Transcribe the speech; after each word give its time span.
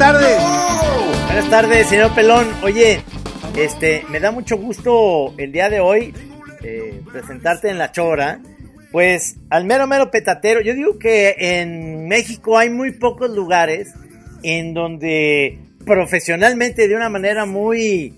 tardes. 0.00 0.42
Buenas 1.26 1.50
tardes, 1.50 1.86
señor 1.88 2.14
Pelón. 2.14 2.48
Oye, 2.62 3.02
este, 3.54 4.02
me 4.08 4.18
da 4.18 4.30
mucho 4.30 4.56
gusto 4.56 5.34
el 5.36 5.52
día 5.52 5.68
de 5.68 5.80
hoy 5.80 6.14
eh, 6.62 7.02
presentarte 7.12 7.68
en 7.68 7.76
La 7.76 7.92
Chora. 7.92 8.40
Pues 8.92 9.36
al 9.50 9.66
mero 9.66 9.86
mero 9.86 10.10
petatero, 10.10 10.62
yo 10.62 10.72
digo 10.72 10.98
que 10.98 11.36
en 11.38 12.08
México 12.08 12.56
hay 12.56 12.70
muy 12.70 12.92
pocos 12.92 13.28
lugares 13.28 13.92
en 14.42 14.72
donde 14.72 15.58
profesionalmente 15.84 16.88
de 16.88 16.96
una 16.96 17.10
manera 17.10 17.44
muy, 17.44 18.14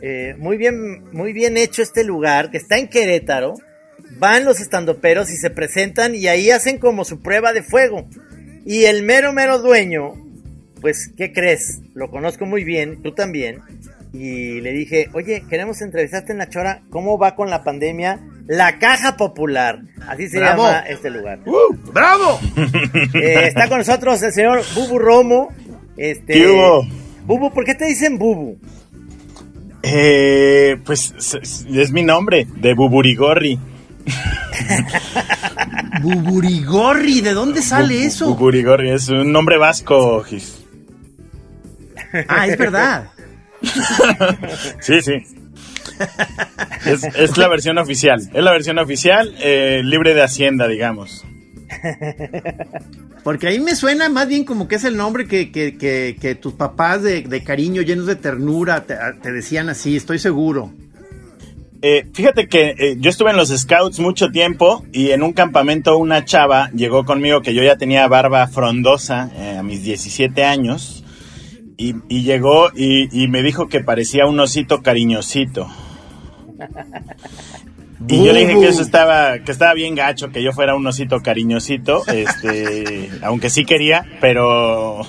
eh, 0.00 0.34
muy 0.38 0.56
bien, 0.56 1.04
muy 1.12 1.34
bien 1.34 1.58
hecho 1.58 1.82
este 1.82 2.02
lugar 2.02 2.50
que 2.50 2.56
está 2.56 2.78
en 2.78 2.88
Querétaro, 2.88 3.52
van 4.12 4.46
los 4.46 4.58
estandoperos 4.58 5.30
y 5.30 5.36
se 5.36 5.50
presentan 5.50 6.14
y 6.14 6.28
ahí 6.28 6.50
hacen 6.50 6.78
como 6.78 7.04
su 7.04 7.20
prueba 7.20 7.52
de 7.52 7.62
fuego. 7.62 8.08
Y 8.64 8.86
el 8.86 9.02
mero 9.02 9.34
mero 9.34 9.58
dueño, 9.58 10.25
pues, 10.80 11.10
¿qué 11.16 11.32
crees? 11.32 11.80
Lo 11.94 12.10
conozco 12.10 12.46
muy 12.46 12.64
bien, 12.64 13.02
tú 13.02 13.12
también. 13.12 13.60
Y 14.12 14.60
le 14.60 14.72
dije, 14.72 15.08
oye, 15.12 15.44
queremos 15.50 15.82
entrevistarte 15.82 16.32
en 16.32 16.38
la 16.38 16.48
chora, 16.48 16.80
¿cómo 16.90 17.18
va 17.18 17.34
con 17.34 17.50
la 17.50 17.62
pandemia? 17.64 18.20
La 18.46 18.78
Caja 18.78 19.16
Popular, 19.16 19.80
así 20.08 20.28
se 20.28 20.38
llama 20.40 20.78
este 20.88 21.10
lugar. 21.10 21.40
¡Uh! 21.44 21.74
¡Bravo! 21.92 22.38
Eh, 23.14 23.48
está 23.48 23.68
con 23.68 23.78
nosotros 23.78 24.22
el 24.22 24.32
señor 24.32 24.62
Bubu 24.74 24.98
Romo. 24.98 25.48
Este, 25.96 26.34
¿Qué 26.34 26.46
hubo? 26.46 26.86
Bubu, 27.26 27.52
¿por 27.52 27.64
qué 27.64 27.74
te 27.74 27.86
dicen 27.86 28.18
Bubu? 28.18 28.58
Eh, 29.82 30.76
pues 30.84 31.14
es, 31.18 31.66
es 31.70 31.90
mi 31.92 32.02
nombre, 32.02 32.46
de 32.56 32.74
Buburigorri. 32.74 33.58
Buburigorri, 36.02 37.20
¿de 37.20 37.32
dónde 37.32 37.62
sale 37.62 37.94
Bu- 37.96 38.06
eso? 38.06 38.26
Buburigorri 38.34 38.90
es 38.92 39.08
un 39.08 39.32
nombre 39.32 39.58
vasco, 39.58 40.22
Gis. 40.22 40.55
Ah, 42.28 42.46
es 42.46 42.58
verdad. 42.58 43.08
Sí, 44.80 45.00
sí. 45.00 45.14
Es, 46.84 47.04
es 47.04 47.36
la 47.38 47.48
versión 47.48 47.78
oficial. 47.78 48.20
Es 48.32 48.44
la 48.44 48.52
versión 48.52 48.78
oficial, 48.78 49.34
eh, 49.40 49.80
libre 49.82 50.14
de 50.14 50.22
hacienda, 50.22 50.68
digamos. 50.68 51.24
Porque 53.24 53.48
ahí 53.48 53.58
me 53.58 53.74
suena 53.74 54.08
más 54.08 54.28
bien 54.28 54.44
como 54.44 54.68
que 54.68 54.76
es 54.76 54.84
el 54.84 54.96
nombre 54.96 55.26
que, 55.26 55.50
que, 55.50 55.76
que, 55.76 56.16
que 56.20 56.34
tus 56.34 56.52
papás 56.52 57.02
de, 57.02 57.22
de 57.22 57.42
cariño, 57.42 57.82
llenos 57.82 58.06
de 58.06 58.14
ternura, 58.16 58.84
te, 58.84 58.94
te 59.22 59.32
decían 59.32 59.68
así, 59.68 59.96
estoy 59.96 60.18
seguro. 60.18 60.72
Eh, 61.82 62.06
fíjate 62.12 62.48
que 62.48 62.74
eh, 62.78 62.96
yo 62.98 63.10
estuve 63.10 63.30
en 63.30 63.36
los 63.36 63.48
Scouts 63.48 63.98
mucho 63.98 64.30
tiempo 64.30 64.84
y 64.92 65.10
en 65.10 65.22
un 65.22 65.32
campamento 65.32 65.98
una 65.98 66.24
chava 66.24 66.70
llegó 66.70 67.04
conmigo 67.04 67.42
que 67.42 67.54
yo 67.54 67.62
ya 67.62 67.76
tenía 67.76 68.06
barba 68.08 68.46
frondosa 68.46 69.30
eh, 69.36 69.56
a 69.58 69.62
mis 69.62 69.82
17 69.82 70.42
años 70.42 71.04
y, 71.76 71.94
y 72.08 72.22
llegó 72.22 72.70
y, 72.74 73.08
y 73.22 73.28
me 73.28 73.42
dijo 73.42 73.68
que 73.68 73.80
parecía 73.80 74.26
un 74.26 74.38
osito 74.40 74.82
cariñosito. 74.82 75.68
Y 78.08 78.24
yo 78.24 78.32
le 78.32 78.46
dije 78.46 78.60
que 78.60 78.68
eso 78.68 78.82
estaba, 78.82 79.38
que 79.40 79.50
estaba 79.50 79.74
bien 79.74 79.94
gacho, 79.94 80.30
que 80.30 80.42
yo 80.42 80.52
fuera 80.52 80.76
un 80.76 80.86
osito 80.86 81.20
cariñosito, 81.22 82.02
este, 82.06 83.10
aunque 83.22 83.50
sí 83.50 83.64
quería, 83.64 84.04
pero... 84.20 85.00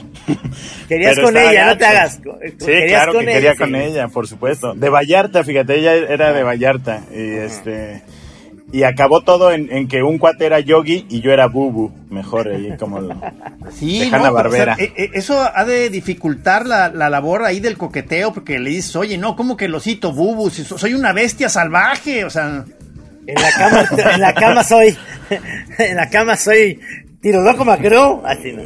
Querías 0.88 1.16
pero 1.16 1.28
con 1.28 1.38
ella, 1.38 1.68
no 1.68 1.78
te 1.78 1.84
gacho. 1.84 1.98
hagas. 1.98 2.22
Sí, 2.60 2.72
claro 2.88 3.12
que 3.12 3.18
con 3.18 3.26
quería 3.26 3.52
ella, 3.52 3.56
con 3.58 3.70
sí. 3.70 3.76
ella, 3.76 4.08
por 4.08 4.28
supuesto. 4.28 4.74
De 4.74 4.90
Vallarta, 4.90 5.44
fíjate, 5.44 5.80
ella 5.80 5.96
era 5.96 6.32
de 6.32 6.44
Vallarta. 6.44 7.04
Y 7.14 7.20
este. 7.20 8.04
Y 8.72 8.84
acabó 8.84 9.22
todo 9.22 9.52
en, 9.52 9.72
en 9.72 9.88
que 9.88 10.04
un 10.04 10.18
cuate 10.18 10.46
era 10.46 10.60
Yogi 10.60 11.06
y 11.10 11.22
yo 11.22 11.32
era 11.32 11.48
Bubu. 11.48 11.92
Mejor 12.10 12.50
ahí 12.50 12.76
como. 12.78 13.00
lo- 13.00 13.16
Sí, 13.72 14.00
de 14.00 14.10
no, 14.10 14.18
Hanna-Barbera. 14.18 14.74
o 14.74 14.76
sea, 14.76 14.86
eh, 14.86 14.94
eh, 14.98 15.10
eso 15.14 15.42
ha 15.54 15.64
de 15.64 15.90
dificultar 15.90 16.66
la, 16.66 16.90
la 16.90 17.10
labor 17.10 17.44
ahí 17.46 17.60
del 17.62 17.78
coqueteo, 17.78 18.34
porque 18.34 18.60
le 18.60 18.72
dices, 18.72 18.96
oye, 18.98 19.18
no, 19.18 19.36
¿cómo 19.38 19.56
que 19.56 19.66
el 19.66 19.76
osito 19.76 20.12
bubu? 20.12 20.50
Si 20.50 20.64
so- 20.66 20.78
soy 20.78 20.94
una 20.96 21.14
bestia 21.14 21.48
salvaje, 21.48 22.26
o 22.26 22.30
sea, 22.30 22.66
En 23.26 23.36
la 23.36 23.52
cama, 23.52 23.86
en 24.14 24.22
la 24.22 24.34
cama 24.34 24.64
soy, 24.64 24.98
en 25.80 25.96
la 25.96 26.10
cama 26.10 26.36
soy 26.36 26.80
tiro 27.22 27.42
loco 27.42 27.64
macro. 27.66 28.22
Así 28.26 28.52
no. 28.54 28.64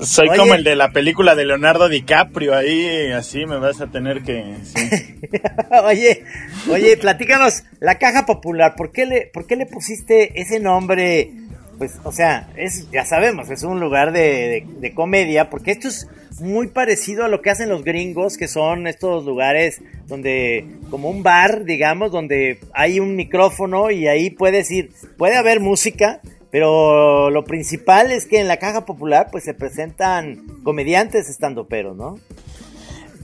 Soy 0.00 0.28
Oye. 0.28 0.38
como 0.38 0.54
el 0.54 0.64
de 0.64 0.76
la 0.76 0.90
película 0.92 1.34
de 1.34 1.44
Leonardo 1.46 1.88
DiCaprio. 1.88 2.54
Ahí, 2.54 3.10
así 3.12 3.46
me 3.46 3.58
vas 3.58 3.80
a 3.80 3.86
tener 3.88 4.22
que. 4.22 4.56
sí. 4.64 4.78
oye, 5.84 6.24
oye, 6.70 6.96
platícanos, 6.96 7.64
la 7.80 7.98
caja 7.98 8.26
popular, 8.26 8.74
¿por 8.76 8.92
qué 8.92 9.06
le, 9.06 9.26
por 9.32 9.46
qué 9.46 9.56
le 9.56 9.66
pusiste 9.66 10.40
ese 10.40 10.60
nombre? 10.60 11.30
Pues, 11.78 11.94
o 12.04 12.12
sea, 12.12 12.48
es, 12.56 12.88
ya 12.92 13.04
sabemos, 13.04 13.50
es 13.50 13.62
un 13.64 13.80
lugar 13.80 14.12
de, 14.12 14.20
de- 14.20 14.66
de 14.80 14.94
comedia, 14.94 15.50
porque 15.50 15.72
esto 15.72 15.88
es 15.88 16.06
muy 16.40 16.68
parecido 16.68 17.24
a 17.24 17.28
lo 17.28 17.42
que 17.42 17.50
hacen 17.50 17.68
los 17.68 17.82
gringos, 17.84 18.36
que 18.36 18.46
son 18.48 18.86
estos 18.86 19.24
lugares 19.24 19.80
donde, 20.06 20.66
como 20.90 21.10
un 21.10 21.22
bar, 21.24 21.64
digamos, 21.64 22.12
donde 22.12 22.58
hay 22.74 23.00
un 23.00 23.16
micrófono 23.16 23.90
y 23.90 24.06
ahí 24.06 24.30
puedes 24.30 24.70
ir, 24.70 24.90
puede 25.16 25.36
haber 25.36 25.58
música, 25.60 26.20
pero 26.54 27.30
lo 27.30 27.42
principal 27.42 28.12
es 28.12 28.26
que 28.26 28.38
en 28.38 28.46
la 28.46 28.58
caja 28.58 28.84
popular, 28.84 29.26
pues 29.32 29.42
se 29.42 29.54
presentan 29.54 30.44
comediantes 30.62 31.28
estando 31.28 31.66
pero, 31.66 31.94
¿no? 31.94 32.16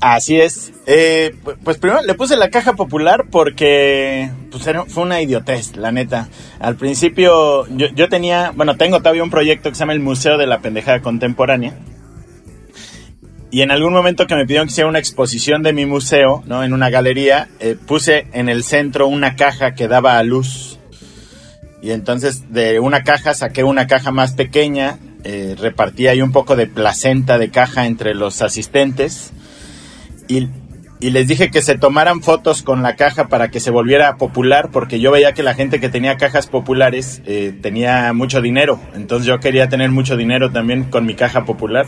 Así 0.01 0.41
es. 0.41 0.73
Eh, 0.87 1.31
pu- 1.45 1.57
pues 1.63 1.79
primero 1.79 2.03
le 2.03 2.15
puse 2.15 2.37
la 2.37 2.51
caja 2.51 2.73
popular 2.73 3.27
porque 3.31 4.29
pues 4.51 4.69
fue 4.89 5.05
una 5.05 5.23
idiotez, 5.23 5.77
la 5.77 5.93
neta. 5.93 6.29
Al 6.59 6.75
principio 6.75 7.69
yo, 7.69 7.87
yo 7.95 8.09
tenía, 8.09 8.51
bueno, 8.57 8.77
tengo 8.77 8.99
todavía 8.99 9.23
un 9.23 9.31
proyecto 9.31 9.69
que 9.69 9.77
se 9.77 9.79
llama 9.79 9.93
el 9.93 10.01
Museo 10.01 10.37
de 10.37 10.49
la 10.49 10.59
Pendejada 10.59 11.01
Contemporánea. 11.01 11.75
Y 13.53 13.63
en 13.63 13.71
algún 13.71 13.93
momento 13.93 14.27
que 14.27 14.35
me 14.35 14.45
pidieron 14.45 14.67
que 14.67 14.73
hiciera 14.73 14.91
una 14.91 14.99
exposición 14.99 15.63
de 15.63 15.73
mi 15.73 15.87
museo, 15.87 16.43
¿no? 16.47 16.65
En 16.65 16.73
una 16.73 16.91
galería, 16.91 17.47
eh, 17.61 17.77
puse 17.87 18.27
en 18.33 18.49
el 18.49 18.65
centro 18.65 19.07
una 19.07 19.37
caja 19.37 19.77
que 19.77 19.87
daba 19.87 20.19
a 20.19 20.25
luz. 20.25 20.80
Y 21.83 21.93
entonces 21.93 22.53
de 22.53 22.81
una 22.81 23.05
caja 23.05 23.35
saqué 23.35 23.65
una 23.65 23.87
caja 23.87 24.11
más 24.11 24.33
pequeña, 24.33 24.99
eh, 25.25 25.57
repartí 25.59 26.09
ahí 26.09 26.23
un 26.23 26.33
poco 26.33 26.57
de 26.57 26.67
placenta 26.67 27.39
de 27.39 27.51
caja 27.51 27.87
entre 27.87 28.15
los 28.15 28.43
asistentes 28.43 29.33
y, 30.29 30.49
y 31.01 31.11
les 31.11 31.27
dije 31.27 31.51
que 31.51 31.63
se 31.63 31.79
tomaran 31.79 32.23
fotos 32.23 32.63
con 32.63 32.83
la 32.83 32.95
caja 32.97 33.29
para 33.29 33.49
que 33.51 33.59
se 33.59 33.71
volviera 33.71 34.17
popular, 34.17 34.71
porque 34.71 35.01
yo 35.01 35.11
veía 35.11 35.33
que 35.33 35.43
la 35.43 35.55
gente 35.55 35.81
que 35.81 35.89
tenía 35.89 36.19
cajas 36.19 36.47
populares 36.47 37.23
eh, 37.27 37.55
tenía 37.61 38.13
mucho 38.13 38.43
dinero, 38.43 38.79
entonces 38.95 39.27
yo 39.27 39.41
quería 39.41 39.69
tener 39.69 39.91
mucho 39.91 40.17
dinero 40.17 40.51
también 40.51 40.85
con 40.85 41.07
mi 41.07 41.15
caja 41.15 41.45
popular. 41.45 41.87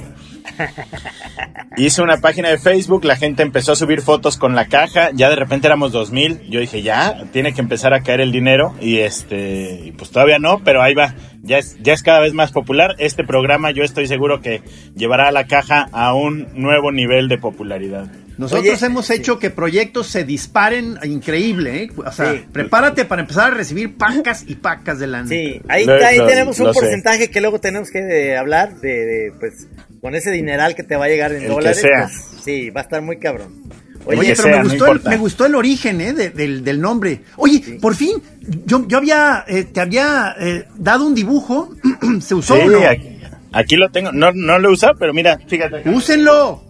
Hice 1.77 2.03
una 2.03 2.19
página 2.19 2.49
de 2.49 2.59
Facebook, 2.59 3.05
la 3.05 3.17
gente 3.17 3.43
empezó 3.43 3.73
a 3.73 3.77
subir 3.77 4.01
fotos 4.01 4.37
con 4.39 4.55
la 4.55 4.67
caja, 4.67 5.11
ya 5.13 5.29
de 5.29 5.37
repente 5.37 5.67
éramos 5.67 5.93
2000, 5.93 6.49
yo 6.49 6.61
dije, 6.61 6.83
ya, 6.83 7.25
tiene 7.33 7.53
que 7.53 7.61
empezar 7.61 7.95
a 7.95 8.03
caer 8.03 8.21
el 8.21 8.33
dinero 8.33 8.75
y 8.81 8.99
este, 8.99 9.83
y 9.85 9.93
pues 9.93 10.11
todavía 10.11 10.39
no, 10.39 10.61
pero 10.65 10.83
ahí 10.83 10.95
va, 10.95 11.15
ya 11.43 11.59
es, 11.59 11.77
ya 11.83 11.93
es 11.93 12.03
cada 12.03 12.21
vez 12.21 12.33
más 12.35 12.53
popular. 12.53 12.95
Este 12.99 13.25
programa 13.25 13.71
yo 13.73 13.83
estoy 13.85 14.07
seguro 14.07 14.41
que 14.41 14.63
llevará 14.95 15.29
a 15.29 15.33
la 15.33 15.47
caja 15.47 15.89
a 15.93 16.15
un 16.15 16.49
nuevo 16.55 16.93
nivel 16.93 17.29
de 17.29 17.39
popularidad. 17.39 18.07
nosotros 18.39 18.67
Oye, 18.77 18.87
hemos 18.87 19.11
hecho 19.11 19.39
que 19.39 19.51
proyectos 19.51 20.07
se 20.07 20.25
disparen 20.25 20.99
increíble, 21.05 21.83
¿eh? 21.85 21.91
O 21.97 22.11
sea, 22.11 22.33
Sí. 22.33 22.45
prepárate 22.53 23.05
para 23.05 23.23
empezar 23.23 23.53
a 23.53 23.55
recibir 23.55 23.97
pacas 23.97 24.45
y 24.49 24.55
pacas 24.57 24.99
de 24.99 25.07
lana. 25.07 25.29
Sí, 25.29 25.61
ahí, 25.69 25.85
Lo- 25.85 25.95
ahí 25.95 26.17
lo- 26.19 26.27
tenemos 26.27 26.59
un 26.59 26.67
lo 26.69 26.75
sé. 26.75 26.81
porcentaje 26.81 27.31
que 27.31 27.41
luego 27.41 27.61
tenemos 27.61 27.91
que 27.91 27.99
eh, 27.99 28.37
hablar 28.37 28.77
de, 28.81 29.05
de, 29.05 29.33
pues, 29.39 29.69
con 30.01 30.15
ese 30.15 30.31
dineral 30.31 30.75
que 30.75 30.83
te 30.83 30.97
va 30.97 31.05
a 31.05 31.09
llegar 31.09 31.31
en 31.33 31.39
El 31.39 31.43
que 31.43 31.49
dólares. 31.49 31.81
sea. 31.81 32.09
pues, 32.09 32.43
sí, 32.45 32.71
va 32.71 32.81
a 32.81 32.85
estar 32.85 33.03
muy 33.03 33.19
cabrón. 33.19 33.63
Oye, 34.07 34.35
pero 34.37 34.43
sea, 34.43 34.53
me, 34.53 34.57
no 34.59 34.69
gustó 34.71 34.93
el, 34.93 35.03
me 35.05 35.17
gustó 35.17 35.47
el 35.47 35.55
origen 35.55 36.01
¿eh? 36.01 36.13
de- 36.13 36.31
del, 36.31 36.65
del 36.65 36.81
nombre. 36.81 37.23
Oye, 37.37 37.79
por 37.81 37.95
fin, 37.95 38.23
yo, 38.67 38.87
yo 38.89 38.99
había, 38.99 39.45
eh, 39.47 39.65
te 39.65 39.81
había 39.81 40.35
eh, 40.39 40.67
dado 40.77 41.07
un 41.07 41.15
dibujo, 41.15 41.75
¿se 42.21 42.35
usó 42.35 42.57
Sí, 42.57 42.63
no? 42.67 42.87
aquí, 42.89 43.19
aquí 43.53 43.77
lo 43.77 43.91
tengo, 43.91 44.13
no, 44.13 44.33
no 44.33 44.59
lo 44.59 44.69
he 44.71 44.73
usado, 44.73 44.95
pero 44.99 45.13
mira, 45.15 45.39
fíjate. 45.47 45.89
Úsenlo, 45.89 46.63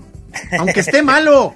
aunque 0.59 0.81
esté 0.81 1.03
malo. 1.03 1.55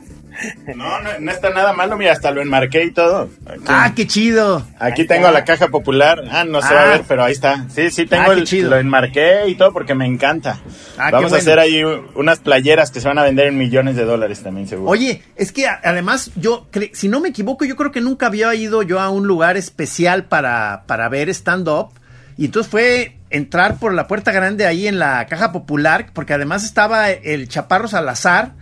No, 0.75 1.01
no, 1.01 1.11
no 1.19 1.31
está 1.31 1.51
nada 1.51 1.73
malo, 1.73 1.97
mira, 1.97 2.13
hasta 2.13 2.31
lo 2.31 2.43
enmarqué 2.43 2.85
y 2.85 2.91
todo. 2.91 3.31
Aquí, 3.47 3.63
Ah, 3.67 3.93
qué 3.97 4.07
chido. 4.07 4.67
aquí 4.79 5.03
Ahí 5.03 5.07
tengo 5.07 5.27
está. 5.29 5.39
la 5.39 5.45
caja 5.45 5.69
popular. 5.69 6.23
Ah, 6.31 6.45
no 6.45 6.61
se 6.63 6.75
va 6.75 6.81
a 6.81 6.85
Ah. 6.85 6.89
ver, 6.89 7.03
pero 7.09 7.25
ahí 7.25 7.33
está. 7.33 7.65
Sí, 7.75 7.91
sí, 7.91 8.07
tengo 8.07 8.25
Ah, 8.25 8.35
qué 8.35 8.41
el, 8.41 8.47
chido. 8.47 8.71
lo 8.71 8.77
enmarqué 8.79 9.49
y 9.49 9.55
todo 9.55 9.73
porque 9.73 9.95
me 9.95 10.07
encanta. 10.07 10.59
Ah, 10.99 11.11
Vamos 11.11 11.33
a 11.33 11.37
hacer 11.37 11.59
ahí 11.59 11.83
unas 12.15 12.39
playeras 12.41 12.91
que 12.91 13.01
se 13.01 13.09
van 13.09 13.19
a 13.19 13.23
vender 13.23 13.47
en 13.49 13.57
millones 13.59 13.97
de 13.97 14.05
dólares 14.05 14.43
también, 14.43 14.69
seguro. 14.69 14.91
Oye, 14.91 15.23
es 15.37 15.53
que 15.53 15.67
además 15.67 16.31
yo, 16.37 16.67
si 16.93 17.09
no 17.09 17.21
me 17.21 17.31
equivoco, 17.31 17.65
yo 17.65 17.77
creo 17.77 17.91
que 17.93 18.01
nunca 18.01 18.27
había 18.27 18.55
ido 18.55 18.83
yo 18.83 19.01
a 19.01 19.09
un 19.11 19.27
lugar 19.27 19.57
especial 19.57 20.25
para, 20.25 20.85
para 20.87 21.09
ver 21.09 21.29
stand-up. 21.31 21.91
Y 22.39 22.45
entonces 22.47 22.71
fue 22.71 23.17
entrar 23.31 23.77
por 23.79 23.95
la 23.95 24.07
puerta 24.07 24.31
grande 24.31 24.67
ahí 24.67 24.87
en 24.87 24.99
la 24.99 25.25
caja 25.27 25.53
popular, 25.53 26.09
porque 26.13 26.35
además 26.35 26.65
estaba 26.65 27.11
el 27.11 27.49
Chaparro 27.49 27.89
Salazar. 27.89 28.53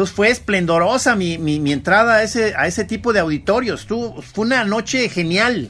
Entonces 0.00 0.16
fue 0.16 0.30
esplendorosa 0.30 1.14
mi, 1.14 1.36
mi, 1.36 1.60
mi 1.60 1.72
entrada 1.72 2.14
a 2.14 2.22
ese, 2.22 2.54
a 2.56 2.66
ese 2.66 2.86
tipo 2.86 3.12
de 3.12 3.20
auditorios. 3.20 3.84
Tú, 3.84 4.14
fue 4.22 4.46
una 4.46 4.64
noche 4.64 5.10
genial. 5.10 5.68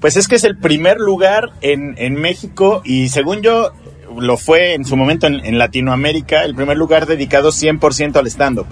Pues 0.00 0.16
es 0.16 0.28
que 0.28 0.36
es 0.36 0.44
el 0.44 0.56
primer 0.56 0.96
lugar 0.96 1.50
en, 1.60 1.94
en 1.98 2.14
México 2.14 2.80
y 2.86 3.10
según 3.10 3.42
yo 3.42 3.74
lo 4.16 4.38
fue 4.38 4.72
en 4.72 4.86
su 4.86 4.96
momento 4.96 5.26
en, 5.26 5.58
Latinoamérica, 5.58 6.42
el 6.42 6.54
primer 6.54 6.78
lugar 6.78 7.04
dedicado 7.04 7.50
100% 7.50 8.16
al 8.16 8.26
stand-up. 8.28 8.66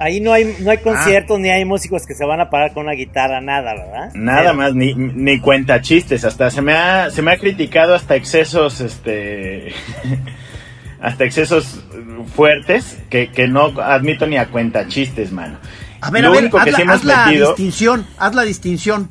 Ahí 0.00 0.18
no 0.18 0.32
hay, 0.32 0.56
no 0.58 0.72
hay 0.72 0.78
conciertos 0.78 1.38
ni 1.38 1.48
hay 1.50 1.64
músicos 1.64 2.04
que 2.04 2.14
se 2.16 2.24
van 2.24 2.40
a 2.40 2.50
parar 2.50 2.72
con 2.72 2.82
una 2.86 2.94
guitarra, 2.94 3.40
nada, 3.40 3.74
¿verdad? 3.74 4.10
Nada 4.14 4.52
más, 4.54 4.74
ni, 4.74 4.92
ni 4.92 5.38
cuenta 5.38 5.80
chistes, 5.80 6.24
hasta 6.24 6.50
se 6.50 6.62
me 6.62 6.72
ha, 6.72 7.12
se 7.12 7.22
me 7.22 7.30
ha 7.30 7.36
criticado 7.36 7.94
hasta 7.94 8.16
excesos, 8.16 8.80
este, 8.80 9.68
hasta 11.02 11.24
excesos 11.24 11.80
fuertes 12.34 12.98
que, 13.10 13.30
que 13.30 13.48
no 13.48 13.72
admito 13.82 14.26
ni 14.26 14.38
a 14.38 14.46
cuenta 14.46 14.86
chistes, 14.86 15.32
mano. 15.32 15.58
A 16.00 16.10
ver, 16.10 16.24
a 16.24 16.30
ver, 16.30 16.50
haz, 16.88 17.04
la, 17.04 17.28
distinción, 17.28 18.06
haz 18.18 18.34
la 18.34 18.42
distinción. 18.42 19.10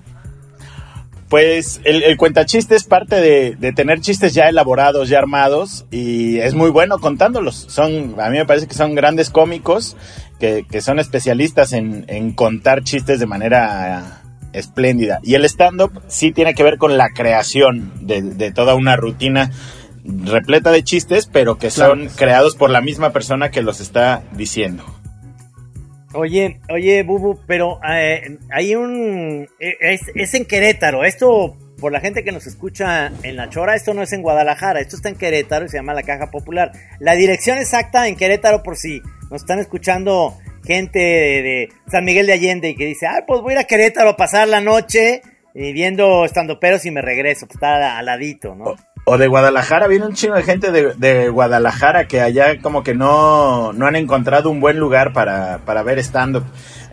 Pues 1.29 1.79
el, 1.85 2.03
el 2.03 2.17
cuentachiste 2.17 2.75
es 2.75 2.83
parte 2.83 3.15
de, 3.15 3.71
tener 3.73 4.01
chistes 4.01 4.33
ya 4.33 4.49
elaborados, 4.49 5.07
ya 5.07 5.19
armados, 5.19 5.85
y 5.89 6.39
es 6.39 6.53
muy 6.53 6.69
bueno 6.69 6.99
contándolos. 6.99 7.55
Son, 7.69 8.19
a 8.19 8.29
mí 8.29 8.37
me 8.37 8.45
parece 8.45 8.67
que 8.67 8.73
son 8.73 8.95
grandes 8.95 9.29
cómicos, 9.29 9.95
que, 10.39 10.65
son 10.81 10.99
especialistas 10.99 11.71
en, 11.71 12.33
contar 12.33 12.83
chistes 12.83 13.21
de 13.21 13.25
manera 13.25 14.21
espléndida. 14.51 15.19
Y 15.23 15.35
el 15.35 15.45
stand-up 15.45 16.01
sí 16.07 16.33
tiene 16.33 16.53
que 16.53 16.63
ver 16.63 16.77
con 16.77 16.97
la 16.97 17.09
creación 17.09 17.93
de, 18.01 18.51
toda 18.51 18.75
una 18.75 18.97
rutina 18.97 19.51
repleta 20.05 20.71
de 20.71 20.83
chistes, 20.83 21.27
pero 21.27 21.57
que 21.57 21.69
son 21.69 22.09
creados 22.15 22.55
por 22.55 22.69
la 22.69 22.81
misma 22.81 23.11
persona 23.11 23.51
que 23.51 23.61
los 23.61 23.79
está 23.79 24.23
diciendo. 24.33 24.83
Oye, 26.13 26.59
oye, 26.69 27.03
Bubu, 27.03 27.39
pero 27.47 27.79
eh, 27.87 28.37
hay 28.51 28.75
un... 28.75 29.47
Eh, 29.59 29.97
es, 30.15 30.33
en 30.33 30.45
Querétaro, 30.45 31.05
esto 31.05 31.55
por 31.79 31.91
la 31.91 32.01
gente 32.01 32.23
que 32.23 32.31
nos 32.31 32.45
escucha 32.47 33.11
en 33.23 33.35
La 33.35 33.49
Chora, 33.49 33.75
esto 33.75 33.93
no 33.93 34.03
es 34.03 34.11
en 34.13 34.21
Guadalajara, 34.21 34.81
esto 34.81 34.95
está 34.97 35.09
en 35.09 35.15
Querétaro 35.15 35.65
y 35.65 35.69
se 35.69 35.77
llama 35.77 35.93
La 35.93 36.03
Caja 36.03 36.29
Popular. 36.29 36.73
La 36.99 37.15
dirección 37.15 37.57
exacta 37.57 38.07
en 38.07 38.15
Querétaro, 38.15 38.61
por 38.61 38.75
si 38.75 39.01
nos 39.31 39.41
están 39.41 39.59
escuchando 39.59 40.37
gente 40.65 40.99
de, 40.99 41.69
San 41.87 42.05
Miguel 42.05 42.27
de 42.27 42.33
Allende 42.33 42.69
y 42.69 42.75
que 42.75 42.85
dice, 42.85 43.07
ah, 43.07 43.23
pues 43.25 43.41
voy 43.41 43.53
a 43.53 43.53
ir 43.53 43.59
a 43.59 43.63
Querétaro 43.63 44.09
a 44.09 44.17
pasar 44.17 44.47
la 44.47 44.61
noche 44.61 45.21
y 45.55 45.71
viendo 45.73 46.25
estando 46.25 46.59
peros 46.59 46.85
y 46.85 46.91
me 46.91 47.01
regreso, 47.01 47.47
pues 47.47 47.55
está 47.55 47.97
al 47.97 48.05
ladito, 48.05 48.53
¿no? 48.53 48.75
O 49.03 49.17
de 49.17 49.27
Guadalajara, 49.27 49.87
viene 49.87 50.05
un 50.05 50.13
chino 50.13 50.35
de 50.35 50.43
gente 50.43 50.71
de, 50.71 51.29
Guadalajara 51.29 52.07
que 52.07 52.21
allá 52.21 52.59
como 52.61 52.83
que 52.83 52.93
no, 52.93 53.73
no 53.73 53.87
han 53.87 53.95
encontrado 53.95 54.49
un 54.49 54.59
buen 54.59 54.77
lugar 54.77 55.11
para, 55.11 55.59
para 55.65 55.81
ver 55.81 55.97
stand-up. 55.99 56.43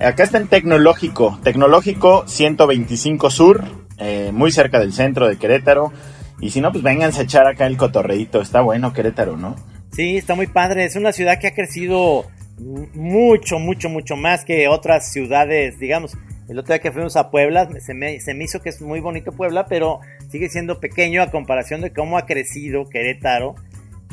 Acá 0.00 0.22
está 0.22 0.38
en 0.38 0.49
Tecnológico, 0.49 1.38
Tecnológico 1.43 2.25
125 2.26 3.31
Sur, 3.31 3.64
eh, 3.99 4.31
muy 4.32 4.50
cerca 4.52 4.78
del 4.81 4.93
centro 4.93 5.28
de 5.28 5.37
Querétaro. 5.37 5.93
Y 6.40 6.50
si 6.50 6.60
no, 6.60 6.70
pues 6.70 6.82
vénganse 6.82 7.20
a 7.20 7.25
echar 7.25 7.46
acá 7.46 7.66
el 7.66 7.76
cotorreito. 7.76 8.40
Está 8.40 8.60
bueno 8.60 8.93
Querétaro, 8.93 9.37
¿no? 9.37 9.56
Sí, 9.93 10.16
está 10.16 10.34
muy 10.34 10.46
padre. 10.46 10.84
Es 10.84 10.96
una 10.96 11.12
ciudad 11.12 11.38
que 11.38 11.49
ha 11.49 11.55
crecido 11.55 12.26
mucho, 12.58 13.58
mucho, 13.58 13.88
mucho 13.88 14.16
más 14.16 14.44
que 14.44 14.69
otras 14.69 15.12
ciudades, 15.12 15.78
digamos. 15.78 16.16
El 16.48 16.58
otro 16.58 16.72
día 16.72 16.80
que 16.80 16.92
fuimos 16.92 17.14
a 17.16 17.30
Puebla, 17.30 17.68
se 17.78 17.92
me, 17.92 18.14
hizo 18.42 18.60
que 18.62 18.70
es 18.70 18.80
muy 18.80 19.00
bonito 19.00 19.32
Puebla, 19.32 19.66
pero 19.66 20.00
sigue 20.30 20.48
siendo 20.48 20.80
pequeño 20.80 21.22
a 21.22 21.30
comparación 21.30 21.82
de 21.82 21.92
cómo 21.92 22.16
ha 22.16 22.24
crecido 22.24 22.88
Querétaro. 22.88 23.54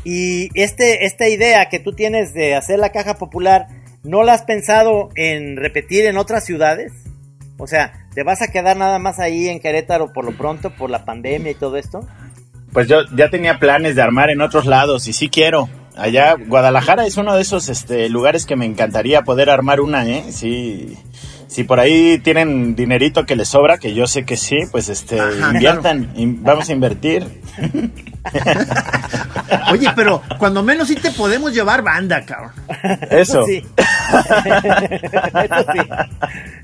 Y 0.03 0.49
este, 0.53 1.05
esta 1.05 1.29
idea 1.29 1.69
que 1.69 1.79
tú 1.79 1.93
tienes 1.93 2.33
de 2.33 2.55
hacer 2.55 2.77
la 2.77 2.91
caja 2.91 3.15
popular, 3.15 3.67
¿no 4.03 4.23
la 4.23 4.33
has 4.33 4.43
pensado 4.43 5.09
en 5.15 5.55
repetir 5.55 6.05
en 6.05 6.17
otras 6.17 6.43
ciudades? 6.43 6.91
O 7.57 7.67
sea, 7.67 7.93
¿te 8.13 8.23
vas 8.23 8.41
a 8.41 8.49
quedar 8.49 8.75
nada 8.75 8.99
más 8.99 9.19
ahí 9.19 9.47
en 9.47 9.61
Querétaro 9.61 10.11
por 10.11 10.25
lo 10.25 10.37
pronto, 10.37 10.71
por 10.71 10.89
la 10.89 11.05
pandemia 11.05 11.53
y 11.53 11.55
todo 11.55 11.77
esto? 11.77 12.05
Pues 12.73 12.89
yo 12.89 12.97
ya 13.15 13.29
tenía 13.29 13.59
planes 13.59 13.95
de 13.95 14.01
armar 14.01 14.29
en 14.29 14.41
otros 14.41 14.65
lados 14.65 15.07
y 15.07 15.13
sí 15.13 15.29
quiero. 15.29 15.69
Allá, 15.95 16.35
Guadalajara 16.35 17.05
es 17.05 17.15
uno 17.15 17.33
de 17.33 17.41
esos 17.41 17.69
este, 17.69 18.09
lugares 18.09 18.45
que 18.45 18.57
me 18.57 18.65
encantaría 18.65 19.21
poder 19.21 19.49
armar 19.49 19.79
una, 19.79 20.05
¿eh? 20.05 20.25
Sí 20.33 20.97
si 21.47 21.63
por 21.63 21.79
ahí 21.79 22.19
tienen 22.19 22.75
dinerito 22.75 23.25
que 23.25 23.35
les 23.35 23.49
sobra, 23.49 23.77
que 23.77 23.93
yo 23.93 24.07
sé 24.07 24.25
que 24.25 24.37
sí, 24.37 24.57
pues 24.71 24.89
este 24.89 25.19
inviertan, 25.53 26.13
vamos 26.41 26.69
a 26.69 26.73
invertir. 26.73 27.25
Oye, 29.71 29.87
pero 29.95 30.21
cuando 30.39 30.63
menos 30.63 30.87
sí 30.87 30.95
te 30.95 31.11
podemos 31.11 31.53
llevar 31.53 31.83
banda, 31.83 32.25
cabrón. 32.25 32.51
Eso. 33.09 33.45
sí. 33.45 33.63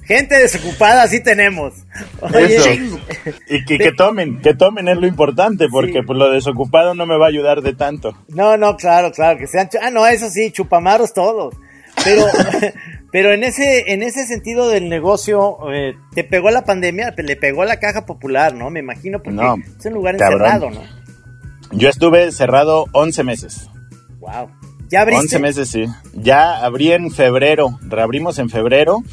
Gente 0.04 0.39
desocupada 0.39 1.07
sí 1.07 1.24
tenemos. 1.24 1.74
Eso. 2.33 2.69
Y 3.48 3.66
que, 3.66 3.92
tomen, 3.92 4.42
que 4.42 4.54
tomen 4.54 4.88
es 4.88 4.98
lo 4.98 5.07
importante, 5.07 5.68
porque 5.69 6.04
pues 6.04 6.18
lo 6.18 6.31
desocupado 6.31 6.95
no 6.95 7.06
me 7.06 7.18
va 7.18 7.25
a 7.25 7.30
ayudar 7.30 7.62
de 7.62 7.74
tanto. 7.74 8.18
No, 8.28 8.57
no, 8.57 8.78
claro, 8.78 9.12
claro, 9.12 9.38
que 9.38 9.48
sean... 9.48 9.69
Ah, 9.81 9.92
no, 9.92 10.06
eso 10.07 10.30
sí, 10.30 10.51
chupamaros 10.51 11.13
todos. 11.13 11.56
Pero, 12.04 12.26
pero 13.12 13.34
en 13.34 13.44
ese, 13.44 13.92
en 13.92 14.04
ese 14.04 14.26
sentido 14.26 14.70
del 14.70 14.90
negocio, 14.90 15.58
eh, 15.72 15.94
te 16.14 16.24
pegó 16.24 16.50
la 16.52 16.64
pandemia, 16.64 17.14
le 17.18 17.36
pegó 17.36 17.66
la 17.66 17.80
caja 17.80 18.06
popular, 18.06 18.54
¿no? 18.54 18.70
Me 18.70 18.80
imagino, 18.80 19.22
porque 19.22 19.42
es 19.80 19.86
un 19.86 19.94
lugar 19.94 20.16
encerrado, 20.16 20.70
¿no? 20.70 20.82
Yo 21.72 21.90
estuve 21.90 22.32
cerrado 22.32 22.86
11 22.92 23.24
meses. 23.24 23.70
Wow. 24.20 24.50
¿Ya 24.90 25.02
abriste? 25.02 25.38
11 25.38 25.40
meses, 25.40 25.70
sí. 25.70 25.86
Ya 26.14 26.58
abrí 26.58 26.92
en 26.92 27.12
febrero, 27.12 27.80
reabrimos 27.82 28.40
en 28.40 28.50
febrero. 28.50 29.04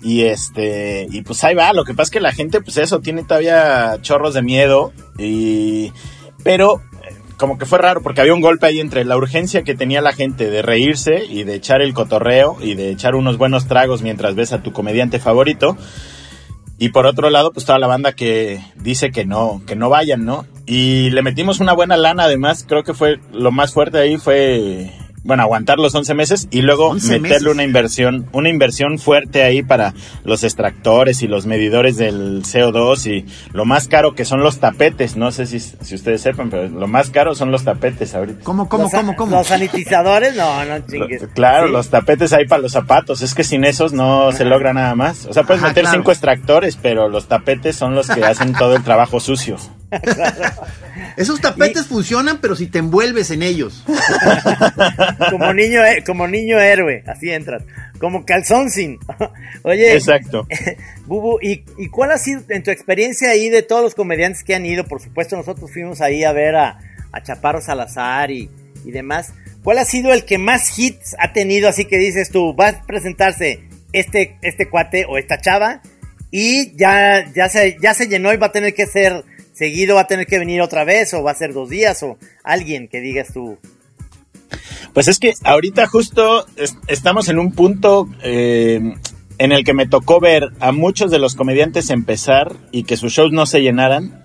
Y 0.00 0.22
este, 0.24 1.06
y 1.10 1.22
pues 1.22 1.42
ahí 1.44 1.54
va, 1.54 1.72
lo 1.72 1.84
que 1.84 1.94
pasa 1.94 2.04
es 2.04 2.10
que 2.10 2.20
la 2.20 2.32
gente, 2.32 2.60
pues 2.60 2.76
eso, 2.76 3.00
tiene 3.00 3.24
todavía 3.24 3.98
chorros 4.02 4.34
de 4.34 4.42
miedo. 4.42 4.92
Y, 5.18 5.92
pero 6.44 6.82
como 7.36 7.58
que 7.58 7.66
fue 7.66 7.78
raro 7.78 8.02
porque 8.02 8.20
había 8.20 8.34
un 8.34 8.40
golpe 8.40 8.66
ahí 8.66 8.80
entre 8.80 9.04
la 9.04 9.16
urgencia 9.16 9.62
que 9.62 9.74
tenía 9.74 10.00
la 10.00 10.12
gente 10.12 10.50
de 10.50 10.62
reírse 10.62 11.24
y 11.28 11.44
de 11.44 11.54
echar 11.54 11.82
el 11.82 11.94
cotorreo 11.94 12.56
y 12.60 12.74
de 12.74 12.90
echar 12.90 13.14
unos 13.14 13.38
buenos 13.38 13.66
tragos 13.66 14.02
mientras 14.02 14.34
ves 14.34 14.52
a 14.52 14.62
tu 14.62 14.72
comediante 14.72 15.18
favorito. 15.18 15.76
Y 16.78 16.88
por 16.88 17.06
otro 17.06 17.30
lado, 17.30 17.52
pues 17.52 17.66
toda 17.66 17.78
la 17.78 17.86
banda 17.86 18.12
que 18.12 18.60
dice 18.76 19.10
que 19.10 19.24
no, 19.24 19.62
que 19.66 19.76
no 19.76 19.88
vayan, 19.88 20.24
¿no? 20.24 20.44
Y 20.66 21.10
le 21.10 21.22
metimos 21.22 21.60
una 21.60 21.72
buena 21.72 21.96
lana, 21.96 22.24
además, 22.24 22.64
creo 22.66 22.82
que 22.82 22.94
fue 22.94 23.20
lo 23.32 23.52
más 23.52 23.72
fuerte 23.72 23.98
ahí 23.98 24.16
fue 24.16 24.90
bueno, 25.24 25.42
aguantar 25.42 25.78
los 25.78 25.94
11 25.94 26.14
meses 26.14 26.48
y 26.50 26.62
luego 26.62 26.94
meterle 26.94 27.50
una 27.50 27.64
inversión, 27.64 28.28
una 28.32 28.50
inversión 28.50 28.98
fuerte 28.98 29.42
ahí 29.42 29.62
para 29.62 29.94
los 30.24 30.44
extractores 30.44 31.22
y 31.22 31.28
los 31.28 31.46
medidores 31.46 31.96
del 31.96 32.42
CO2 32.42 33.06
y 33.10 33.26
lo 33.52 33.64
más 33.64 33.88
caro 33.88 34.14
que 34.14 34.24
son 34.24 34.42
los 34.42 34.58
tapetes, 34.58 35.16
no 35.16 35.32
sé 35.32 35.46
si, 35.46 35.60
si 35.60 35.94
ustedes 35.94 36.20
sepan, 36.20 36.50
pero 36.50 36.68
lo 36.68 36.86
más 36.86 37.10
caro 37.10 37.34
son 37.34 37.50
los 37.50 37.64
tapetes 37.64 38.14
ahorita. 38.14 38.44
¿Cómo, 38.44 38.68
cómo, 38.68 38.90
cómo, 38.90 39.16
cómo? 39.16 39.36
¿Los 39.36 39.46
sanitizadores? 39.46 40.36
No, 40.36 40.64
no 40.64 40.78
chingues. 40.86 41.26
Claro, 41.34 41.68
los 41.68 41.88
tapetes 41.88 42.32
ahí 42.32 42.46
para 42.46 42.62
los 42.62 42.72
zapatos, 42.72 43.22
es 43.22 43.34
que 43.34 43.44
sin 43.44 43.64
esos 43.64 43.92
no 43.92 44.30
se 44.32 44.44
logra 44.44 44.72
nada 44.74 44.94
más. 44.94 45.26
O 45.26 45.32
sea, 45.32 45.44
puedes 45.44 45.62
meter 45.62 45.86
cinco 45.86 46.12
extractores, 46.12 46.76
pero 46.76 47.08
los 47.08 47.26
tapetes 47.28 47.76
son 47.76 47.94
los 47.94 48.08
que 48.08 48.24
hacen 48.24 48.52
todo 48.52 48.76
el 48.76 48.82
trabajo 48.82 49.20
sucio. 49.20 49.56
Esos 51.16 51.40
tapetes 51.40 51.86
funcionan, 51.86 52.40
pero 52.40 52.56
si 52.56 52.66
te 52.66 52.78
envuelves 52.78 53.30
en 53.30 53.42
ellos. 53.42 53.84
como 55.30 55.52
niño, 55.52 55.80
como 56.06 56.26
niño 56.26 56.58
héroe, 56.58 57.04
así 57.06 57.30
entras. 57.30 57.62
Como 57.98 58.24
calzón 58.24 58.70
sin. 58.70 58.98
Oye. 59.62 59.94
Exacto. 59.94 60.46
Bubu, 61.06 61.38
¿y, 61.40 61.64
cuál 61.88 62.12
ha 62.12 62.18
sido 62.18 62.42
en 62.48 62.62
tu 62.62 62.70
experiencia 62.70 63.30
ahí 63.30 63.48
de 63.48 63.62
todos 63.62 63.82
los 63.82 63.94
comediantes 63.94 64.44
que 64.44 64.54
han 64.54 64.66
ido? 64.66 64.84
Por 64.84 65.00
supuesto, 65.00 65.36
nosotros 65.36 65.70
fuimos 65.72 66.00
ahí 66.00 66.24
a 66.24 66.32
ver 66.32 66.56
a, 66.56 66.78
a 67.12 67.22
Chaparro 67.22 67.60
Salazar 67.60 68.30
y, 68.30 68.50
y 68.84 68.90
demás. 68.90 69.32
¿Cuál 69.62 69.78
ha 69.78 69.84
sido 69.84 70.12
el 70.12 70.24
que 70.24 70.38
más 70.38 70.78
hits 70.78 71.16
ha 71.18 71.32
tenido? 71.32 71.68
Así 71.68 71.86
que 71.86 71.96
dices 71.96 72.30
tú, 72.30 72.54
va 72.54 72.68
a 72.68 72.82
presentarse 72.86 73.60
este, 73.92 74.36
este 74.42 74.68
cuate 74.68 75.06
o 75.08 75.16
esta 75.16 75.40
chava 75.40 75.80
y 76.30 76.76
ya, 76.76 77.32
ya, 77.32 77.48
se, 77.48 77.78
ya 77.80 77.94
se 77.94 78.08
llenó 78.08 78.32
y 78.32 78.36
va 78.36 78.48
a 78.48 78.52
tener 78.52 78.74
que 78.74 78.86
ser 78.86 79.24
seguido 79.54 79.94
va 79.94 80.02
a 80.02 80.06
tener 80.06 80.26
que 80.26 80.38
venir 80.38 80.60
otra 80.60 80.84
vez 80.84 81.14
o 81.14 81.22
va 81.22 81.30
a 81.30 81.34
ser 81.34 81.54
dos 81.54 81.70
días 81.70 82.02
o 82.02 82.18
alguien 82.42 82.88
que 82.88 83.00
digas 83.00 83.32
tú. 83.32 83.58
Pues 84.92 85.08
es 85.08 85.18
que 85.18 85.34
ahorita 85.42 85.86
justo 85.86 86.46
estamos 86.86 87.28
en 87.28 87.38
un 87.38 87.52
punto 87.52 88.08
eh, 88.22 88.94
en 89.38 89.52
el 89.52 89.64
que 89.64 89.74
me 89.74 89.86
tocó 89.86 90.20
ver 90.20 90.50
a 90.60 90.72
muchos 90.72 91.10
de 91.10 91.18
los 91.18 91.34
comediantes 91.34 91.90
empezar 91.90 92.54
y 92.70 92.84
que 92.84 92.96
sus 92.96 93.12
shows 93.12 93.32
no 93.32 93.46
se 93.46 93.62
llenaran. 93.62 94.22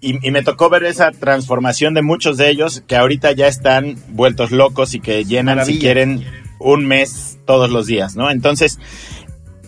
Y, 0.00 0.12
me 0.30 0.42
tocó 0.44 0.70
ver 0.70 0.84
esa 0.84 1.10
transformación 1.10 1.92
de 1.92 2.02
muchos 2.02 2.36
de 2.36 2.48
ellos 2.50 2.84
que 2.86 2.94
ahorita 2.94 3.32
ya 3.32 3.48
están 3.48 3.96
vueltos 4.10 4.52
locos 4.52 4.94
y 4.94 5.00
que 5.00 5.24
llenan 5.24 5.66
si 5.66 5.80
quieren 5.80 6.24
un 6.60 6.86
mes 6.86 7.38
todos 7.46 7.70
los 7.70 7.86
días, 7.86 8.14
¿no? 8.14 8.30
Entonces, 8.30 8.78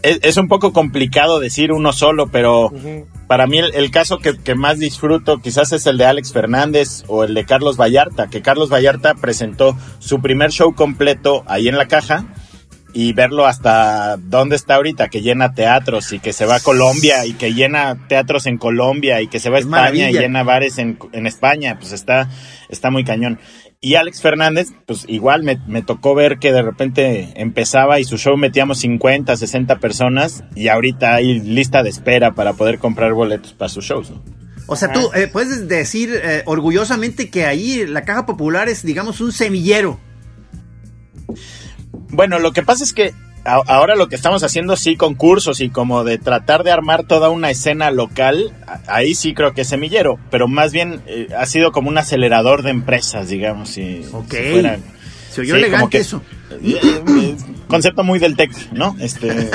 es, 0.02 0.36
un 0.36 0.48
poco 0.48 0.72
complicado 0.72 1.40
decir 1.40 1.72
uno 1.72 1.92
solo, 1.92 2.28
pero 2.28 2.72
para 3.26 3.46
mí 3.46 3.58
el, 3.58 3.90
caso 3.90 4.18
que, 4.18 4.54
más 4.54 4.78
disfruto 4.78 5.38
quizás 5.38 5.72
es 5.72 5.86
el 5.86 5.98
de 5.98 6.06
Alex 6.06 6.32
Fernández 6.32 7.04
o 7.06 7.24
el 7.24 7.34
de 7.34 7.44
Carlos 7.44 7.76
Vallarta, 7.76 8.28
que 8.28 8.42
Carlos 8.42 8.70
Vallarta 8.70 9.14
presentó 9.14 9.76
su 9.98 10.20
primer 10.20 10.50
show 10.50 10.74
completo 10.74 11.44
ahí 11.46 11.68
en 11.68 11.76
la 11.76 11.88
caja 11.88 12.26
y 12.92 13.12
verlo 13.12 13.46
hasta 13.46 14.16
dónde 14.16 14.56
está 14.56 14.74
ahorita, 14.74 15.08
que 15.08 15.22
llena 15.22 15.54
teatros 15.54 16.12
y 16.12 16.18
que 16.18 16.32
se 16.32 16.46
va 16.46 16.56
a 16.56 16.60
Colombia 16.60 17.24
y 17.24 17.34
que 17.34 17.54
llena 17.54 18.06
teatros 18.08 18.46
en 18.46 18.58
Colombia 18.58 19.20
y 19.20 19.28
que 19.28 19.38
se 19.38 19.50
va 19.50 19.58
a 19.58 19.60
España 19.60 20.10
y 20.10 20.14
llena 20.14 20.42
bares 20.42 20.78
en, 20.78 20.98
en, 21.12 21.26
España, 21.26 21.76
pues 21.78 21.92
está, 21.92 22.28
está 22.68 22.90
muy 22.90 23.04
cañón. 23.04 23.38
Y 23.82 23.94
Alex 23.94 24.20
Fernández, 24.20 24.68
pues 24.84 25.06
igual 25.08 25.42
me, 25.42 25.58
me, 25.66 25.80
tocó 25.80 26.14
ver 26.14 26.38
que 26.38 26.52
de 26.52 26.60
repente 26.60 27.32
empezaba 27.36 27.98
y 27.98 28.04
su 28.04 28.18
show 28.18 28.36
metíamos 28.36 28.78
50, 28.80 29.34
60 29.34 29.78
personas 29.78 30.44
y 30.54 30.68
ahorita 30.68 31.14
hay 31.14 31.40
lista 31.40 31.82
de 31.82 31.88
espera 31.88 32.34
para 32.34 32.52
poder 32.52 32.78
comprar 32.78 33.14
boletos 33.14 33.54
para 33.54 33.70
sus 33.70 33.86
shows, 33.86 34.10
¿no? 34.10 34.22
O 34.66 34.76
sea, 34.76 34.92
tú 34.92 35.10
eh, 35.14 35.26
puedes 35.26 35.66
decir 35.66 36.12
eh, 36.14 36.42
orgullosamente 36.44 37.30
que 37.30 37.46
ahí 37.46 37.86
la 37.86 38.04
Caja 38.04 38.26
Popular 38.26 38.68
es, 38.68 38.84
digamos, 38.84 39.20
un 39.20 39.32
semillero. 39.32 39.98
Bueno, 42.10 42.38
lo 42.38 42.52
que 42.52 42.62
pasa 42.62 42.84
es 42.84 42.92
que 42.92 43.12
ahora 43.44 43.96
lo 43.96 44.08
que 44.08 44.16
estamos 44.16 44.42
haciendo 44.42 44.76
sí 44.76 44.96
concursos 44.96 45.60
y 45.60 45.70
como 45.70 46.04
de 46.04 46.18
tratar 46.18 46.64
de 46.64 46.70
armar 46.70 47.04
toda 47.04 47.30
una 47.30 47.50
escena 47.50 47.90
local, 47.90 48.52
ahí 48.86 49.14
sí 49.14 49.34
creo 49.34 49.54
que 49.54 49.62
es 49.62 49.68
semillero, 49.68 50.18
pero 50.30 50.48
más 50.48 50.72
bien 50.72 51.00
eh, 51.06 51.28
ha 51.36 51.46
sido 51.46 51.72
como 51.72 51.88
un 51.88 51.98
acelerador 51.98 52.62
de 52.62 52.70
empresas, 52.70 53.28
digamos. 53.28 53.70
Si, 53.70 54.02
ok. 54.12 54.34
Se 55.30 55.42
oyó 55.42 55.56
elegante 55.56 55.98
eso. 55.98 56.22
concepto 57.68 58.02
muy 58.02 58.18
del 58.18 58.36
tech, 58.36 58.50
¿no? 58.72 58.96
Este. 58.98 59.30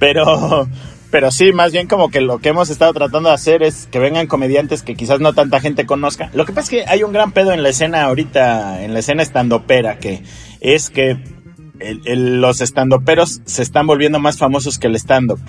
pero 0.00 0.68
pero 1.10 1.30
sí, 1.30 1.52
más 1.52 1.72
bien 1.72 1.86
como 1.86 2.10
que 2.10 2.20
lo 2.20 2.40
que 2.40 2.48
hemos 2.48 2.68
estado 2.68 2.92
tratando 2.92 3.28
de 3.28 3.34
hacer 3.34 3.62
es 3.62 3.88
que 3.90 3.98
vengan 3.98 4.26
comediantes 4.26 4.82
que 4.82 4.96
quizás 4.96 5.20
no 5.20 5.32
tanta 5.32 5.60
gente 5.60 5.86
conozca. 5.86 6.30
Lo 6.34 6.44
que 6.44 6.52
pasa 6.52 6.64
es 6.64 6.70
que 6.70 6.90
hay 6.90 7.04
un 7.04 7.12
gran 7.12 7.32
pedo 7.32 7.52
en 7.52 7.62
la 7.62 7.68
escena 7.68 8.02
ahorita, 8.02 8.82
en 8.82 8.92
la 8.92 8.98
escena 8.98 9.22
estandopera, 9.22 9.98
que 9.98 10.22
es 10.60 10.90
que 10.90 11.16
los 11.78 12.60
estandoperos 12.60 13.40
se 13.44 13.62
están 13.62 13.86
volviendo 13.86 14.18
más 14.18 14.38
famosos 14.38 14.78
que 14.78 14.86
el 14.86 14.96
stand-up. 14.96 15.40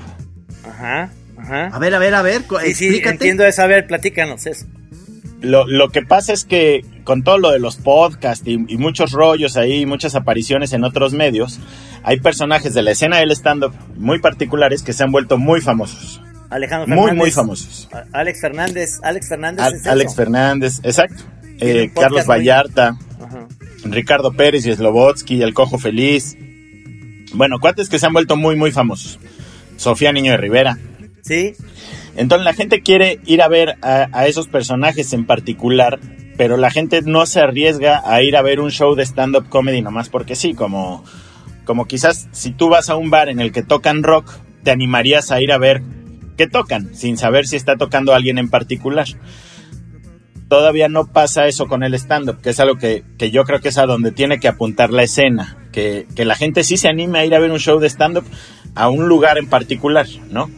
Ajá, 0.64 1.12
ajá. 1.38 1.68
A 1.68 1.80
ver, 1.80 1.96
a 1.96 2.00
ver, 2.00 2.16
a 2.16 2.22
ver, 2.22 2.44
sí, 2.66 2.74
sí, 2.74 3.02
entiendo 3.04 3.46
eso, 3.46 3.62
a 3.62 3.68
ver, 3.68 3.88
platícanos 3.88 4.46
eso. 4.46 4.66
Lo, 5.42 5.68
lo, 5.68 5.90
que 5.90 6.02
pasa 6.02 6.34
es 6.34 6.46
que 6.46 6.84
con 7.04 7.24
todo 7.24 7.38
lo 7.38 7.52
de 7.52 7.60
los 7.60 7.76
podcasts 7.76 8.46
y, 8.48 8.54
y, 8.54 8.78
muchos 8.78 9.12
rollos 9.12 9.56
ahí, 9.56 9.86
muchas 9.86 10.16
apariciones 10.16 10.74
en 10.74 10.84
otros 10.84 11.14
medios, 11.14 11.60
hay 12.04 12.20
personajes 12.20 12.74
de 12.74 12.82
la 12.82 12.92
escena 12.92 13.18
del 13.18 13.32
stand-up 13.32 13.74
muy 13.96 14.20
particulares 14.20 14.82
que 14.82 14.94
se 14.94 15.04
han 15.04 15.12
vuelto 15.12 15.38
muy 15.38 15.62
famosos. 15.62 16.22
Alejandro 16.50 16.88
Fernández. 16.88 17.12
Muy, 17.12 17.18
muy 17.18 17.32
famosos. 17.32 17.90
Alex 18.14 18.42
Fernández. 18.42 19.00
Alex 19.04 19.30
Fernández. 19.30 19.88
Alex 19.88 20.16
Fernández, 20.16 20.80
exacto. 20.84 21.24
Eh, 21.60 21.92
Carlos 21.94 22.26
Vallarta. 22.26 22.98
Ricardo 23.92 24.34
Pérez 24.34 24.66
y 24.66 24.74
Slobotsky, 24.74 25.42
El 25.42 25.54
Cojo 25.54 25.78
Feliz. 25.78 26.38
Bueno, 27.34 27.60
cuates 27.60 27.90
que 27.90 28.00
se 28.00 28.06
han 28.06 28.14
vuelto 28.14 28.36
muy, 28.36 28.56
muy 28.56 28.72
famosos. 28.72 29.20
Sofía 29.76 30.12
Niño 30.12 30.32
de 30.32 30.38
Rivera. 30.38 30.78
Sí. 31.22 31.54
Entonces 32.16 32.46
la 32.46 32.54
gente 32.54 32.82
quiere 32.82 33.20
ir 33.26 33.42
a 33.42 33.48
ver 33.48 33.78
a, 33.82 34.28
esos 34.28 34.48
personajes 34.48 35.14
en 35.14 35.26
particular, 35.26 36.00
pero 36.36 36.58
la 36.58 36.72
gente 36.72 37.02
no 37.04 37.26
se 37.26 37.42
arriesga 37.42 38.02
a 38.06 38.24
ir 38.24 38.36
a 38.36 38.42
ver 38.42 38.60
un 38.60 38.72
show 38.72 38.96
de 38.96 39.06
stand-up 39.06 39.50
comedy 39.50 39.82
nomás 39.82 40.10
porque 40.10 40.36
sí, 40.36 40.56
como, 40.56 41.04
como 41.64 41.86
quizás 41.86 42.28
si 42.32 42.52
tú 42.52 42.70
vas 42.70 42.90
a 42.90 42.96
un 42.96 43.12
bar 43.12 43.30
en 43.30 43.40
el 43.40 43.52
que 43.52 43.62
tocan 43.62 44.02
rock, 44.02 44.32
te 44.64 44.72
animarías 44.72 45.32
a 45.32 45.42
ir 45.42 45.52
a 45.52 45.60
ver 45.60 45.84
qué 46.38 46.48
tocan, 46.48 46.96
sin 46.96 47.18
saber 47.18 47.48
si 47.48 47.56
está 47.56 47.76
tocando 47.76 48.16
alguien 48.16 48.40
en 48.40 48.50
particular. 48.50 49.08
Todavía 50.50 50.88
no 50.88 51.08
pasa 51.08 51.48
eso 51.48 51.68
con 51.68 51.84
el 51.84 51.94
stand-up, 51.94 52.42
que 52.42 52.52
es 52.52 52.60
algo 52.60 52.78
que, 52.78 53.04
que, 53.18 53.32
yo 53.32 53.44
creo 53.44 53.60
que 53.60 53.70
es 53.70 53.78
a 53.78 53.86
donde 53.86 54.12
tiene 54.12 54.40
que 54.40 54.48
apuntar 54.48 54.92
la 54.92 55.04
escena, 55.04 55.58
que, 55.74 56.08
que 56.16 56.24
la 56.24 56.36
gente 56.36 56.64
sí 56.64 56.78
se 56.78 56.88
anime 56.88 57.20
a 57.20 57.26
ir 57.26 57.36
a 57.36 57.40
ver 57.40 57.52
un 57.52 57.60
show 57.60 57.80
de 57.80 57.90
stand-up 57.90 58.24
a 58.76 58.90
un 58.90 59.10
lugar 59.10 59.38
en 59.38 59.48
particular, 59.48 60.08
¿no? 60.30 60.50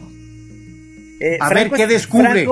Eh, 1.20 1.36
a 1.38 1.50
ver 1.50 1.70
qué 1.70 1.86
descubre. 1.86 2.46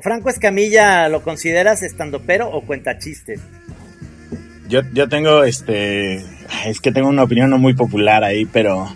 Franco, 0.00 0.30
Escamilla, 0.30 1.08
¿lo 1.10 1.22
consideras 1.22 1.82
estando 1.82 2.22
pero 2.22 2.48
o 2.48 2.62
cuenta 2.62 2.98
chistes? 2.98 3.40
Yo, 4.66 4.80
yo 4.94 5.08
tengo 5.10 5.44
este. 5.44 6.24
Es 6.64 6.80
que 6.80 6.90
tengo 6.90 7.08
una 7.08 7.24
opinión 7.24 7.50
no 7.50 7.58
muy 7.58 7.74
popular 7.74 8.24
ahí, 8.24 8.46
pero. 8.46 8.88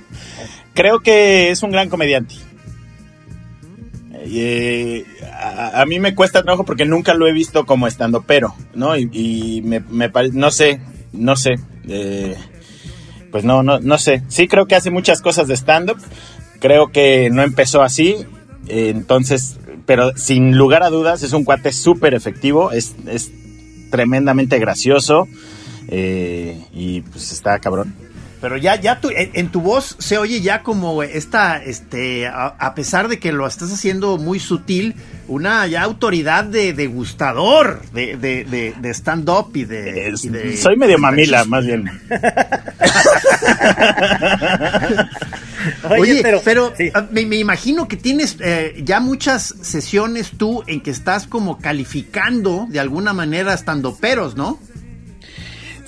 Creo 0.72 1.00
que 1.00 1.50
es 1.50 1.62
un 1.62 1.72
gran 1.72 1.90
comediante. 1.90 2.36
A, 5.74 5.84
mí 5.86 5.98
me 6.00 6.14
cuesta 6.14 6.42
trabajo 6.42 6.64
porque 6.64 6.84
nunca 6.84 7.14
lo 7.14 7.26
he 7.26 7.32
visto 7.32 7.66
como 7.66 7.86
estando 7.86 8.22
pero, 8.22 8.54
¿no? 8.74 8.96
Y. 8.96 9.62
No 10.32 10.50
sé, 10.50 10.80
no 11.12 11.36
sé. 11.36 11.56
Eh, 11.88 12.36
pues 13.30 13.44
no, 13.44 13.62
no, 13.62 13.80
no 13.80 13.98
sé. 13.98 14.22
Sí 14.28 14.48
creo 14.48 14.66
que 14.66 14.76
hace 14.76 14.90
muchas 14.90 15.20
cosas 15.22 15.48
de 15.48 15.56
stand-up. 15.56 15.98
Creo 16.60 16.90
que 16.90 17.30
no 17.30 17.42
empezó 17.42 17.82
así 17.82 18.26
entonces, 18.68 19.58
pero 19.86 20.16
sin 20.16 20.56
lugar 20.56 20.82
a 20.82 20.90
dudas 20.90 21.22
es 21.22 21.32
un 21.32 21.44
cuate 21.44 21.72
súper 21.72 22.14
efectivo, 22.14 22.72
es, 22.72 22.94
es, 23.06 23.32
tremendamente 23.90 24.58
gracioso 24.58 25.26
eh, 25.88 26.62
y 26.74 27.00
pues 27.00 27.32
está 27.32 27.58
cabrón. 27.58 27.94
Pero 28.40 28.56
ya, 28.56 28.80
ya 28.80 29.00
tu, 29.00 29.10
en, 29.10 29.48
tu 29.48 29.60
voz 29.60 29.96
se 29.98 30.16
oye 30.16 30.40
ya 30.40 30.62
como 30.62 31.02
esta, 31.02 31.62
este, 31.62 32.28
a, 32.28 32.74
pesar 32.74 33.08
de 33.08 33.18
que 33.18 33.32
lo 33.32 33.46
estás 33.46 33.72
haciendo 33.72 34.16
muy 34.16 34.38
sutil, 34.38 34.94
una 35.26 35.66
ya 35.66 35.82
autoridad 35.82 36.44
de 36.44 36.72
degustador 36.72 37.82
de, 37.92 38.16
de, 38.16 38.74
de, 38.80 38.94
stand-up 38.94 39.50
y 39.54 39.64
de, 39.64 40.16
Soy 40.56 40.76
medio 40.76 40.98
mamila, 40.98 41.44
más 41.46 41.66
bien. 41.66 41.90
Oye, 45.90 46.22
pero, 46.44 46.72
ah, 46.94 47.06
me, 47.10 47.22
imagino 47.22 47.88
que 47.88 47.96
tienes 47.96 48.36
eh, 48.40 48.80
ya 48.84 49.00
muchas 49.00 49.54
sesiones 49.62 50.32
tú 50.36 50.62
en 50.66 50.80
que 50.80 50.90
estás 50.90 51.26
como 51.26 51.58
calificando 51.58 52.66
de 52.70 52.80
alguna 52.80 53.12
manera 53.12 53.54
estando 53.54 53.96
peros, 53.96 54.36
¿no? 54.36 54.58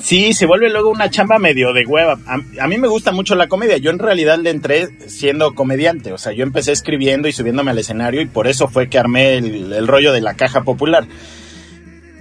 Sí, 0.02 0.33
se 0.33 0.47
vuelve 0.47 0.71
luego 0.71 0.90
una 0.90 1.11
chamba 1.11 1.38
medio 1.38 1.73
de 1.73 1.85
hueva. 1.87 2.19
A, 2.26 2.66
mí 2.66 2.78
me 2.78 2.88
gusta 2.88 3.12
mucho 3.12 3.35
la 3.35 3.49
comedia. 3.49 3.76
Yo 3.76 3.90
en 3.90 3.99
realidad 3.99 4.38
le 4.38 4.50
entré 4.50 4.88
siendo 5.09 5.54
comediante. 5.54 6.12
O 6.12 6.19
sea, 6.19 6.33
yo 6.33 6.42
empecé 6.42 6.73
escribiendo 6.73 7.28
y 7.28 7.33
subiéndome 7.33 7.71
al 7.71 7.78
escenario 7.78 8.21
y 8.21 8.26
por 8.26 8.47
eso 8.47 8.69
fue 8.69 8.88
que 8.88 8.99
armé 8.99 9.35
el 9.35 9.87
rollo 9.87 10.12
de 10.12 10.21
la 10.21 10.35
caja 10.35 10.62
popular. 10.62 11.07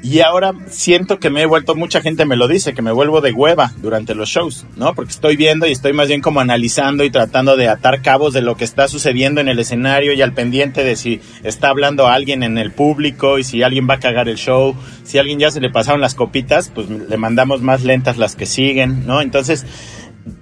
Y 0.02 0.22
ahora 0.22 0.54
siento 0.70 1.20
que 1.20 1.30
me 1.30 1.42
he 1.42 1.46
vuelto, 1.46 1.76
mucha 1.76 2.00
gente 2.02 2.26
me 2.26 2.38
lo 2.38 2.48
dice, 2.48 2.74
que 2.74 2.82
me 2.82 2.92
vuelvo 2.92 3.20
de 3.20 3.34
hueva 3.34 3.74
durante 3.82 4.16
los 4.16 4.30
shows, 4.30 4.66
¿no? 4.78 4.94
Porque 4.96 5.12
estoy 5.12 5.36
viendo 5.36 5.68
y 5.68 5.72
estoy 5.72 5.92
más 5.92 6.08
bien 6.08 6.22
como 6.22 6.40
analizando 6.40 7.04
y 7.04 7.10
tratando 7.10 7.58
de 7.58 7.68
atar 7.68 8.02
cabos 8.02 8.34
de 8.34 8.42
lo 8.42 8.56
que 8.56 8.64
está 8.64 8.88
sucediendo 8.88 9.42
en 9.42 9.50
el 9.50 9.60
escenario 9.60 10.14
y 10.14 10.22
al 10.22 10.34
pendiente 10.34 10.86
de 10.86 10.96
si 10.96 11.20
está 11.44 11.70
hablando 11.70 12.08
alguien 12.08 12.44
en 12.44 12.58
el 12.58 12.72
público 12.72 13.40
y 13.40 13.44
si 13.44 13.62
alguien 13.62 13.90
va 13.90 13.96
a 13.96 14.00
cagar 14.00 14.30
el 14.30 14.38
show. 14.38 14.74
Si 15.04 15.18
a 15.18 15.22
alguien 15.22 15.40
ya 15.40 15.52
se 15.52 15.60
le 15.60 15.70
pasaron 15.70 16.00
las 16.00 16.16
copitas, 16.16 16.72
pues 16.74 16.90
le 16.90 17.18
mandamos 17.18 17.62
más 17.62 17.84
lentas 17.84 18.18
las 18.18 18.38
que 18.38 18.46
siguen, 18.46 19.06
¿no? 19.06 19.22
Entonces, 19.22 19.66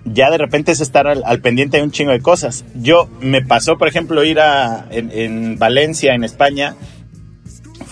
ya 0.06 0.30
de 0.30 0.38
repente 0.38 0.72
es 0.72 0.82
estar 0.82 1.08
al, 1.08 1.42
pendiente 1.42 1.78
de 1.78 1.84
un 1.84 1.92
chingo 1.92 2.12
de 2.12 2.20
cosas. 2.20 2.64
Yo 2.76 3.10
me 3.22 3.42
pasó, 3.42 3.78
por 3.78 3.88
ejemplo, 3.88 4.24
ir 4.24 4.40
a, 4.40 4.86
en 4.92 5.58
Valencia, 5.58 6.14
en 6.14 6.24
España, 6.24 6.76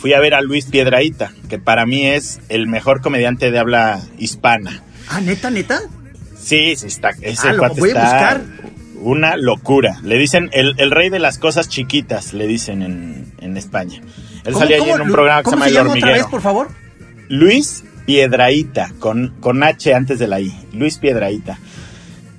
fui 0.06 0.14
a 0.14 0.20
ver 0.20 0.36
a 0.36 0.42
Luis 0.42 0.68
Piedraíta, 0.68 1.32
que 1.50 1.58
para 1.58 1.88
mí 1.88 2.06
es 2.06 2.40
el 2.50 2.68
mejor 2.68 3.02
comediante 3.02 3.50
de 3.50 3.58
habla 3.58 4.04
hispana. 4.20 4.84
Ah, 5.10 5.20
neta, 5.20 5.50
neta. 5.50 5.82
Sí, 6.38 6.76
sí, 6.76 6.86
está. 6.86 7.10
Ese 7.24 7.50
ah, 7.50 7.54
lo 7.54 7.74
voy 7.74 7.90
a 7.90 8.04
buscar. 8.04 8.42
Una 9.02 9.36
locura. 9.36 10.00
Le 10.04 10.20
dicen 10.20 10.52
el, 10.54 10.92
rey 10.92 11.10
de 11.10 11.18
las 11.18 11.40
cosas 11.40 11.70
chiquitas, 11.70 12.34
le 12.34 12.46
dicen 12.46 12.84
en, 12.84 13.58
España. 13.58 14.00
Él 14.44 14.54
salía 14.54 14.78
allí 14.78 14.92
en 14.92 15.02
un 15.02 15.12
programa 15.12 15.42
que 15.42 15.50
se 15.50 15.56
llama 15.56 15.68
El 15.70 15.78
Hormiguero. 15.78 16.06
Otra 16.06 16.18
vez, 16.22 16.26
por 16.28 16.42
favor? 16.42 16.68
Luis 17.28 17.84
Piedraíta, 18.06 18.92
con, 19.00 19.34
con 19.40 19.64
H 19.64 19.92
antes 19.92 20.20
de 20.20 20.28
la 20.28 20.40
I. 20.40 20.54
Luis 20.72 21.00
Piedraíta. 21.00 21.58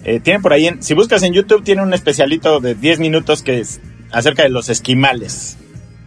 Eh, 0.05 0.21
tiene 0.21 0.39
por 0.39 0.53
ahí, 0.53 0.71
si 0.79 0.95
buscas 0.95 1.25
en 1.25 1.33
YouTube, 1.33 1.65
tiene 1.65 1.83
un 1.83 1.93
especialito 1.95 2.61
de 2.61 2.77
10 2.77 3.01
minutos 3.01 3.43
que 3.43 3.59
es 3.59 3.81
acerca 4.13 4.45
de 4.45 4.51
los 4.51 4.69
esquimales. 4.69 5.59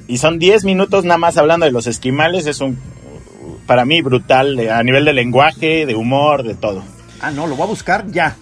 Y 0.09 0.17
son 0.17 0.39
10 0.39 0.65
minutos 0.65 1.05
nada 1.05 1.19
más 1.19 1.37
hablando 1.37 1.67
de 1.67 1.71
los 1.71 1.85
esquimales. 1.85 2.47
Es 2.47 2.61
un, 2.61 2.79
para 3.67 3.85
mí, 3.85 4.01
brutal 4.01 4.59
a 4.67 4.81
nivel 4.81 5.05
de 5.05 5.13
lenguaje, 5.13 5.85
de 5.85 5.93
humor, 5.93 6.41
de 6.41 6.55
todo. 6.55 6.83
Ah, 7.21 7.29
no, 7.29 7.45
lo 7.45 7.55
voy 7.55 7.65
a 7.65 7.69
buscar 7.69 8.09
ya. 8.09 8.35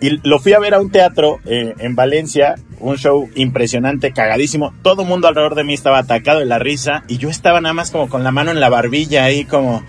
Y 0.00 0.18
lo 0.26 0.38
fui 0.38 0.54
a 0.54 0.58
ver 0.58 0.72
a 0.72 0.80
un 0.80 0.90
teatro 0.90 1.40
eh, 1.44 1.74
en 1.78 1.94
Valencia, 1.94 2.54
un 2.80 2.96
show 2.96 3.28
impresionante, 3.34 4.12
cagadísimo. 4.12 4.72
Todo 4.80 5.02
el 5.02 5.08
mundo 5.08 5.28
alrededor 5.28 5.56
de 5.56 5.64
mí 5.64 5.74
estaba 5.74 5.98
atacado 5.98 6.38
de 6.38 6.46
la 6.46 6.58
risa 6.58 7.04
y 7.06 7.18
yo 7.18 7.28
estaba 7.28 7.60
nada 7.60 7.74
más 7.74 7.90
como 7.90 8.08
con 8.08 8.24
la 8.24 8.30
mano 8.30 8.50
en 8.50 8.60
la 8.60 8.70
barbilla 8.70 9.24
ahí, 9.24 9.44
como, 9.44 9.84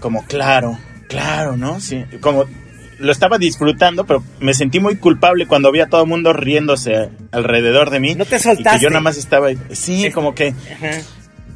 como 0.00 0.24
claro, 0.24 0.76
claro, 1.08 1.56
¿no? 1.56 1.78
Sí, 1.78 2.04
como 2.20 2.44
lo 2.98 3.12
estaba 3.12 3.38
disfrutando, 3.38 4.04
pero 4.06 4.22
me 4.40 4.54
sentí 4.54 4.80
muy 4.80 4.96
culpable 4.96 5.46
cuando 5.46 5.70
vi 5.70 5.80
a 5.80 5.86
todo 5.86 6.02
el 6.02 6.08
mundo 6.08 6.32
riéndose 6.32 7.10
alrededor 7.30 7.90
de 7.90 8.00
mí. 8.00 8.14
No 8.14 8.24
te 8.24 8.38
soltaste. 8.38 8.76
Y 8.76 8.78
que 8.78 8.82
yo 8.84 8.90
nada 8.90 9.02
más 9.02 9.16
estaba 9.16 9.48
ahí. 9.48 9.58
Sí, 9.72 10.10
como 10.10 10.34
que. 10.34 10.54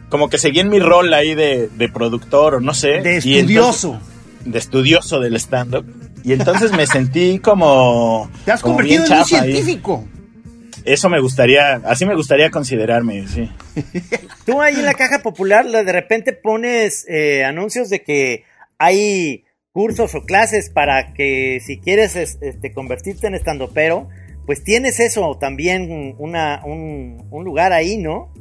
Como 0.08 0.28
que 0.28 0.38
seguí 0.38 0.60
en 0.60 0.68
mi 0.68 0.80
rol 0.80 1.14
ahí 1.14 1.34
de, 1.34 1.90
productor 1.92 2.56
o 2.56 2.60
no 2.60 2.74
sé. 2.74 3.00
De 3.00 3.18
estudioso. 3.18 4.00
de 4.44 4.58
estudioso 4.58 5.20
del 5.20 5.36
stand-up. 5.36 5.86
Y 6.24 6.32
entonces 6.32 6.72
me 6.72 6.86
sentí 6.86 7.38
como. 7.38 8.30
Te 8.44 8.52
has 8.52 8.62
convertido 8.62 9.06
en 9.06 9.12
un 9.12 9.24
científico. 9.24 10.04
Eso 10.84 11.10
me 11.10 11.20
gustaría, 11.20 11.74
así 11.84 12.06
me 12.06 12.14
gustaría 12.14 12.50
considerarme, 12.50 13.26
sí. 13.28 13.50
Tú 14.46 14.62
ahí 14.62 14.76
en 14.76 14.86
la 14.86 14.94
caja 14.94 15.20
popular 15.20 15.66
de 15.66 15.92
repente 15.92 16.32
pones 16.32 17.04
eh, 17.06 17.44
anuncios 17.44 17.90
de 17.90 18.02
que 18.02 18.44
hay 18.78 19.44
cursos 19.72 20.14
o 20.14 20.22
clases 20.22 20.70
para 20.70 21.12
que 21.14 21.60
si 21.64 21.78
quieres 21.78 22.16
este, 22.16 22.72
convertirte 22.72 23.26
en 23.26 23.34
estando 23.34 23.70
pero, 23.72 24.08
pues 24.46 24.64
tienes 24.64 24.98
eso 25.00 25.36
también 25.40 26.16
un, 26.18 27.44
lugar 27.44 27.72
ahí, 27.72 27.96
¿no? 27.96 28.32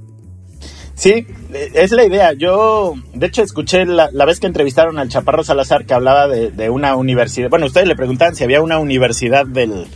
Sí, 0.96 1.26
es 1.74 1.92
la 1.92 2.04
idea. 2.04 2.34
Yo, 2.34 2.96
de 3.14 3.28
hecho, 3.28 3.42
escuché 3.42 3.86
la, 3.86 4.10
vez 4.26 4.40
que 4.40 4.48
entrevistaron 4.48 4.98
al 4.98 5.08
Chaparro 5.08 5.44
Salazar 5.44 5.86
que 5.86 5.94
hablaba 5.94 6.28
de, 6.28 6.70
una 6.70 6.96
universidad. 6.96 7.50
Bueno, 7.50 7.68
ustedes 7.68 7.88
le 7.88 7.96
preguntaban 7.96 8.36
si 8.36 8.44
había 8.44 8.62
una 8.62 8.80
universidad 8.80 9.46
del, 9.46 9.88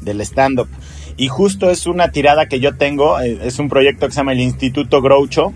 del 0.00 0.20
stand-up. 0.22 0.68
Y 1.16 1.28
justo 1.28 1.70
es 1.70 1.86
una 1.86 2.10
tirada 2.10 2.46
que 2.46 2.60
yo 2.60 2.76
tengo, 2.76 3.20
eh, 3.20 3.38
es 3.42 3.58
un 3.58 3.68
proyecto 3.68 4.06
que 4.06 4.12
se 4.12 4.18
llama 4.18 4.32
el 4.32 4.40
Instituto 4.40 5.00
Groucho, 5.00 5.52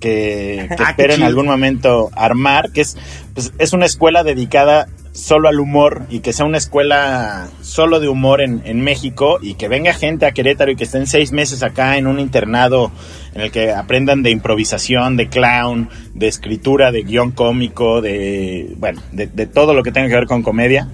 que, 0.00 0.68
que 0.76 0.82
ah, 0.82 0.90
espero 0.90 1.14
en 1.14 1.22
algún 1.22 1.46
momento 1.46 2.10
armar, 2.14 2.70
que 2.72 2.82
es, 2.82 2.96
pues, 3.34 3.52
es 3.58 3.72
una 3.72 3.86
escuela 3.86 4.24
dedicada 4.24 4.88
solo 5.12 5.48
al 5.48 5.58
humor 5.58 6.02
y 6.10 6.20
que 6.20 6.32
sea 6.32 6.46
una 6.46 6.58
escuela 6.58 7.48
solo 7.60 7.98
de 7.98 8.08
humor 8.08 8.40
en, 8.40 8.62
en, 8.64 8.80
México 8.80 9.38
y 9.42 9.54
que 9.54 9.66
venga 9.66 9.92
gente 9.92 10.26
a 10.26 10.32
Querétaro 10.32 10.70
y 10.70 10.76
que 10.76 10.84
estén 10.84 11.08
seis 11.08 11.32
meses 11.32 11.64
acá 11.64 11.96
en 11.96 12.06
un 12.06 12.20
internado 12.20 12.92
en 13.34 13.40
el 13.40 13.50
que 13.50 13.72
aprendan 13.72 14.22
de 14.22 14.30
improvisación, 14.30 15.16
de 15.16 15.28
clown, 15.28 15.88
de 16.14 16.28
escritura, 16.28 16.92
de 16.92 17.02
guion 17.02 17.32
cómico, 17.32 18.00
de, 18.00 18.74
bueno, 18.76 19.02
de, 19.10 19.26
de 19.26 19.46
todo 19.46 19.74
lo 19.74 19.82
que 19.82 19.90
tenga 19.90 20.08
que 20.08 20.14
ver 20.14 20.26
con 20.26 20.42
comedia 20.42 20.88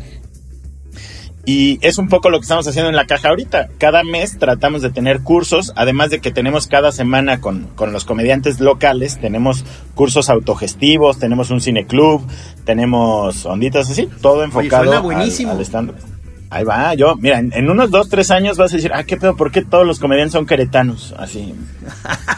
y 1.47 1.79
es 1.83 1.99
un 1.99 2.09
poco 2.09 2.31
lo 2.31 2.39
que 2.39 2.43
estamos 2.45 2.67
haciendo 2.67 2.89
en 2.91 2.97
la 2.97 3.07
caja 3.07 3.29
ahorita. 3.29 3.69
Cada 3.79 4.03
mes 4.03 4.39
tratamos 4.39 4.83
de 4.83 4.91
tener 4.91 5.21
cursos, 5.21 5.73
además 5.77 6.11
de 6.11 6.21
que 6.21 6.31
tenemos 6.31 6.67
cada 6.67 6.93
semana 6.93 7.41
con, 7.41 7.69
con 7.75 7.93
los 7.93 8.05
comediantes 8.05 8.61
locales, 8.61 9.19
tenemos 9.21 9.65
cursos 9.95 10.31
autogestivos, 10.31 11.19
tenemos 11.19 11.51
un 11.51 11.61
cineclub, 11.61 12.23
tenemos 12.65 13.45
onditas 13.47 13.91
así, 13.91 14.09
todo 14.23 14.45
enfocado 14.45 15.03
buenísimo. 15.03 15.53
al, 15.53 15.59
al 15.59 15.65
stand-up. 15.65 16.14
Ahí 16.51 16.63
va, 16.63 16.95
yo, 16.95 17.17
mira, 17.17 17.39
en, 17.39 17.69
unos 17.69 17.91
dos, 17.91 18.09
tres 18.09 18.31
años 18.31 18.57
vas 18.57 18.73
a 18.73 18.77
decir, 18.77 18.93
ah, 18.95 19.03
qué 19.03 19.17
pedo, 19.17 19.37
¿por 19.37 19.51
qué 19.51 19.63
todos 19.63 19.87
los 19.87 19.99
comediantes 19.99 20.33
son 20.33 20.47
queretanos? 20.47 21.15
Así. 21.19 21.55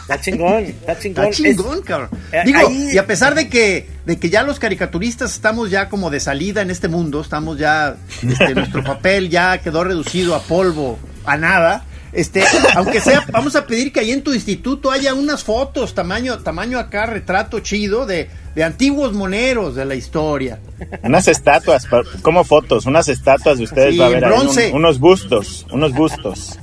Está 0.01 0.21
chingón, 0.21 0.65
está 0.65 0.99
chingón. 0.99 1.25
Está 1.27 1.37
chingón, 1.37 1.83
cabrón. 1.83 2.11
Eh, 2.33 2.43
Digo, 2.47 2.61
y 2.71 2.97
a 2.97 3.07
pesar 3.07 3.35
de 3.35 3.49
que, 3.49 3.89
de 4.07 4.19
que 4.19 4.31
ya 4.31 4.43
los 4.43 4.59
caricaturistas 4.59 5.33
estamos 5.33 5.71
ya 5.71 5.89
como 5.89 6.09
de 6.11 6.21
salida 6.21 6.63
en 6.63 6.71
este 6.71 6.89
mundo, 6.89 7.21
estamos 7.21 7.59
ya, 7.59 7.97
este, 8.23 8.55
nuestro 8.55 8.83
papel 8.85 9.29
ya 9.29 9.59
quedó 9.59 9.85
reducido 9.85 10.35
a 10.35 10.41
polvo, 10.41 10.99
a 11.25 11.37
nada. 11.37 11.85
Este, 12.17 12.43
aunque 12.75 13.01
sea, 13.01 13.25
vamos 13.31 13.55
a 13.55 13.67
pedir 13.67 13.93
que 13.93 14.01
ahí 14.01 14.11
en 14.11 14.23
tu 14.23 14.33
instituto 14.33 14.91
haya 14.91 15.15
unas 15.15 15.45
fotos, 15.45 15.95
tamaño, 15.95 16.39
tamaño 16.39 16.79
acá, 16.79 17.07
retrato 17.07 17.61
chido 17.61 18.07
de 18.07 18.29
de 18.57 18.65
antiguos 18.65 19.13
moneros 19.13 19.75
de 19.75 19.85
la 19.85 19.95
historia. 19.95 20.59
Unas 21.03 21.29
estatuas, 21.29 21.87
como 22.23 22.43
fotos, 22.43 22.87
unas 22.87 23.07
estatuas 23.07 23.59
de 23.59 23.65
ustedes 23.65 24.01
va 24.01 24.05
a 24.05 24.09
haber 24.09 24.73
unos 24.73 24.99
bustos, 24.99 25.67
unos 25.71 25.93
bustos. 25.93 26.59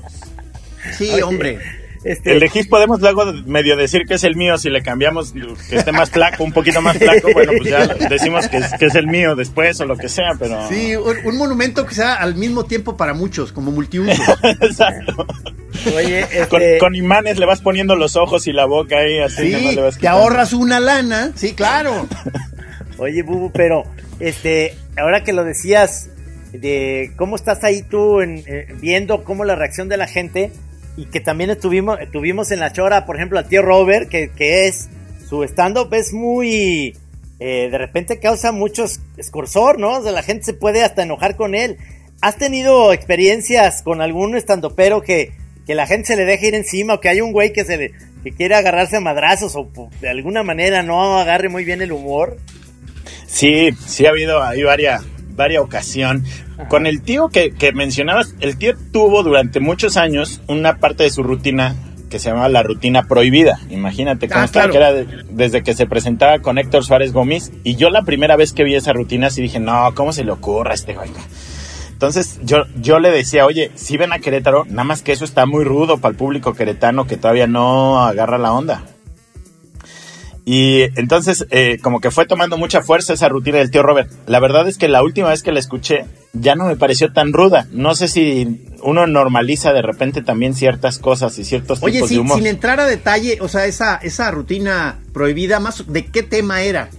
Sí, 0.98 1.22
hombre. 1.22 1.60
Este... 2.03 2.33
El 2.33 2.39
de 2.39 2.50
Gis 2.50 2.67
podemos 2.67 3.00
luego 3.00 3.31
medio 3.45 3.77
decir 3.77 4.03
que 4.05 4.15
es 4.15 4.24
el 4.24 4.36
mío, 4.36 4.57
si 4.57 4.69
le 4.69 4.81
cambiamos 4.81 5.33
que 5.69 5.77
esté 5.77 5.91
más 5.91 6.10
flaco, 6.10 6.43
un 6.43 6.51
poquito 6.51 6.81
más 6.81 6.98
flaco, 6.98 7.29
bueno, 7.33 7.53
pues 7.57 7.69
ya 7.69 7.88
decimos 8.10 8.48
que 8.50 8.57
es, 8.57 8.74
que 8.74 8.86
es 8.88 8.95
el 8.95 9.07
mío 9.07 9.36
después 9.36 9.79
o 9.79 9.86
lo 9.86 9.95
que 9.95 10.10
sea, 10.10 10.31
pero... 10.38 10.67
Sí, 10.67 10.95
un, 10.95 11.38
monumento 11.38 11.86
que 11.86 11.95
sea 11.95 12.15
al 12.15 12.36
mismo 12.36 12.65
tiempo 12.65 12.98
para 12.98 13.13
muchos, 13.13 13.51
como 13.51 13.72
multiuso. 13.72 14.22
Exacto. 14.43 15.25
Oye, 15.95 16.25
este... 16.31 16.77
con, 16.77 16.95
imanes 16.95 17.39
le 17.39 17.45
vas 17.45 17.62
poniendo 17.62 17.95
los 17.95 18.15
ojos 18.15 18.48
y 18.48 18.53
la 18.53 18.65
boca 18.65 18.98
ahí, 18.98 19.19
así 19.19 19.53
sí, 19.53 19.75
le 19.75 19.91
te 19.91 20.07
ahorras 20.07 20.53
una 20.53 20.79
lana, 20.79 21.31
sí, 21.36 21.53
claro. 21.53 22.07
Oye, 22.97 23.23
Bubu, 23.23 23.51
pero, 23.51 23.84
este, 24.19 24.75
ahora 24.97 25.23
que 25.23 25.34
lo 25.34 25.43
decías, 25.43 26.10
de 26.54 27.12
cómo 27.15 27.36
estás 27.36 27.63
ahí 27.63 27.82
tú 27.82 28.21
en, 28.21 28.43
eh, 28.45 28.67
viendo 28.80 29.23
cómo 29.23 29.43
la 29.43 29.56
reacción 29.56 29.89
de 29.89 29.97
la 29.97 30.08
gente 30.08 30.51
y 30.95 31.06
que 31.06 31.19
también 31.19 31.49
estuvimos, 31.49 31.97
tuvimos 32.12 32.51
en 32.51 32.60
la 32.60 32.71
chora, 32.71 33.06
por 33.06 33.15
ejemplo, 33.15 33.39
al 33.39 33.47
tío 33.47 33.62
Robert, 33.62 34.10
que, 34.10 34.29
que 34.32 34.67
es 34.67 34.89
su 35.27 35.43
stand-up 35.43 35.93
es 35.93 36.13
muy, 36.13 36.95
eh, 37.39 37.69
de 37.71 37.77
repente 37.77 38.19
causa 38.19 38.51
mucho 38.51 38.86
escorsor, 39.17 39.79
¿no? 39.79 39.99
O 39.99 40.03
sea, 40.03 40.12
la 40.12 40.23
gente 40.23 40.43
se 40.43 40.53
puede 40.53 40.84
hasta 40.84 41.03
enojar 41.03 41.36
con 41.36 41.56
él. 41.56 41.77
¿Has 42.21 42.38
tenido 42.38 42.93
experiencias 42.93 43.82
con 43.82 44.01
algún 44.01 44.36
stand-upero 44.36 45.01
que, 45.01 45.32
que 45.65 45.75
la 45.75 45.88
gente 45.88 46.08
se 46.08 46.15
le 46.15 46.25
deje 46.25 46.49
ir 46.49 46.56
encima 46.56 46.93
o 46.93 46.99
que 46.99 47.10
hay 47.10 47.21
un 47.21 47.32
güey 47.32 47.51
que 47.51 47.65
se 47.65 47.77
le 47.77 47.91
que 48.23 48.32
quiere 48.32 48.56
agarrarse 48.56 48.95
a 48.95 49.01
madrazos 49.01 49.53
o 49.58 49.69
de 49.99 50.08
alguna 50.08 50.43
manera 50.43 50.82
no 50.82 51.19
agarre 51.19 51.49
muy 51.49 51.65
bien 51.65 51.82
el 51.82 51.91
humor? 51.91 52.38
Sí, 53.27 53.71
sí 53.86 54.06
ha 54.06 54.12
habido 54.12 54.41
hay 54.41 54.63
varias 54.63 55.03
varias 55.36 55.63
ocasiones. 55.63 56.43
Con 56.69 56.88
el 56.88 57.02
tío 57.02 57.30
que, 57.30 57.54
mencionabas, 57.74 58.36
el 58.39 58.58
tío 58.58 58.74
tuvo 58.91 59.24
durante 59.24 59.60
muchos 59.60 59.98
años 59.98 60.41
una 60.48 60.78
parte 60.78 61.04
de 61.04 61.10
su 61.10 61.24
rutina 61.24 61.76
que 62.10 62.19
se 62.19 62.30
llamaba 62.30 62.50
la 62.50 62.62
rutina 62.62 63.04
prohibida. 63.08 63.60
Imagínate 63.69 64.30
cómo 64.30 64.46
ah, 64.46 64.69
que 64.69 64.78
era 64.78 64.93
desde 64.93 65.63
que 65.63 65.74
se 65.74 65.88
presentaba 65.88 66.39
con 66.39 66.60
Héctor 66.60 66.86
Suárez 66.86 67.12
Gómez. 67.12 67.52
Y 67.63 67.76
yo 67.76 67.89
la 67.89 68.04
primera 68.04 68.36
vez 68.36 68.54
que 68.54 68.63
vi 68.63 68.76
esa 68.76 68.93
rutina, 68.93 69.32
sí 69.32 69.41
dije, 69.41 69.60
no, 69.60 69.91
¿cómo 69.96 70.13
se 70.13 70.24
le 70.24 70.32
ocurre 70.32 70.72
a 70.72 70.74
este 70.76 70.93
güey? 70.93 71.10
Entonces 71.91 72.39
yo, 72.43 72.65
yo 72.76 73.00
le 73.00 73.10
decía, 73.12 73.46
oye, 73.46 73.72
si 73.76 73.98
ven 73.98 74.13
a 74.13 74.19
Querétaro, 74.19 74.65
nada 74.65 74.84
más 74.84 75.02
que 75.02 75.12
eso 75.12 75.26
está 75.26 75.46
muy 75.46 75.63
rudo 75.63 75.98
para 75.98 76.12
el 76.12 76.17
público 76.17 76.54
queretano 76.54 77.08
que 77.08 77.17
todavía 77.17 77.48
no 77.48 78.06
agarra 78.06 78.38
la 78.38 78.52
onda. 78.52 78.84
Y 80.45 80.82
entonces, 80.99 81.45
eh, 81.51 81.77
como 81.82 82.01
que 82.01 82.12
fue 82.12 82.25
tomando 82.25 82.58
mucha 82.58 82.82
fuerza 82.82 83.13
esa 83.13 83.29
rutina 83.29 83.60
del 83.60 83.71
tío 83.71 83.82
Robert. 83.82 84.12
La 84.27 84.39
verdad 84.39 84.67
es 84.67 84.77
que 84.77 84.89
la 84.89 85.01
última 85.01 85.29
vez 85.29 85.41
que 85.41 85.53
la 85.53 85.60
escuché 85.60 86.06
ya 86.34 86.56
no 86.56 86.65
me 86.65 86.75
pareció 86.75 87.13
tan 87.13 87.32
ruda. 87.32 87.67
No 87.71 87.95
sé 87.95 88.10
si 88.10 88.65
uno 88.82 89.08
normaliza 89.08 89.71
de 89.71 89.82
repente 89.82 90.21
también 90.21 90.53
ciertas 90.53 90.99
cosas 90.99 91.38
y 91.39 91.45
ciertos 91.45 91.79
tipos 91.79 92.10
de 92.10 92.19
humor. 92.19 92.38
sin 92.38 92.47
entrar 92.47 92.79
a 92.82 92.86
detalle, 92.86 93.38
o 93.39 93.47
sea, 93.47 93.65
esa, 93.65 93.95
esa 93.95 94.32
rutina 94.32 94.99
prohibida, 95.13 95.62
más 95.62 95.86
¿de 95.88 96.06
qué 96.08 96.23
tema 96.23 96.62
era? 96.62 96.89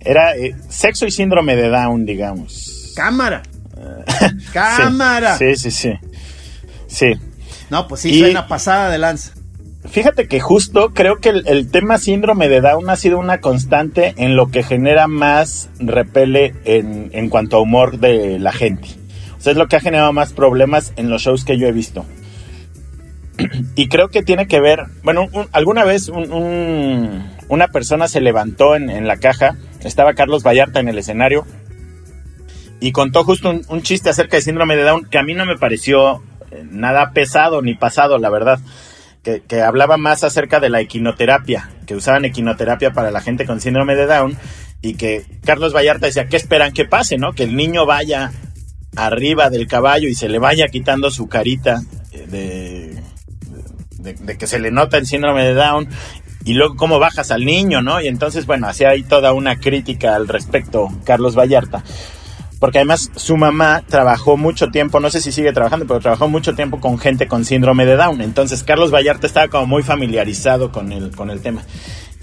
Era 0.00 0.34
eh, 0.36 0.54
sexo 0.70 1.04
y 1.06 1.10
síndrome 1.10 1.54
de 1.54 1.68
Down, 1.68 2.06
digamos. 2.06 2.92
Cámara. 2.96 3.42
Cámara. 4.52 5.36
Sí, 5.36 5.56
sí, 5.56 5.70
sí. 5.70 5.92
Sí. 6.86 7.12
No, 7.68 7.88
pues 7.88 8.00
sí, 8.02 8.18
suena 8.18 8.46
pasada 8.46 8.90
de 8.90 8.98
lanza. 8.98 9.32
Fíjate 9.90 10.28
que 10.28 10.40
justo 10.40 10.92
creo 10.92 11.18
que 11.18 11.28
el, 11.28 11.70
tema 11.70 11.98
síndrome 11.98 12.48
de 12.48 12.60
Down 12.60 12.88
ha 12.90 12.96
sido 12.96 13.18
una 13.18 13.40
constante 13.40 14.14
en 14.16 14.36
lo 14.36 14.48
que 14.48 14.62
genera 14.62 15.06
más 15.06 15.70
repele 15.78 16.54
en, 16.64 17.10
en 17.12 17.28
cuanto 17.28 17.56
a 17.56 17.60
humor 17.60 17.98
de 17.98 18.38
la 18.38 18.52
gente. 18.52 18.88
O 19.38 19.40
sea, 19.40 19.52
es 19.52 19.58
lo 19.58 19.68
que 19.68 19.76
ha 19.76 19.80
generado 19.80 20.12
más 20.12 20.32
problemas 20.32 20.92
en 20.96 21.10
los 21.10 21.22
shows 21.22 21.44
que 21.44 21.58
yo 21.58 21.66
he 21.66 21.72
visto. 21.72 22.04
Y 23.74 23.88
creo 23.88 24.08
que 24.08 24.22
tiene 24.22 24.46
que 24.46 24.60
ver, 24.60 24.84
bueno, 25.02 25.28
alguna 25.52 25.84
vez 25.84 26.08
una 26.08 27.68
persona 27.68 28.08
se 28.08 28.20
levantó 28.20 28.76
en, 28.76 29.06
la 29.06 29.18
caja, 29.18 29.56
estaba 29.84 30.14
Carlos 30.14 30.42
Vallarta 30.42 30.80
en 30.80 30.88
el 30.88 30.98
escenario 30.98 31.46
y 32.80 32.92
contó 32.92 33.24
justo 33.24 33.50
un, 33.50 33.62
un 33.68 33.82
chiste 33.82 34.10
acerca 34.10 34.36
de 34.36 34.42
síndrome 34.42 34.76
de 34.76 34.82
Down 34.82 35.06
que 35.10 35.18
a 35.18 35.22
mí 35.22 35.34
no 35.34 35.44
me 35.44 35.56
pareció 35.56 36.22
eh, 36.50 36.64
nada 36.70 37.12
pesado 37.12 37.62
ni 37.62 37.74
pasado, 37.74 38.18
la 38.18 38.30
verdad 38.30 38.58
que, 39.46 39.62
hablaba 39.62 39.96
más 39.96 40.24
acerca 40.24 40.60
de 40.60 40.70
la 40.70 40.80
equinoterapia, 40.80 41.70
que 41.86 41.94
usaban 41.94 42.24
equinoterapia 42.24 42.92
para 42.92 43.10
la 43.10 43.20
gente 43.20 43.44
con 43.46 43.60
síndrome 43.60 43.96
de 43.96 44.06
Down, 44.06 44.36
y 44.82 44.94
que 44.94 45.24
Carlos 45.44 45.74
Vallarta 45.74 46.06
decía, 46.06 46.26
¿qué 46.26 46.36
esperan 46.36 46.72
que 46.72 46.84
pase, 46.84 47.18
no? 47.18 47.32
Que 47.32 47.44
el 47.44 47.56
niño 47.56 47.86
vaya 47.86 48.32
arriba 48.94 49.50
del 49.50 49.66
caballo 49.66 50.08
y 50.08 50.14
se 50.14 50.28
le 50.28 50.38
vaya 50.38 50.68
quitando 50.68 51.10
su 51.10 51.28
carita 51.28 51.82
de, 52.28 53.02
de, 53.98 54.38
que 54.38 54.46
se 54.46 54.58
le 54.58 54.70
nota 54.70 54.96
el 54.96 55.06
síndrome 55.06 55.44
de 55.44 55.54
Down, 55.54 55.88
y 56.44 56.54
luego 56.54 56.76
cómo 56.76 57.00
bajas 57.00 57.32
al 57.32 57.44
niño, 57.44 57.82
¿no? 57.82 58.00
Y 58.00 58.06
entonces, 58.06 58.46
bueno, 58.46 58.68
hacía 58.68 58.90
ahí 58.90 59.02
toda 59.02 59.32
una 59.32 59.58
crítica 59.58 60.14
al 60.14 60.28
respecto 60.28 60.88
Carlos 61.04 61.34
Vallarta 61.34 61.82
porque 62.58 62.78
además 62.78 63.10
su 63.16 63.36
mamá 63.36 63.82
trabajó 63.86 64.36
mucho 64.36 64.68
tiempo, 64.68 65.00
no 65.00 65.10
sé 65.10 65.20
si 65.20 65.32
sigue 65.32 65.52
trabajando, 65.52 65.86
pero 65.86 66.00
trabajó 66.00 66.28
mucho 66.28 66.54
tiempo 66.54 66.80
con 66.80 66.98
gente 66.98 67.28
con 67.28 67.44
síndrome 67.44 67.86
de 67.86 67.96
Down. 67.96 68.20
Entonces 68.20 68.62
Carlos 68.62 68.90
Vallarta 68.90 69.26
estaba 69.26 69.48
como 69.48 69.66
muy 69.66 69.82
familiarizado 69.82 70.72
con 70.72 70.92
el, 70.92 71.14
con 71.14 71.30
el 71.30 71.40
tema. 71.40 71.62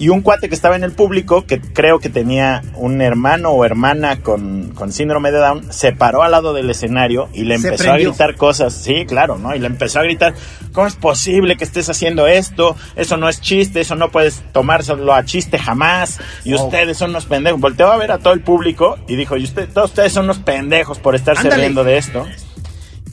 Y 0.04 0.10
un 0.10 0.20
cuate 0.20 0.50
que 0.50 0.56
estaba 0.56 0.76
en 0.76 0.84
el 0.84 0.92
público, 0.92 1.46
que 1.46 1.62
creo 1.62 2.00
que 2.00 2.10
tenía 2.10 2.62
un 2.76 3.02
hermano 3.02 3.52
o 3.52 3.64
hermana 3.64 4.20
con, 4.20 4.74
con 4.76 4.92
síndrome 4.92 5.32
de 5.32 5.38
Down, 5.38 5.72
se 5.72 5.94
paró 5.94 6.24
al 6.24 6.32
lado 6.32 6.52
del 6.52 6.70
escenario 6.70 7.30
y 7.32 7.44
le 7.46 7.56
empezó 7.56 7.94
a 7.94 7.98
gritar 7.98 8.36
cosas. 8.36 8.74
Sí, 8.74 9.06
claro, 9.08 9.38
¿no? 9.38 9.56
Y 9.56 9.60
le 9.60 9.68
empezó 9.68 10.02
a 10.02 10.04
gritar, 10.04 10.34
¿cómo 10.74 10.88
es 10.88 10.98
posible 10.98 11.56
que 11.56 11.64
estés 11.64 11.90
haciendo 11.90 12.28
esto? 12.28 12.76
Eso 12.98 13.16
no 13.16 13.30
es 13.30 13.40
chiste, 13.40 13.80
eso 13.80 13.96
no 13.96 14.12
puedes 14.12 14.44
tomárselo 14.52 15.14
a 15.14 15.24
chiste 15.24 15.58
jamás. 15.58 16.20
Y 16.44 16.54
ustedes 16.54 16.98
son 16.98 17.12
unos 17.12 17.26
pendejos. 17.26 17.62
Volteó 17.62 17.90
a 17.90 17.96
ver 17.96 18.12
a 18.12 18.18
todo 18.18 18.34
el 18.34 18.42
público 18.42 18.98
y 19.08 19.16
dijo, 19.16 19.38
y 19.38 19.46
usted, 19.46 19.70
todos 19.70 19.92
ustedes 19.92 20.12
son 20.12 20.26
unos 20.26 20.40
pendejos 20.40 21.00
por 21.00 21.16
estarse 21.16 21.50
riendo 21.50 21.86
de 21.86 21.98
esto 21.98 22.28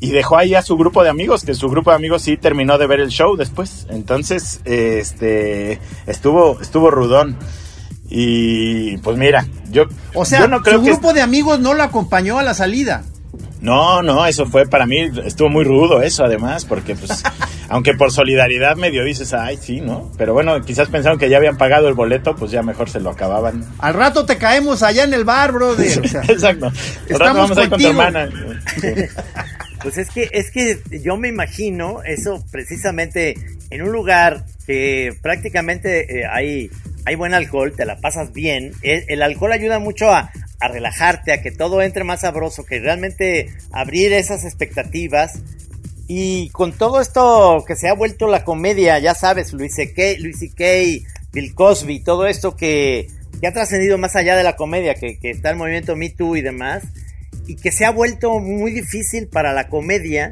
y 0.00 0.10
dejó 0.10 0.38
ahí 0.38 0.54
a 0.54 0.62
su 0.62 0.76
grupo 0.76 1.02
de 1.04 1.10
amigos, 1.10 1.44
que 1.44 1.54
su 1.54 1.68
grupo 1.68 1.90
de 1.90 1.96
amigos 1.96 2.22
sí 2.22 2.38
terminó 2.38 2.78
de 2.78 2.86
ver 2.86 3.00
el 3.00 3.10
show 3.10 3.36
después. 3.36 3.86
Entonces, 3.90 4.60
este, 4.64 5.78
estuvo, 6.06 6.58
estuvo 6.60 6.90
rudón. 6.90 7.36
Y 8.08 8.96
pues 8.98 9.16
mira, 9.16 9.46
yo, 9.70 9.84
o 10.14 10.24
sea, 10.24 10.48
no 10.48 10.62
creo 10.62 10.78
su 10.78 10.86
grupo 10.86 11.12
de 11.12 11.20
amigos 11.20 11.60
no 11.60 11.74
lo 11.74 11.82
acompañó 11.84 12.38
a 12.38 12.42
la 12.42 12.54
salida. 12.54 13.04
No, 13.60 14.02
no, 14.02 14.24
eso 14.24 14.46
fue 14.46 14.66
para 14.66 14.86
mí, 14.86 15.10
estuvo 15.24 15.50
muy 15.50 15.64
rudo 15.64 16.00
eso 16.00 16.24
además, 16.24 16.64
porque 16.64 16.96
pues, 16.96 17.22
aunque 17.68 17.92
por 17.92 18.10
solidaridad 18.10 18.76
medio 18.76 19.04
dices, 19.04 19.34
ay, 19.34 19.58
sí, 19.58 19.80
¿no? 19.80 20.10
Pero 20.16 20.32
bueno, 20.32 20.60
quizás 20.62 20.88
pensaron 20.88 21.18
que 21.18 21.28
ya 21.28 21.36
habían 21.36 21.58
pagado 21.58 21.86
el 21.88 21.94
boleto, 21.94 22.34
pues 22.34 22.50
ya 22.50 22.62
mejor 22.62 22.88
se 22.88 23.00
lo 23.00 23.10
acababan. 23.10 23.64
Al 23.78 23.94
rato 23.94 24.24
te 24.24 24.38
caemos 24.38 24.82
allá 24.82 25.04
en 25.04 25.12
el 25.12 25.24
bar, 25.24 25.52
brother. 25.52 25.86
Exacto. 26.28 26.72
Al 27.12 27.20
rato 27.20 27.34
vamos 27.34 27.58
a 27.58 27.64
ir 27.64 27.70
con 27.70 27.80
tu 27.80 27.86
hermana. 27.86 28.30
Pues 29.82 29.96
es 29.96 30.10
que, 30.10 30.28
es 30.32 30.50
que 30.50 30.78
yo 31.02 31.16
me 31.16 31.28
imagino 31.28 32.02
eso 32.02 32.44
precisamente 32.50 33.34
en 33.70 33.82
un 33.82 33.92
lugar 33.92 34.44
que 34.66 35.14
prácticamente 35.22 36.20
eh, 36.20 36.26
hay, 36.30 36.70
hay 37.06 37.14
buen 37.14 37.32
alcohol, 37.32 37.72
te 37.74 37.86
la 37.86 37.96
pasas 37.96 38.32
bien. 38.32 38.72
El, 38.82 39.22
alcohol 39.22 39.52
ayuda 39.52 39.78
mucho 39.78 40.10
a, 40.10 40.30
a, 40.60 40.68
relajarte, 40.68 41.32
a 41.32 41.40
que 41.40 41.50
todo 41.50 41.80
entre 41.80 42.04
más 42.04 42.20
sabroso, 42.20 42.64
que 42.64 42.78
realmente 42.78 43.48
abrir 43.72 44.12
esas 44.12 44.44
expectativas. 44.44 45.40
Y 46.08 46.50
con 46.50 46.72
todo 46.72 47.00
esto 47.00 47.64
que 47.66 47.76
se 47.76 47.88
ha 47.88 47.94
vuelto 47.94 48.26
la 48.26 48.44
comedia, 48.44 48.98
ya 48.98 49.14
sabes, 49.14 49.52
Luis 49.52 49.74
C.K., 49.76 50.02
Luis 50.18 50.40
Bill 51.32 51.54
Cosby, 51.54 52.00
todo 52.00 52.26
esto 52.26 52.56
que, 52.56 53.06
que 53.40 53.46
ha 53.46 53.52
trascendido 53.52 53.96
más 53.96 54.16
allá 54.16 54.36
de 54.36 54.42
la 54.42 54.56
comedia, 54.56 54.94
que, 54.94 55.18
que 55.18 55.30
está 55.30 55.50
el 55.50 55.56
movimiento 55.56 55.96
Me 55.96 56.10
Too 56.10 56.36
y 56.36 56.42
demás 56.42 56.82
y 57.50 57.56
que 57.56 57.72
se 57.72 57.84
ha 57.84 57.90
vuelto 57.90 58.38
muy 58.38 58.70
difícil 58.70 59.26
para 59.26 59.52
la 59.52 59.68
comedia 59.68 60.30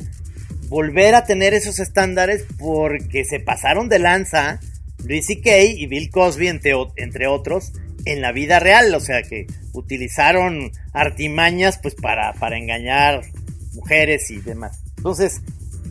volver 0.68 1.16
a 1.16 1.24
tener 1.24 1.52
esos 1.52 1.80
estándares 1.80 2.44
porque 2.58 3.24
se 3.24 3.40
pasaron 3.40 3.88
de 3.88 3.98
lanza 3.98 4.60
Luis 5.04 5.26
Kay 5.42 5.82
y 5.82 5.86
Bill 5.88 6.10
Cosby, 6.10 6.46
entre, 6.46 6.74
entre, 6.94 7.26
otros, 7.26 7.72
en 8.04 8.20
la 8.20 8.30
vida 8.30 8.60
real. 8.60 8.94
O 8.94 9.00
sea, 9.00 9.22
que 9.22 9.48
utilizaron 9.72 10.70
artimañas 10.92 11.78
pues 11.82 11.96
para, 11.96 12.34
para 12.34 12.56
engañar 12.56 13.22
mujeres 13.74 14.30
y 14.30 14.36
demás. 14.36 14.80
Entonces, 14.98 15.40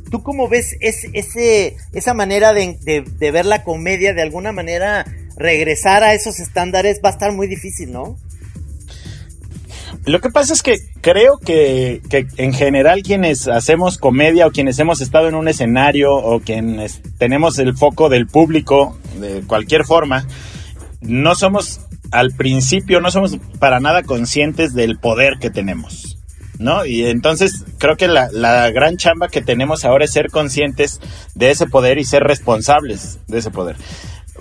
¿tú 0.10 0.24
cómo 0.24 0.48
ves 0.48 0.78
ese, 0.80 1.76
esa 1.92 2.13
manera 2.13 2.54
de, 2.54 3.04
de 3.06 3.32
ver 3.32 3.46
la 3.46 3.66
comedia? 3.66 4.13
De 4.13 4.22
alguna 4.22 4.54
manera, 4.54 5.06
regresar 5.36 6.06
a 6.06 6.13
esos 6.13 6.40
estándares 6.40 7.02
va 7.04 7.10
a 7.10 7.13
estar 7.13 7.34
muy 7.34 7.48
difícil, 7.48 7.92
¿no? 7.92 8.18
Lo 10.08 10.22
que 10.22 10.30
pasa 10.30 10.54
es 10.54 10.63
que 10.63 10.78
creo 11.02 11.38
que, 11.38 12.02
en 12.38 12.54
general 12.54 13.04
quienes 13.04 13.50
hacemos 13.50 13.98
comedia 13.98 14.48
o 14.48 14.52
quienes 14.52 14.80
hemos 14.80 15.02
estado 15.02 15.28
en 15.28 15.36
un 15.36 15.50
escenario 15.50 16.15
o 16.15 16.39
quienes 16.39 17.02
tenemos 17.17 17.60
el 17.60 17.76
foco 17.76 18.08
del 18.08 18.26
público 18.26 18.98
de 19.20 19.41
cualquier 19.46 19.84
forma, 19.84 20.26
no 21.02 21.36
somos 21.36 21.82
al 22.12 22.32
principio, 22.32 23.02
no 23.02 23.12
somos 23.12 23.38
para 23.60 23.82
nada 23.82 24.04
conscientes 24.04 24.74
del 24.74 24.98
poder 24.98 25.39
que 25.41 25.50
tenemos. 25.50 26.17
¿No? 26.58 26.86
Y 26.86 27.06
entonces 27.06 27.65
creo 27.78 27.98
que 27.98 28.08
la, 28.08 28.30
la 28.32 28.72
gran 28.72 28.96
chamba 28.98 29.28
que 29.28 29.41
tenemos 29.41 29.86
ahora 29.86 30.06
es 30.06 30.12
ser 30.12 30.32
conscientes 30.32 31.02
de 31.36 31.52
ese 31.52 31.67
poder 31.67 32.00
y 32.00 32.06
ser 32.06 32.24
responsables 32.24 33.20
de 33.28 33.39
ese 33.39 33.52
poder 33.52 33.76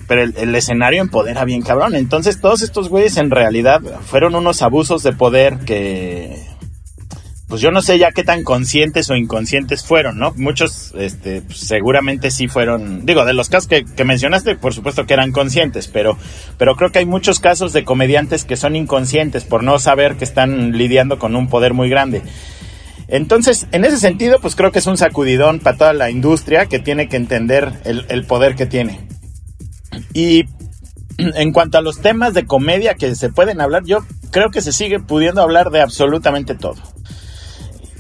pero 0.07 0.23
el, 0.23 0.55
escenario 0.55 1.03
empodera 1.03 1.45
bien 1.45 1.63
cabrón. 1.63 1.95
Entonces 1.95 2.41
todos 2.41 2.63
estos 2.63 2.89
güeyes 2.89 3.17
en 3.17 3.31
realidad 3.31 3.81
fueron 4.07 4.35
unos 4.35 4.63
abusos 4.63 5.03
de 5.03 5.13
poder 5.13 5.59
que... 5.61 6.45
Pues 7.49 7.61
yo 7.61 7.71
no 7.71 7.81
sé 7.81 7.97
ya 7.97 8.11
qué 8.11 8.25
tan 8.25 8.43
conscientes 8.43 9.09
o 9.09 9.15
inconscientes 9.15 9.85
fueron, 9.85 10.19
¿no? 10.19 10.33
Muchos, 10.35 10.93
este, 10.99 11.43
pues, 11.43 11.59
seguramente 11.61 12.33
sí 12.33 12.49
fueron, 12.49 13.07
digo, 13.07 13.25
de 13.25 13.35
los 13.35 13.49
casos 13.49 13.69
que, 13.69 13.85
que, 13.85 14.05
mencionaste, 14.05 14.57
por 14.57 14.75
supuesto 14.75 15.07
que 15.07 15.15
eran 15.15 15.31
conscientes, 15.31 15.87
pero, 15.87 16.19
pero 16.59 16.75
creo 16.75 16.91
que 16.91 16.99
hay 16.99 17.07
muchos 17.07 17.39
casos 17.39 17.73
de 17.73 17.85
comediantes 17.85 18.45
que 18.45 18.57
son 18.57 18.75
inconscientes 18.75 19.45
por 19.45 19.63
no 19.63 19.79
saber 19.79 20.17
que 20.17 20.25
están 20.25 20.73
lidiando 20.73 21.21
con 21.21 21.37
un 21.37 21.49
poder 21.49 21.73
muy 21.73 21.89
grande. 21.89 22.23
Entonces, 23.09 23.69
en 23.71 23.85
ese 23.85 23.99
sentido, 23.99 24.41
pues 24.41 24.57
creo 24.57 24.73
que 24.73 24.81
es 24.81 24.87
un 24.89 24.97
sacudidón 24.97 25.61
para 25.61 25.77
toda 25.77 25.93
la 25.93 26.11
industria 26.11 26.67
que 26.67 26.81
tiene 26.81 27.09
que 27.09 27.17
entender 27.17 27.75
el, 27.85 28.07
el 28.09 28.25
poder 28.25 28.57
que 28.57 28.67
tiene. 28.67 28.99
Y 30.13 30.45
en 31.19 31.53
cuanto 31.53 31.79
a 31.79 31.83
los 31.83 32.01
temas 32.01 32.35
de 32.35 32.47
comedia 32.47 32.95
que 32.95 33.15
se 33.15 33.31
pueden 33.31 33.61
hablar, 33.61 33.85
yo 33.85 34.05
creo 34.31 34.51
que 34.51 34.61
se 34.61 34.73
sigue 34.73 35.01
pudiendo 35.01 35.43
hablar 35.43 35.71
de 35.71 35.81
absolutamente 35.81 36.55
todo. 36.55 36.77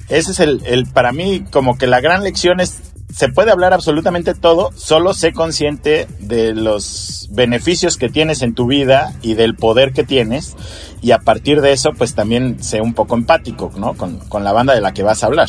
Ese 0.08 0.32
es 0.32 0.40
el, 0.40 0.86
para 0.92 1.12
mí, 1.12 1.44
como 1.50 1.76
que 1.78 1.86
la 1.86 2.00
gran 2.00 2.22
lección 2.22 2.60
es, 2.60 2.80
se 3.12 3.28
puede 3.28 3.50
hablar 3.50 3.72
absolutamente 3.72 4.34
todo, 4.34 4.70
solo 4.76 5.14
sé 5.14 5.32
consciente 5.32 6.06
de 6.20 6.54
los 6.54 7.28
beneficios 7.32 7.96
que 7.96 8.08
tienes 8.08 8.42
en 8.42 8.54
tu 8.54 8.66
vida 8.66 9.14
y 9.22 9.34
del 9.34 9.56
poder 9.56 9.92
que 9.92 10.04
tienes, 10.04 10.54
y 11.02 11.10
a 11.10 11.18
partir 11.18 11.60
de 11.60 11.72
eso, 11.72 11.92
pues 11.92 12.14
también 12.14 12.62
sé 12.62 12.80
un 12.80 12.94
poco 12.94 13.16
empático, 13.16 13.72
¿no? 13.76 13.94
Con, 13.94 14.18
con 14.28 14.44
la 14.44 14.52
banda 14.52 14.74
de 14.74 14.80
la 14.80 14.94
que 14.94 15.02
vas 15.02 15.24
a 15.24 15.26
hablar. 15.26 15.48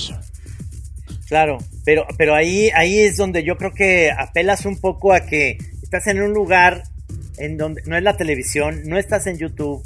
Claro, 1.28 1.58
pero, 1.86 2.08
pero 2.18 2.34
ahí, 2.34 2.70
ahí 2.74 3.00
es 3.00 3.18
donde 3.18 3.44
yo 3.44 3.58
creo 3.58 3.74
que 3.74 4.12
apelas 4.12 4.66
un 4.66 4.80
poco 4.80 5.14
a 5.14 5.22
que 5.22 5.58
estás 5.88 6.08
en 6.08 6.22
un 6.22 6.34
lugar 6.34 6.84
en 7.38 7.56
donde 7.56 7.82
no 7.86 7.96
es 7.96 8.04
la 8.04 8.18
televisión, 8.18 8.82
no 8.88 8.98
estás 8.98 9.26
en 9.26 9.38
YouTube, 9.38 9.82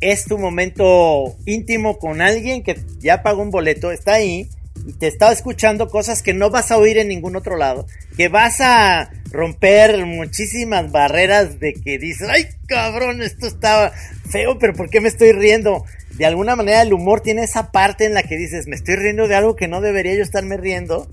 es 0.00 0.24
tu 0.24 0.36
momento 0.36 1.36
íntimo 1.46 2.00
con 2.00 2.20
alguien 2.20 2.64
que 2.64 2.76
ya 2.98 3.22
pagó 3.22 3.42
un 3.42 3.50
boleto, 3.50 3.92
está 3.92 4.14
ahí 4.14 4.48
y 4.84 4.94
te 4.94 5.06
está 5.06 5.30
escuchando 5.30 5.88
cosas 5.90 6.24
que 6.24 6.34
no 6.34 6.50
vas 6.50 6.72
a 6.72 6.76
oír 6.76 6.98
en 6.98 7.06
ningún 7.06 7.36
otro 7.36 7.56
lado, 7.56 7.86
que 8.16 8.26
vas 8.26 8.60
a 8.60 9.12
romper 9.30 10.04
muchísimas 10.06 10.90
barreras 10.90 11.60
de 11.60 11.74
que 11.74 11.98
dices, 11.98 12.28
ay 12.28 12.46
cabrón, 12.66 13.22
esto 13.22 13.46
estaba 13.46 13.92
feo, 14.28 14.58
pero 14.58 14.72
¿por 14.72 14.90
qué 14.90 15.00
me 15.00 15.08
estoy 15.08 15.30
riendo? 15.30 15.84
De 16.16 16.26
alguna 16.26 16.56
manera 16.56 16.82
el 16.82 16.92
humor 16.92 17.20
tiene 17.20 17.44
esa 17.44 17.70
parte 17.70 18.06
en 18.06 18.14
la 18.14 18.24
que 18.24 18.36
dices, 18.36 18.66
me 18.66 18.74
estoy 18.74 18.96
riendo 18.96 19.28
de 19.28 19.36
algo 19.36 19.54
que 19.54 19.68
no 19.68 19.80
debería 19.80 20.16
yo 20.16 20.24
estarme 20.24 20.56
riendo, 20.56 21.08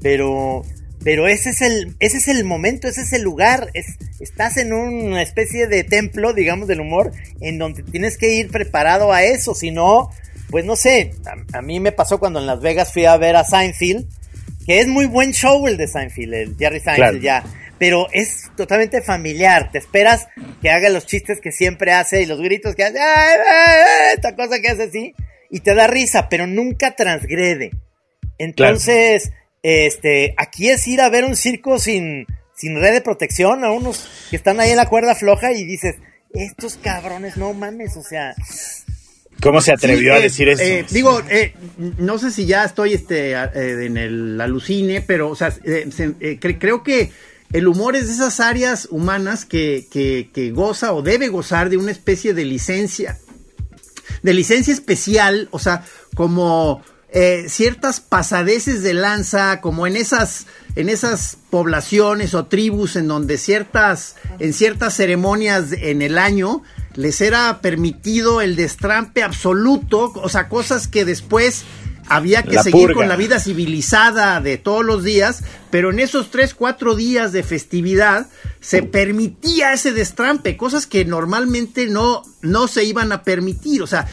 pero 0.00 0.62
pero 1.04 1.26
ese 1.26 1.50
es 1.50 1.62
el, 1.62 1.96
ese 1.98 2.18
es 2.18 2.28
el 2.28 2.44
momento, 2.44 2.86
ese 2.86 3.02
es 3.02 3.12
el 3.12 3.22
lugar. 3.22 3.70
Es, 3.74 3.96
estás 4.20 4.56
en 4.56 4.72
una 4.72 5.22
especie 5.22 5.66
de 5.66 5.82
templo, 5.82 6.32
digamos, 6.32 6.68
del 6.68 6.80
humor, 6.80 7.12
en 7.40 7.58
donde 7.58 7.82
tienes 7.82 8.16
que 8.16 8.34
ir 8.34 8.50
preparado 8.50 9.12
a 9.12 9.24
eso. 9.24 9.54
Si 9.54 9.70
no, 9.72 10.10
pues 10.50 10.64
no 10.64 10.76
sé. 10.76 11.12
A, 11.52 11.62
mí 11.62 11.80
me 11.80 11.92
pasó 11.92 12.20
cuando 12.20 12.38
en 12.38 12.46
Las 12.46 12.60
Vegas 12.60 12.92
fui 12.92 13.04
a 13.04 13.16
ver 13.16 13.34
a 13.34 13.44
Seinfeld, 13.44 14.06
que 14.64 14.80
es 14.80 14.86
muy 14.86 15.06
buen 15.06 15.32
show 15.32 15.66
el 15.66 15.76
de 15.76 15.88
Seinfeld, 15.88 16.34
el 16.34 16.56
Jerry 16.56 16.78
Seinfeld 16.78 17.20
ya. 17.20 17.44
Pero 17.78 18.06
es 18.12 18.50
totalmente 18.56 19.02
familiar. 19.02 19.72
Te 19.72 19.78
esperas 19.78 20.28
que 20.60 20.70
haga 20.70 20.88
los 20.88 21.04
chistes 21.06 21.40
que 21.40 21.50
siempre 21.50 21.92
hace 21.92 22.22
y 22.22 22.26
los 22.26 22.40
gritos 22.40 22.76
que 22.76 22.84
hace. 22.84 22.98
Esta 24.14 24.36
cosa 24.36 24.60
que 24.60 24.68
hace 24.68 24.84
así. 24.84 25.14
Y 25.50 25.60
te 25.60 25.74
da 25.74 25.88
risa, 25.88 26.28
pero 26.28 26.46
nunca 26.46 26.94
transgrede. 26.94 27.72
Entonces. 28.38 29.32
Este, 29.62 30.34
aquí 30.38 30.70
es 30.70 30.86
ir 30.88 31.00
a 31.00 31.08
ver 31.08 31.24
un 31.24 31.36
circo 31.36 31.78
sin, 31.78 32.26
sin 32.54 32.80
red 32.80 32.92
de 32.92 33.00
protección, 33.00 33.64
a 33.64 33.70
unos 33.70 34.08
que 34.30 34.36
están 34.36 34.60
ahí 34.60 34.70
en 34.70 34.76
la 34.76 34.88
cuerda 34.88 35.14
floja 35.14 35.52
y 35.52 35.64
dices, 35.64 35.96
estos 36.32 36.76
cabrones, 36.76 37.36
no 37.36 37.52
mames, 37.54 37.96
o 37.96 38.02
sea. 38.02 38.34
¿Cómo 39.40 39.60
se 39.60 39.72
atrevió 39.72 40.14
a 40.14 40.18
eh, 40.18 40.22
decir 40.22 40.48
eso? 40.48 40.62
Eh, 40.62 40.84
digo, 40.90 41.20
eh, 41.28 41.54
no 41.98 42.18
sé 42.18 42.30
si 42.30 42.46
ya 42.46 42.64
estoy 42.64 42.94
este, 42.94 43.32
en 43.32 43.96
el 43.96 44.40
alucine, 44.40 45.00
pero, 45.00 45.30
o 45.30 45.36
sea, 45.36 45.52
creo 46.40 46.82
que 46.82 47.10
el 47.52 47.66
humor 47.66 47.96
es 47.96 48.06
de 48.06 48.14
esas 48.14 48.40
áreas 48.40 48.88
humanas 48.90 49.44
que, 49.44 49.86
que, 49.90 50.30
que 50.32 50.50
goza 50.52 50.92
o 50.92 51.02
debe 51.02 51.28
gozar 51.28 51.70
de 51.70 51.76
una 51.76 51.90
especie 51.90 52.34
de 52.34 52.44
licencia, 52.44 53.18
de 54.22 54.32
licencia 54.32 54.72
especial, 54.72 55.48
o 55.50 55.58
sea, 55.58 55.84
como 56.14 56.82
eh, 57.14 57.44
ciertas 57.48 58.00
pasadeces 58.00 58.82
de 58.82 58.94
lanza, 58.94 59.60
como 59.60 59.86
en 59.86 59.96
esas, 59.96 60.46
en 60.76 60.88
esas 60.88 61.36
poblaciones 61.50 62.32
o 62.32 62.46
tribus 62.46 62.96
en 62.96 63.06
donde 63.06 63.36
ciertas, 63.36 64.16
en 64.38 64.54
ciertas 64.54 64.94
ceremonias 64.94 65.72
en 65.72 66.00
el 66.00 66.16
año, 66.16 66.62
les 66.94 67.20
era 67.20 67.60
permitido 67.60 68.40
el 68.40 68.56
destrampe 68.56 69.22
absoluto, 69.22 70.12
o 70.14 70.28
sea, 70.30 70.48
cosas 70.48 70.88
que 70.88 71.04
después 71.04 71.64
había 72.08 72.42
que 72.42 72.58
seguir 72.58 72.92
con 72.92 73.08
la 73.08 73.16
vida 73.16 73.38
civilizada 73.40 74.40
de 74.40 74.58
todos 74.58 74.84
los 74.84 75.04
días, 75.04 75.44
pero 75.70 75.90
en 75.90 76.00
esos 76.00 76.30
tres, 76.30 76.54
cuatro 76.54 76.94
días 76.94 77.32
de 77.32 77.42
festividad 77.42 78.26
se 78.60 78.82
permitía 78.82 79.72
ese 79.72 79.92
destrampe, 79.92 80.56
cosas 80.56 80.86
que 80.86 81.04
normalmente 81.04 81.86
no, 81.86 82.22
no 82.42 82.68
se 82.68 82.84
iban 82.84 83.12
a 83.12 83.22
permitir. 83.22 83.82
O 83.82 83.86
sea, 83.86 84.08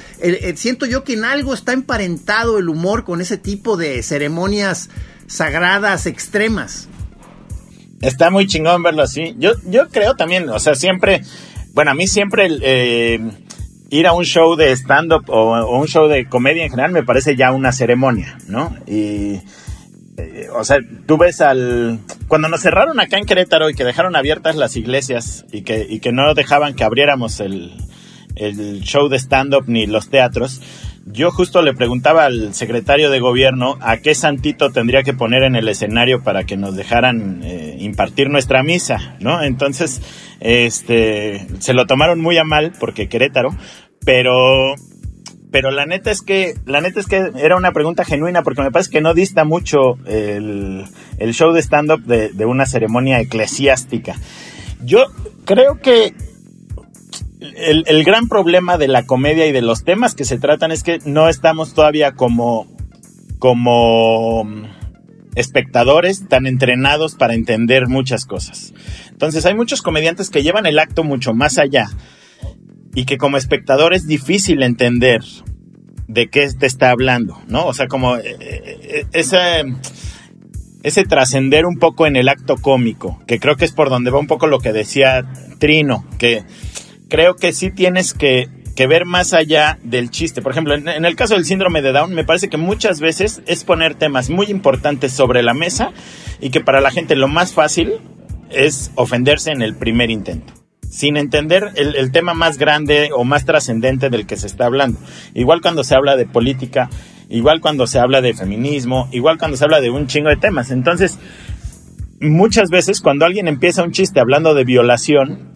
siento 0.56 0.86
yo 0.86 1.04
que 1.04 1.13
en 1.13 1.25
algo 1.25 1.54
está 1.54 1.73
emparentado 1.73 2.58
el 2.58 2.69
humor 2.69 3.04
con 3.04 3.21
ese 3.21 3.38
tipo 3.38 3.78
de 3.78 4.02
ceremonias 4.04 4.89
sagradas 5.28 6.06
extremas. 6.06 6.88
Está 8.02 8.30
muy 8.30 8.47
chingón 8.47 8.82
verlo 8.82 9.04
así. 9.04 9.36
Yo, 9.38 9.54
yo 9.65 9.89
creo 9.89 10.15
también, 10.15 10.49
o 10.49 10.60
sea, 10.60 10.75
siempre, 10.75 11.21
bueno, 11.73 11.91
a 11.91 11.93
mí 11.93 12.08
siempre 12.08 12.47
eh, 12.62 13.19
ir 13.89 14.08
a 14.08 14.13
un 14.13 14.25
show 14.25 14.56
de 14.56 14.71
stand-up 14.75 15.30
o, 15.30 15.78
un 15.78 15.88
show 15.88 16.08
de 16.08 16.28
comedia 16.28 16.63
en 16.63 16.69
general 16.69 16.91
me 16.91 17.04
parece 17.04 17.36
ya 17.36 17.52
una 17.52 17.71
ceremonia, 17.71 18.38
¿no? 18.47 18.75
Y, 18.88 19.41
eh, 20.17 20.47
o 20.54 20.63
sea, 20.63 20.78
tú 21.06 21.17
ves 21.17 21.41
al... 21.41 21.99
Cuando 22.28 22.49
nos 22.49 22.62
cerraron 22.62 22.99
acá 22.99 23.17
en 23.17 23.25
Querétaro 23.25 23.69
y 23.69 23.73
que 23.73 23.84
dejaron 23.84 24.15
abiertas 24.15 24.56
las 24.56 24.75
iglesias 24.75 25.45
y 25.52 25.62
que, 25.62 25.86
y 25.89 25.99
que 25.99 26.12
no 26.12 26.34
dejaban 26.34 26.75
que 26.75 26.84
abriéramos 26.84 27.39
el, 27.39 27.73
el 28.36 28.82
show 28.82 29.10
de 29.10 29.17
stand-up 29.17 29.65
ni 29.67 29.88
los 29.88 30.10
teatros, 30.10 30.62
yo 31.05 31.31
justo 31.31 31.62
le 31.62 31.73
preguntaba 31.73 32.25
al 32.25 32.53
secretario 32.53 33.09
de 33.09 33.19
gobierno 33.19 33.77
a 33.81 33.97
qué 33.97 34.15
santito 34.15 34.71
tendría 34.71 35.03
que 35.03 35.13
poner 35.13 35.43
en 35.43 35.55
el 35.55 35.67
escenario 35.67 36.23
para 36.23 36.45
que 36.45 36.57
nos 36.57 36.75
dejaran 36.75 37.41
eh, 37.43 37.77
impartir 37.79 38.29
nuestra 38.29 38.63
misa, 38.63 39.15
¿no? 39.19 39.41
Entonces, 39.41 40.01
este, 40.39 41.47
se 41.59 41.73
lo 41.73 41.85
tomaron 41.85 42.19
muy 42.19 42.38
a 42.38 42.43
mal 42.43 42.73
porque 42.79 43.09
Querétaro, 43.09 43.55
pero, 44.05 44.75
pero 45.51 45.71
la 45.71 45.85
neta 45.85 46.12
es 46.12 46.21
que, 46.21 46.55
la 46.65 46.81
neta 46.81 46.99
es 46.99 47.07
que 47.07 47.31
era 47.38 47.57
una 47.57 47.71
pregunta 47.71 48.05
genuina 48.05 48.43
porque 48.43 48.62
me 48.62 48.71
parece 48.71 48.91
que 48.91 49.01
no 49.01 49.13
dista 49.13 49.43
mucho 49.43 49.97
el, 50.05 50.85
el 51.17 51.33
show 51.33 51.51
de 51.51 51.62
stand-up 51.62 52.03
de, 52.03 52.29
de 52.29 52.45
una 52.45 52.65
ceremonia 52.65 53.19
eclesiástica. 53.19 54.15
Yo 54.83 55.05
creo 55.45 55.79
que 55.79 56.13
el, 57.39 58.04
gran 58.04 58.28
problema 58.28 58.78
de 58.78 58.88
la 58.88 59.06
comedia 59.06 59.45
y 59.47 59.52
de 59.52 59.62
los 59.62 59.84
temas 59.84 60.15
que 60.15 60.25
se 60.25 60.39
tratan 60.39 60.71
es 60.71 60.84
que 60.84 60.99
no 61.06 61.30
estamos 61.30 61.73
todavía 61.73 62.12
como, 62.13 62.67
como 63.39 64.45
espectadores 65.36 66.28
tan 66.28 66.47
entrenados 66.47 67.15
para 67.15 67.34
entender 67.34 67.88
muchas 67.88 68.25
cosas. 68.25 68.73
Entonces 69.10 69.45
hay 69.45 69.56
muchos 69.56 69.82
comediantes 69.82 70.30
que 70.30 70.43
llevan 70.43 70.65
el 70.65 70.80
acto 70.80 71.04
mucho 71.04 71.34
más 71.34 71.58
allá 71.58 71.89
y 72.93 73.06
que 73.06 73.17
como 73.17 73.38
espectador 73.38 73.93
es 73.93 74.06
difícil 74.06 74.63
entender 74.63 75.21
de 76.08 76.28
qué 76.28 76.49
te 76.58 76.65
está 76.65 76.89
hablando, 76.89 77.39
¿no? 77.47 77.67
O 77.67 77.73
sea, 77.73 77.88
como 77.88 78.17
eh, 78.17 78.36
eh, 78.39 79.06
ese, 79.13 79.39
ese 80.82 81.04
trascender 81.04 81.65
un 81.65 81.78
poco 81.78 82.08
en 82.08 82.15
el 82.15 82.28
acto 82.28 82.56
cómico, 82.56 83.19
que 83.28 83.39
creo 83.39 83.56
que 83.56 83.65
es 83.65 83.71
por 83.71 83.89
donde 83.89 84.10
va 84.10 84.19
un 84.19 84.28
poco 84.28 84.47
lo 84.47 84.60
que 84.60 84.73
decía 84.73 85.23
Trino, 85.60 86.06
que 86.17 86.43
creo 87.09 87.35
que 87.35 87.53
sí 87.53 87.71
tienes 87.71 88.13
que, 88.13 88.49
ver 88.87 89.03
más 89.03 89.33
allá 89.33 89.77
del 89.83 90.09
chiste. 90.09 90.41
Por 90.41 90.53
ejemplo, 90.53 90.73
en, 90.73 91.03
el 91.03 91.15
caso 91.17 91.33
del 91.33 91.43
síndrome 91.43 91.81
de 91.81 91.91
Down, 91.91 92.13
me 92.13 92.23
parece 92.23 92.47
que 92.47 92.55
muchas 92.55 93.01
veces 93.01 93.41
es 93.45 93.65
poner 93.65 93.95
temas 93.95 94.29
muy 94.29 94.45
importantes 94.45 95.11
sobre 95.11 95.43
la 95.43 95.53
mesa 95.53 95.91
y 96.39 96.49
que 96.49 96.61
para 96.61 96.79
la 96.79 96.89
gente 96.89 97.17
lo 97.17 97.27
más 97.27 97.53
fácil 97.53 97.95
es 98.51 98.91
ofenderse 98.95 99.51
en 99.51 99.61
el 99.61 99.75
primer 99.75 100.09
intento 100.09 100.53
sin 100.89 101.17
entender 101.17 101.71
el, 101.75 101.95
el, 101.95 102.11
tema 102.11 102.33
más 102.33 102.57
grande 102.57 103.09
o 103.13 103.23
más 103.23 103.45
trascendente 103.45 104.09
del 104.09 104.25
que 104.25 104.37
se 104.37 104.47
está 104.47 104.65
hablando. 104.65 104.97
Igual 105.35 105.61
cuando 105.61 105.83
se 105.83 105.93
habla 105.93 106.15
de 106.15 106.25
política, 106.25 106.89
igual 107.29 107.61
cuando 107.61 107.85
se 107.85 107.99
habla 107.99 108.21
de 108.21 108.33
feminismo, 108.33 109.07
igual 109.11 109.37
cuando 109.37 109.55
se 109.55 109.65
habla 109.65 109.81
de 109.81 109.91
un 109.91 110.07
chingo 110.07 110.29
de 110.29 110.37
temas. 110.37 110.71
Entonces, 110.71 111.19
muchas 112.19 112.69
veces 112.69 113.01
cuando 113.01 113.25
alguien 113.25 113.47
empieza 113.47 113.83
un 113.83 113.91
chiste 113.91 114.19
hablando 114.19 114.55
de 114.55 114.63
violación, 114.63 115.48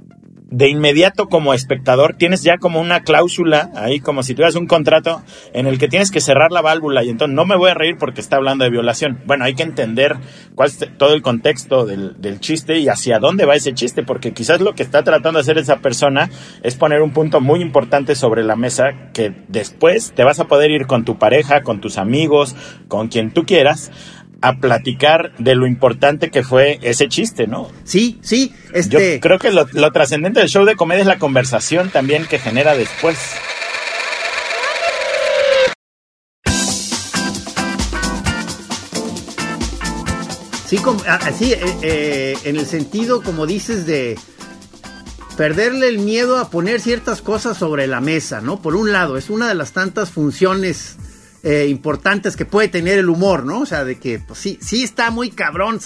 de 0.54 0.70
inmediato 0.70 1.30
como 1.30 1.56
espectador 1.56 2.14
tienes 2.16 2.44
ya 2.44 2.60
como 2.60 2.80
una 2.80 3.02
cláusula 3.02 3.72
ahí, 3.74 4.00
como 4.00 4.22
si 4.22 4.36
tuvieras 4.36 4.54
un 4.54 4.68
contrato 4.68 5.24
en 5.52 5.66
el 5.66 5.80
que 5.80 5.88
tienes 5.88 6.12
que 6.12 6.22
cerrar 6.22 6.52
la 6.52 6.62
válvula 6.62 7.04
y 7.04 7.10
entonces 7.10 7.36
no 7.36 7.44
me 7.44 7.56
voy 7.56 7.72
a 7.72 7.74
reír 7.74 7.98
porque 7.98 8.22
está 8.22 8.36
hablando 8.36 8.64
de 8.64 8.70
violación. 8.70 9.20
Bueno, 9.26 9.46
hay 9.46 9.56
que 9.56 9.64
entender 9.64 10.16
cuál 10.54 10.70
es 10.70 10.78
todo 11.00 11.16
el 11.16 11.24
contexto 11.24 11.88
del, 11.88 12.22
del 12.22 12.40
chiste 12.40 12.78
y 12.78 12.88
hacia 12.88 13.18
dónde 13.18 13.46
va 13.46 13.56
ese 13.56 13.74
chiste, 13.74 14.04
porque 14.04 14.34
quizás 14.34 14.62
lo 14.62 14.76
que 14.76 14.84
está 14.84 15.04
tratando 15.04 15.40
de 15.40 15.42
hacer 15.42 15.58
esa 15.58 15.78
persona 15.78 16.30
es 16.62 16.76
poner 16.76 17.02
un 17.02 17.14
punto 17.14 17.42
muy 17.42 17.60
importante 17.60 18.14
sobre 18.14 18.44
la 18.44 18.56
mesa 18.56 19.12
que 19.12 19.34
después 19.48 20.14
te 20.16 20.24
vas 20.24 20.40
a 20.40 20.46
poder 20.46 20.70
ir 20.70 20.86
con 20.86 21.04
tu 21.04 21.18
pareja, 21.18 21.64
con 21.64 21.82
tus 21.82 21.98
amigos, 21.98 22.56
con 22.88 23.08
quien 23.08 23.32
tú 23.32 23.44
quieras 23.44 23.92
a 24.44 24.58
platicar 24.58 25.32
de 25.38 25.56
lo 25.56 25.66
importante 25.66 26.30
que 26.30 26.44
fue 26.44 26.78
ese 26.82 27.08
chiste, 27.08 27.48
¿no? 27.48 27.72
Sí, 27.86 28.20
sí. 28.22 28.54
Este... 28.74 29.14
Yo 29.14 29.22
creo 29.22 29.40
que 29.40 29.52
lo, 29.52 29.92
trascendente 29.94 30.42
del 30.42 30.50
show 30.50 30.66
de 30.66 30.76
comedia 30.76 31.00
es 31.00 31.08
la 31.08 31.18
conversación 31.18 31.90
también 31.90 32.26
que 32.26 32.40
genera 32.40 32.76
después. 32.76 33.18
Sí, 40.66 40.78
ah, 41.08 41.20
eh, 41.40 41.78
eh, 41.82 42.38
en 42.44 42.58
el 42.58 42.66
sentido, 42.66 43.24
como 43.24 43.46
dices, 43.46 43.86
de 43.86 44.20
perderle 45.38 45.88
el 45.88 46.00
miedo 46.00 46.38
a 46.38 46.50
poner 46.50 46.82
ciertas 46.82 47.22
cosas 47.22 47.58
sobre 47.58 47.88
la 47.88 48.02
mesa, 48.02 48.42
¿no? 48.42 48.62
Por 48.62 48.76
un 48.76 48.92
lado, 48.92 49.16
es 49.16 49.30
una 49.30 49.48
de 49.48 49.56
las 49.56 49.72
tantas 49.72 50.12
funciones 50.12 50.98
eh, 51.44 51.68
importantes 51.68 52.38
que 52.38 52.46
puede 52.46 52.70
tener 52.70 52.98
el 52.98 53.10
humor, 53.10 53.46
¿no? 53.46 53.60
O 53.60 53.66
sea, 53.66 53.84
de 53.84 53.98
que, 53.98 54.18
pues 54.18 54.40
sí, 54.40 54.58
sí 54.62 54.82
está 54.82 55.12
muy 55.12 55.30
cabrón 55.30 55.80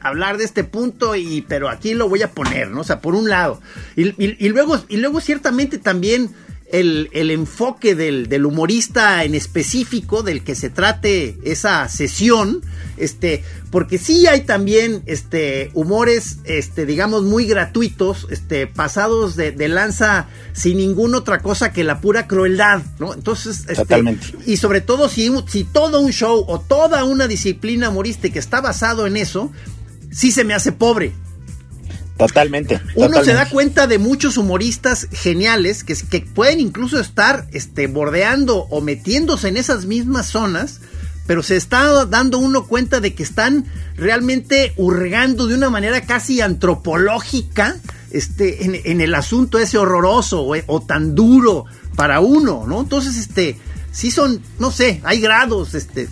hablar 0.00 0.38
de 0.38 0.44
este 0.44 0.64
punto, 0.64 1.14
y, 1.14 1.42
pero 1.42 1.68
aquí 1.68 1.92
lo 1.92 2.08
voy 2.08 2.22
a 2.22 2.30
poner, 2.30 2.70
¿no? 2.70 2.80
O 2.80 2.84
sea, 2.84 3.00
por 3.00 3.14
un 3.14 3.28
lado. 3.28 3.60
Y, 3.94 4.48
luego, 4.48 4.82
y 4.88 4.96
luego 4.96 5.20
ciertamente 5.20 5.76
también 5.76 6.30
el, 6.72 7.30
enfoque 7.30 7.94
del, 7.94 8.28
del, 8.28 8.46
humorista 8.46 9.24
en 9.24 9.34
específico 9.34 10.22
del 10.22 10.42
que 10.42 10.54
se 10.54 10.70
trate 10.70 11.38
esa 11.44 11.86
sesión, 11.88 12.62
este, 12.96 13.44
porque 13.70 13.98
sí 13.98 14.26
hay 14.26 14.42
también 14.42 15.02
este, 15.04 15.70
humores, 15.74 16.38
este, 16.44 16.86
digamos, 16.86 17.24
muy 17.24 17.44
gratuitos, 17.44 18.26
este, 18.30 18.66
pasados 18.66 19.36
de, 19.36 19.52
lanza 19.68 20.28
sin 20.54 20.78
ninguna 20.78 21.18
otra 21.18 21.40
cosa 21.40 21.72
que 21.72 21.84
la 21.84 22.00
pura 22.00 22.26
crueldad, 22.26 22.82
¿no? 22.98 23.12
Entonces, 23.12 23.64
este, 23.68 24.02
y 24.46 24.56
sobre 24.56 24.80
todo 24.80 25.08
si, 25.08 25.30
si 25.46 25.64
todo 25.64 26.00
un 26.00 26.10
show 26.10 26.44
o 26.48 26.58
toda 26.58 27.04
una 27.04 27.28
disciplina 27.28 27.90
humorística 27.90 28.38
está 28.38 28.62
basado 28.62 29.06
en 29.06 29.18
eso, 29.18 29.52
sí 30.10 30.32
se 30.32 30.44
me 30.44 30.54
hace 30.54 30.72
pobre. 30.72 31.12
Totalmente. 32.16 32.80
Uno 32.94 33.24
se 33.24 33.32
da 33.32 33.48
cuenta 33.48 33.86
de 33.86 33.98
muchos 33.98 34.36
humoristas 34.36 35.08
geniales 35.12 35.82
que, 35.82 35.94
que 35.94 36.20
pueden 36.20 36.60
incluso 36.60 37.00
estar 37.00 37.46
este, 37.52 37.86
bordeando 37.86 38.58
o 38.70 38.80
metiéndose 38.80 39.48
en 39.48 39.56
esas 39.56 39.86
mismas 39.86 40.26
zonas, 40.26 40.80
pero 41.26 41.42
se 41.42 41.56
está 41.56 42.04
dando 42.06 42.38
uno 42.38 42.66
cuenta 42.66 43.00
de 43.00 43.14
que 43.14 43.22
están 43.22 43.64
realmente 43.96 44.72
hurgando 44.76 45.46
de 45.46 45.54
una 45.54 45.70
manera 45.70 46.02
casi 46.02 46.40
antropológica 46.40 47.76
este, 48.10 48.90
en, 48.90 49.00
el 49.00 49.14
asunto 49.14 49.58
ese 49.58 49.78
horroroso 49.78 50.42
o, 50.42 50.54
o, 50.66 50.80
tan 50.82 51.14
duro 51.14 51.64
para 51.96 52.20
uno, 52.20 52.66
¿no? 52.66 52.80
Entonces, 52.80 53.16
este, 53.16 53.56
sí 53.90 54.10
son, 54.10 54.42
no 54.58 54.70
sé, 54.70 55.00
hay 55.04 55.20
grados, 55.20 55.74
este, 55.74 56.08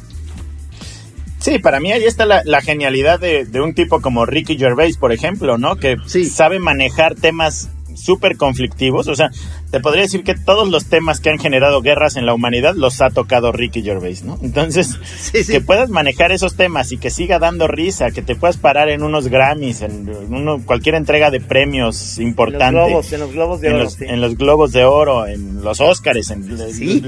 Sí, 1.40 1.58
para 1.58 1.80
mí 1.80 1.90
ahí 1.90 2.04
está 2.04 2.26
la, 2.26 2.60
genialidad 2.60 3.18
de, 3.18 3.46
de, 3.46 3.60
un 3.62 3.74
tipo 3.74 4.02
como 4.02 4.26
Ricky 4.26 4.58
Gervais, 4.58 4.98
por 4.98 5.10
ejemplo, 5.10 5.56
¿no? 5.56 5.76
Que 5.76 5.96
sabe 6.06 6.58
manejar 6.58 7.14
temas 7.14 7.70
súper 7.94 8.36
conflictivos. 8.36 9.08
O 9.08 9.14
sea, 9.14 9.30
te 9.70 9.80
podría 9.80 10.02
decir 10.02 10.24
que 10.24 10.34
todos 10.34 10.68
los 10.68 10.86
temas 10.86 11.20
que 11.20 11.30
han 11.30 11.38
generado 11.38 11.80
guerras 11.80 12.16
en 12.16 12.26
la 12.26 12.34
humanidad 12.34 12.74
los 12.74 13.00
ha 13.00 13.10
tocado 13.10 13.52
Ricky 13.52 13.82
Gervais, 13.82 14.24
¿no? 14.24 14.38
Entonces, 14.42 14.98
que 15.46 15.60
puedas 15.60 15.90
manejar 15.90 16.32
esos 16.32 16.54
temas 16.54 16.90
y 16.92 16.98
que 16.98 17.10
siga 17.10 17.38
dando 17.38 17.68
risa, 17.68 18.10
que 18.10 18.22
te 18.22 18.34
puedas 18.34 18.56
parar 18.56 18.88
en 18.88 19.02
unos 19.02 19.28
Grammys, 19.28 19.82
en 19.82 20.08
uno, 20.28 20.60
cualquier 20.64 20.96
entrega 20.96 21.30
de 21.30 21.40
premios 21.40 22.18
importante. 22.18 22.66
En 22.66 23.20
los 23.20 23.32
globos, 23.32 23.60
de 23.60 23.72
oro. 23.72 23.88
En 24.00 24.20
los 24.20 24.36
globos 24.36 24.72
de 24.72 24.84
oro, 24.84 25.26
en 25.26 25.62
los 25.62 25.80
Oscars, 25.80 26.30
en 26.30 26.58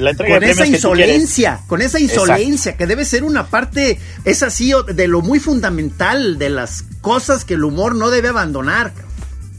la 0.03 0.11
entrega 0.11 0.38
con 0.38 0.44
esa 0.44 0.66
insolencia, 0.66 1.61
con 1.66 1.83
esa 1.83 1.98
insolencia, 1.98 2.77
que 2.77 2.87
debe 2.87 3.05
ser 3.05 3.25
una 3.25 3.46
parte, 3.46 3.98
es 4.25 4.42
así, 4.42 4.72
de 4.94 5.09
lo 5.09 5.20
muy 5.20 5.40
fundamental 5.40 6.38
de 6.38 6.51
las 6.51 6.85
cosas 7.01 7.44
que 7.44 7.55
el 7.55 7.64
humor 7.64 7.96
no 7.96 8.11
debe 8.11 8.29
abandonar. 8.29 8.92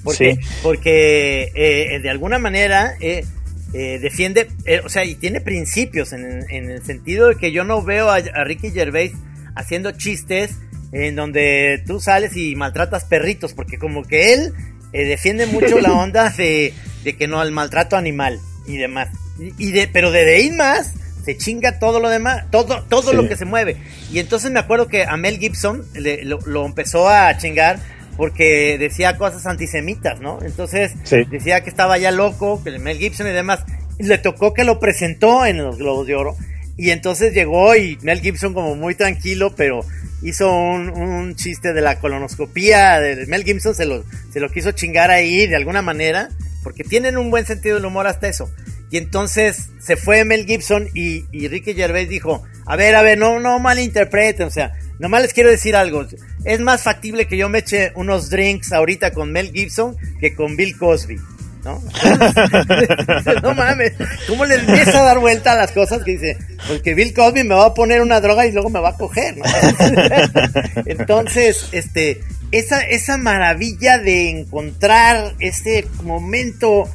Porque, 0.04 0.38
porque 0.62 1.52
eh, 1.56 2.00
de 2.02 2.10
alguna 2.10 2.39
manera 2.39 2.96
eh, 3.00 3.26
eh, 3.74 4.00
defiende, 4.00 4.50
o 4.84 4.89
sea, 4.89 5.06
y 5.06 5.16
tiene 5.16 5.42
principios 5.42 6.13
en, 6.13 6.44
el 6.50 6.84
sentido 6.84 7.30
de 7.30 7.36
que 7.36 7.52
yo 7.52 7.63
no 7.63 7.82
veo 7.84 8.10
a, 8.10 8.20
Ricky 8.44 8.72
Gervais 8.72 9.13
haciendo 9.56 9.92
chistes 9.92 10.58
en 10.92 11.16
donde 11.16 11.82
tú 11.88 12.00
sales 12.00 12.36
y 12.36 12.56
maltratas 12.56 13.06
perritos, 13.06 13.54
porque 13.54 13.78
como 13.78 14.04
que 14.04 14.34
él 14.34 14.54
defiende 14.92 15.46
mucho 15.48 15.80
la 15.80 15.94
onda 15.98 16.30
de, 16.30 16.74
que 17.18 17.28
no 17.28 17.39
al 17.39 17.52
maltrato 17.52 17.96
animal 17.96 18.39
y 18.68 18.78
demás. 18.78 19.10
Y 19.58 19.72
de, 19.72 19.88
pero 19.88 20.12
de 20.12 20.36
ahí 20.36 20.52
más 20.52 20.94
se 21.24 21.38
chinga 21.38 21.80
todo 21.80 22.00
lo 22.00 22.10
demás, 22.10 22.46
todo, 22.52 22.84
todo 22.84 23.13
lo 23.13 23.28
que 23.28 23.38
se 23.38 23.46
mueve. 23.46 23.78
Y 24.12 24.20
entonces 24.20 24.52
me 24.52 24.60
acuerdo 24.60 24.88
que 24.88 25.04
a 25.04 25.16
Mel 25.18 25.39
Gibson 25.39 25.86
lo, 25.96 26.66
empezó 26.66 27.08
a 27.10 27.38
chingar 27.38 27.80
porque 28.17 28.78
decía 28.78 29.17
cosas 29.17 29.45
antisemitas, 29.45 30.19
¿no? 30.19 30.39
Entonces 30.43 30.93
decía 31.30 31.63
que 31.63 31.69
estaba 31.69 31.97
ya 31.97 32.12
loco, 32.12 32.63
que 32.63 32.78
Mel 32.80 32.97
Gibson 32.97 33.28
y 33.28 33.32
demás. 33.32 33.63
le 33.99 34.17
tocó 34.17 34.54
que 34.54 34.63
lo 34.63 34.80
presentó 34.80 35.45
en 35.45 35.58
los 35.58 35.78
Globos 35.78 36.08
de 36.08 36.15
Oro. 36.15 36.36
Y 36.76 36.89
entonces 36.89 37.34
llegó 37.34 37.76
y 37.76 37.97
Mel 38.02 38.21
Gibson 38.21 38.54
como 38.54 38.76
muy 38.76 38.95
tranquilo, 38.95 39.54
pero 39.56 39.86
hizo 40.23 40.52
un, 40.52 41.36
chiste 41.36 41.73
de 41.73 41.82
la 41.82 41.99
colonoscopía. 41.99 42.99
De 42.99 43.26
Mel 43.28 43.43
Gibson 43.43 43.76
se 43.76 43.86
lo, 43.86 44.04
se 44.32 44.39
lo 44.39 44.49
quiso 44.49 44.71
chingar 44.71 45.12
ahí 45.12 45.45
de 45.45 45.56
alguna 45.56 45.82
manera, 45.82 46.30
porque 46.63 46.84
tienen 46.84 47.17
un 47.17 47.30
buen 47.30 47.45
sentido 47.45 47.76
del 47.76 47.86
humor 47.86 48.08
hasta 48.08 48.28
eso. 48.28 48.49
Y 48.89 48.97
entonces 48.97 49.69
se 49.80 49.97
fue 49.97 50.23
Mel 50.23 50.45
Gibson 50.45 50.88
y, 50.93 51.26
y 51.32 51.47
Ricky 51.47 51.73
Gervais 51.73 52.10
dijo, 52.10 52.43
a 52.65 52.76
ver, 52.76 52.95
a 52.95 53.02
ver, 53.02 53.17
no, 53.17 53.39
no 53.39 53.60
malinterpreten, 53.60 54.47
o 54.47 54.52
sea, 54.52 54.73
nomás 54.99 55.21
les 55.23 55.34
quiero 55.34 55.49
decir 55.49 55.76
algo. 55.76 56.06
Es 56.45 56.60
más 56.60 56.84
factible 56.84 57.27
que 57.27 57.38
yo 57.38 57.49
me 57.49 57.60
eche 57.60 57.91
unos 57.95 58.29
drinks 58.29 58.73
ahorita 58.73 59.12
con 59.12 59.32
Mel 59.32 59.51
Gibson 59.51 59.95
que 60.19 60.34
con 60.36 60.56
Bill 60.56 60.77
Cosby. 60.77 61.17
¿no? 61.63 61.82
no 63.41 63.56
mames, 63.56 63.93
¿cómo 64.27 64.43
le 64.45 64.56
empieza 64.56 64.99
a 64.99 65.06
dar 65.06 65.19
vuelta 65.19 65.53
a 65.53 65.56
las 65.56 65.71
cosas 65.71 66.03
que 66.03 66.12
dice? 66.12 66.38
Porque 66.67 66.93
Bill 66.93 67.13
Cosby 67.13 67.43
me 67.45 67.56
va 67.56 67.67
a 67.67 67.73
poner 67.73 68.01
una 68.01 68.19
droga 68.19 68.45
y 68.45 68.51
luego 68.51 68.69
me 68.69 68.82
va 68.82 68.89
a 68.89 68.97
coger, 68.97 69.38
¿no? 69.38 69.45
Entonces, 70.86 71.69
este, 71.71 72.21
esa, 72.51 72.82
esa 72.82 73.17
maravilla 73.17 73.97
de 73.97 74.29
encontrar 74.29 75.36
ese 75.39 75.88
momento 76.03 76.89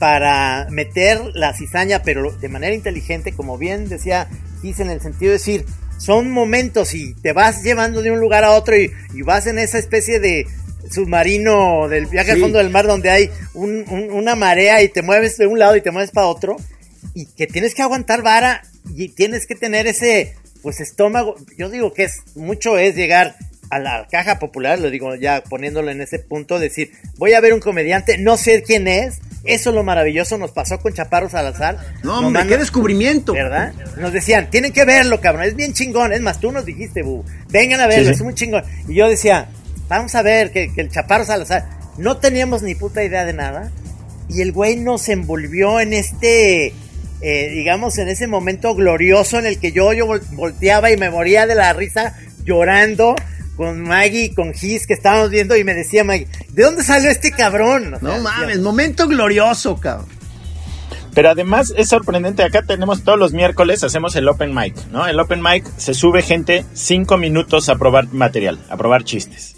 para 0.00 0.66
meter 0.70 1.20
la 1.34 1.54
cizaña, 1.54 2.02
pero 2.02 2.32
de 2.32 2.48
manera 2.48 2.74
inteligente, 2.74 3.32
como 3.32 3.58
bien 3.58 3.88
decía 3.88 4.28
dice 4.62 4.82
en 4.82 4.90
el 4.90 5.00
sentido 5.00 5.30
de 5.30 5.38
decir, 5.38 5.64
son 6.00 6.30
momentos 6.30 6.94
y 6.94 7.14
te 7.14 7.32
vas 7.32 7.62
llevando 7.62 8.00
de 8.00 8.10
un 8.10 8.20
lugar 8.20 8.42
a 8.42 8.52
otro 8.52 8.74
y, 8.76 8.90
vas 9.22 9.46
en 9.46 9.58
esa 9.58 9.78
especie 9.78 10.18
de 10.18 10.46
submarino 10.90 11.88
del 11.88 12.06
viaje 12.06 12.32
al 12.32 12.40
fondo 12.40 12.58
del 12.58 12.70
mar 12.70 12.86
donde 12.86 13.10
hay 13.10 13.30
una 13.54 14.34
marea 14.34 14.82
y 14.82 14.88
te 14.88 15.02
mueves 15.02 15.36
de 15.36 15.46
un 15.46 15.58
lado 15.58 15.76
y 15.76 15.82
te 15.82 15.90
mueves 15.90 16.10
para 16.10 16.26
otro 16.26 16.56
y 17.14 17.26
que 17.26 17.46
tienes 17.46 17.74
que 17.74 17.82
aguantar 17.82 18.22
vara 18.22 18.62
y 18.96 19.08
tienes 19.08 19.46
que 19.46 19.54
tener 19.54 19.86
ese 19.86 20.34
pues 20.62 20.80
estómago, 20.80 21.36
yo 21.56 21.68
digo 21.68 21.92
que 21.92 22.04
es 22.04 22.22
mucho 22.34 22.78
es 22.78 22.96
llegar 22.96 23.36
a 23.70 23.78
la 23.78 24.08
caja 24.10 24.38
popular, 24.38 24.78
lo 24.78 24.90
digo 24.90 25.14
ya 25.14 25.42
poniéndolo 25.42 25.90
en 25.90 26.00
ese 26.00 26.18
punto, 26.18 26.58
decir, 26.58 26.92
voy 27.18 27.34
a 27.34 27.40
ver 27.40 27.54
un 27.54 27.60
comediante, 27.60 28.18
no 28.18 28.36
sé 28.36 28.62
quién 28.62 28.88
es, 28.88 29.20
eso 29.44 29.70
es 29.70 29.76
lo 29.76 29.82
maravilloso, 29.82 30.36
nos 30.36 30.50
pasó 30.50 30.78
con 30.78 30.92
Chaparro 30.92 31.30
Salazar. 31.30 31.78
No, 32.02 32.18
hombre, 32.18 32.46
qué 32.46 32.58
descubrimiento. 32.58 33.32
¿Verdad? 33.32 33.72
Nos 33.96 34.12
decían, 34.12 34.50
tienen 34.50 34.72
que 34.72 34.84
verlo, 34.84 35.20
cabrón, 35.20 35.44
es 35.44 35.56
bien 35.56 35.72
chingón. 35.72 36.12
Es 36.12 36.20
más, 36.20 36.40
tú 36.40 36.52
nos 36.52 36.66
dijiste, 36.66 37.02
bu, 37.02 37.24
vengan 37.48 37.80
a 37.80 37.86
verlo, 37.86 38.10
es 38.10 38.20
muy 38.22 38.34
chingón. 38.34 38.64
Y 38.86 38.94
yo 38.94 39.08
decía, 39.08 39.48
vamos 39.88 40.14
a 40.14 40.22
ver 40.22 40.52
que, 40.52 40.70
el 40.76 40.90
Chaparro 40.90 41.24
Salazar, 41.24 41.68
no 41.96 42.18
teníamos 42.18 42.62
ni 42.62 42.74
puta 42.74 43.02
idea 43.02 43.24
de 43.24 43.32
nada. 43.32 43.70
Y 44.28 44.42
el 44.42 44.52
güey 44.52 44.76
nos 44.76 45.08
envolvió 45.08 45.80
en 45.80 45.94
este, 45.94 46.74
eh, 47.22 47.50
digamos, 47.50 47.98
en 47.98 48.08
ese 48.08 48.26
momento 48.26 48.74
glorioso 48.74 49.38
en 49.38 49.46
el 49.46 49.58
que 49.58 49.72
yo, 49.72 49.92
yo 49.94 50.06
volteaba 50.32 50.90
y 50.90 50.96
me 50.96 51.10
moría 51.10 51.46
de 51.46 51.54
la 51.54 51.72
risa 51.72 52.14
llorando 52.44 53.16
con 53.60 53.82
Maggie 53.82 54.24
y 54.24 54.34
con 54.34 54.54
Gis 54.54 54.86
que 54.86 54.94
estábamos 54.94 55.28
viendo 55.28 55.54
y 55.54 55.64
me 55.64 55.74
decía 55.74 56.02
Maggie, 56.02 56.26
¿de 56.48 56.62
dónde 56.62 56.82
salió 56.82 57.10
este 57.10 57.30
cabrón? 57.30 57.94
no 58.00 58.18
mames, 58.18 58.58
momento 58.60 59.06
glorioso, 59.06 59.76
cabrón. 59.76 60.08
Pero 61.12 61.28
además 61.28 61.74
es 61.76 61.90
sorprendente, 61.90 62.42
acá 62.42 62.62
tenemos 62.62 63.04
todos 63.04 63.18
los 63.18 63.34
miércoles, 63.34 63.84
hacemos 63.84 64.16
el 64.16 64.26
open 64.28 64.54
mic, 64.54 64.74
¿no? 64.90 65.06
El 65.06 65.20
open 65.20 65.42
mic 65.42 65.66
se 65.76 65.92
sube 65.92 66.22
gente 66.22 66.64
cinco 66.72 67.18
minutos 67.18 67.68
a 67.68 67.74
probar 67.74 68.10
material, 68.14 68.58
a 68.70 68.78
probar 68.78 69.04
chistes. 69.04 69.56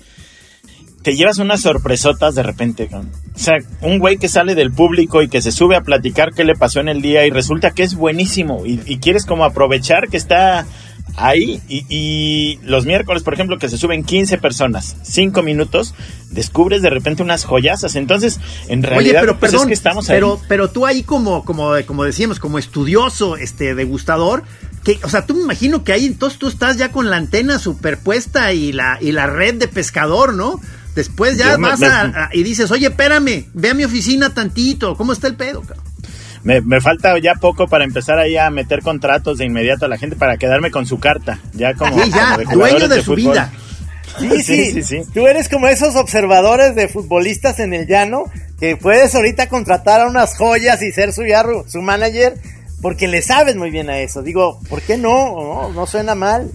Te 1.04 1.14
llevas 1.14 1.38
unas 1.38 1.60
sorpresotas 1.60 2.34
de 2.34 2.42
repente, 2.42 2.88
O 2.92 3.38
sea, 3.38 3.54
un 3.82 4.00
güey 4.00 4.16
que 4.16 4.28
sale 4.28 4.56
del 4.56 4.72
público 4.72 5.22
y 5.22 5.28
que 5.28 5.42
se 5.42 5.52
sube 5.52 5.76
a 5.76 5.82
platicar 5.82 6.32
qué 6.34 6.42
le 6.42 6.56
pasó 6.56 6.80
en 6.80 6.88
el 6.88 7.02
día 7.02 7.24
y 7.24 7.30
resulta 7.30 7.70
que 7.70 7.84
es 7.84 7.94
buenísimo 7.94 8.66
y, 8.66 8.80
y 8.84 8.98
quieres 8.98 9.26
como 9.26 9.44
aprovechar 9.44 10.08
que 10.08 10.16
está 10.16 10.66
ahí 11.16 11.60
y, 11.68 12.58
los 12.62 12.86
miércoles, 12.86 13.22
por 13.22 13.34
ejemplo, 13.34 13.58
que 13.58 13.68
se 13.68 13.78
suben 13.78 14.04
15 14.04 14.38
personas, 14.38 14.96
5 15.02 15.42
minutos, 15.42 15.94
descubres 16.30 16.82
de 16.82 16.90
repente 16.90 17.22
unas 17.22 17.44
joyasas. 17.44 17.96
Entonces, 17.96 18.40
en 18.68 18.82
realidad, 18.82 19.20
pero 19.20 19.38
pues, 19.38 19.52
perdón, 19.52 19.68
que 19.68 19.74
estamos 19.74 20.06
pero, 20.06 20.40
pero 20.48 20.70
tú 20.70 20.86
ahí 20.86 21.02
como, 21.02 21.44
como, 21.44 21.72
como 21.86 22.04
decíamos, 22.04 22.38
como 22.38 22.58
estudioso, 22.58 23.36
este, 23.36 23.74
degustador, 23.74 24.44
que, 24.84 24.98
o 25.04 25.08
sea, 25.08 25.26
tú 25.26 25.34
me 25.34 25.42
imagino 25.42 25.84
que 25.84 25.92
ahí 25.92 26.06
entonces 26.06 26.38
tú 26.38 26.48
estás 26.48 26.76
ya 26.76 26.90
con 26.90 27.10
la 27.10 27.16
antena 27.16 27.58
superpuesta 27.58 28.52
y 28.52 28.72
la, 28.72 28.98
y 29.00 29.12
la 29.12 29.26
red 29.26 29.54
de 29.54 29.68
pescador, 29.68 30.34
¿no? 30.34 30.60
Después 30.94 31.38
ya 31.38 31.56
vas 31.56 31.82
a, 31.82 32.28
y 32.32 32.42
dices, 32.42 32.70
oye, 32.70 32.88
espérame, 32.88 33.46
ve 33.54 33.70
a 33.70 33.74
mi 33.74 33.84
oficina 33.84 34.34
tantito, 34.34 34.94
¿cómo 34.96 35.12
está 35.12 35.26
el 35.26 35.36
pedo, 35.36 35.62
cabrón? 35.62 35.91
Me, 36.44 36.60
me, 36.60 36.80
falta 36.80 37.18
ya 37.18 37.34
poco 37.34 37.68
para 37.68 37.84
empezar 37.84 38.18
ahí 38.18 38.36
a 38.36 38.50
meter 38.50 38.82
contratos 38.82 39.38
de 39.38 39.44
inmediato 39.44 39.86
a 39.86 39.88
la 39.88 39.98
gente 39.98 40.16
para 40.16 40.36
quedarme 40.36 40.70
con 40.70 40.86
su 40.86 40.98
carta. 40.98 41.38
Ya 41.52 41.74
como, 41.74 42.02
sí, 42.02 42.10
ya, 42.10 42.36
dueño 42.52 42.88
de, 42.88 43.02
su 43.02 43.14
vida. 43.14 43.52
Sí, 44.18 44.42
sí, 44.42 44.72
sí, 44.72 44.82
sí, 44.82 45.02
Tú 45.14 45.26
eres 45.26 45.48
como 45.48 45.68
esos 45.68 45.96
observadores 45.96 46.74
de 46.74 46.86
futbolistas 46.86 47.58
en 47.60 47.72
el 47.72 47.86
llano 47.86 48.24
que 48.60 48.76
puedes 48.76 49.14
ahorita 49.14 49.48
contratar 49.48 50.02
a 50.02 50.06
unas 50.06 50.36
joyas 50.36 50.82
y 50.82 50.92
ser 50.92 51.14
su, 51.14 51.22
su 51.66 51.80
manager 51.80 52.34
porque 52.82 53.08
le 53.08 53.22
sabes 53.22 53.56
muy 53.56 53.70
bien 53.70 53.88
a 53.88 54.00
eso. 54.00 54.20
Digo, 54.20 54.60
¿por 54.68 54.82
qué 54.82 54.98
no? 54.98 55.34
No, 55.36 55.68
no 55.70 55.86
suena 55.86 56.14
mal. 56.14 56.50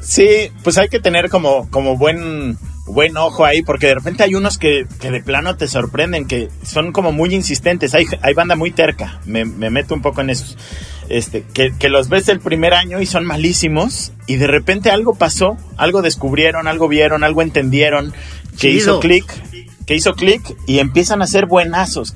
Sí, 0.00 0.50
pues 0.64 0.78
hay 0.78 0.88
que 0.88 1.00
tener 1.00 1.28
como, 1.28 1.70
como 1.70 1.96
buen 1.96 2.56
buen 2.88 3.16
ojo 3.16 3.44
ahí, 3.44 3.62
porque 3.62 3.86
de 3.86 3.94
repente 3.94 4.22
hay 4.22 4.34
unos 4.34 4.58
que, 4.58 4.86
que, 5.00 5.10
de 5.10 5.22
plano 5.22 5.56
te 5.56 5.68
sorprenden, 5.68 6.26
que 6.26 6.48
son 6.62 6.92
como 6.92 7.12
muy 7.12 7.34
insistentes. 7.34 7.94
Hay, 7.94 8.06
hay 8.22 8.34
banda 8.34 8.56
muy 8.56 8.70
terca, 8.70 9.20
me, 9.24 9.44
me 9.44 9.70
meto 9.70 9.94
un 9.94 10.02
poco 10.02 10.20
en 10.20 10.30
esos. 10.30 10.56
Este, 11.08 11.42
que, 11.54 11.72
que, 11.78 11.88
los 11.88 12.10
ves 12.10 12.28
el 12.28 12.40
primer 12.40 12.74
año 12.74 13.00
y 13.00 13.06
son 13.06 13.24
malísimos, 13.24 14.12
y 14.26 14.36
de 14.36 14.46
repente 14.46 14.90
algo 14.90 15.14
pasó, 15.14 15.56
algo 15.76 16.02
descubrieron, 16.02 16.68
algo 16.68 16.86
vieron, 16.88 17.24
algo 17.24 17.40
entendieron, 17.40 18.12
que 18.58 18.70
hizo 18.70 19.00
clic, 19.00 19.24
que 19.86 19.94
hizo 19.94 20.14
clic 20.14 20.42
y 20.66 20.80
empiezan 20.80 21.22
a 21.22 21.26
ser 21.26 21.46
buenazos, 21.46 22.12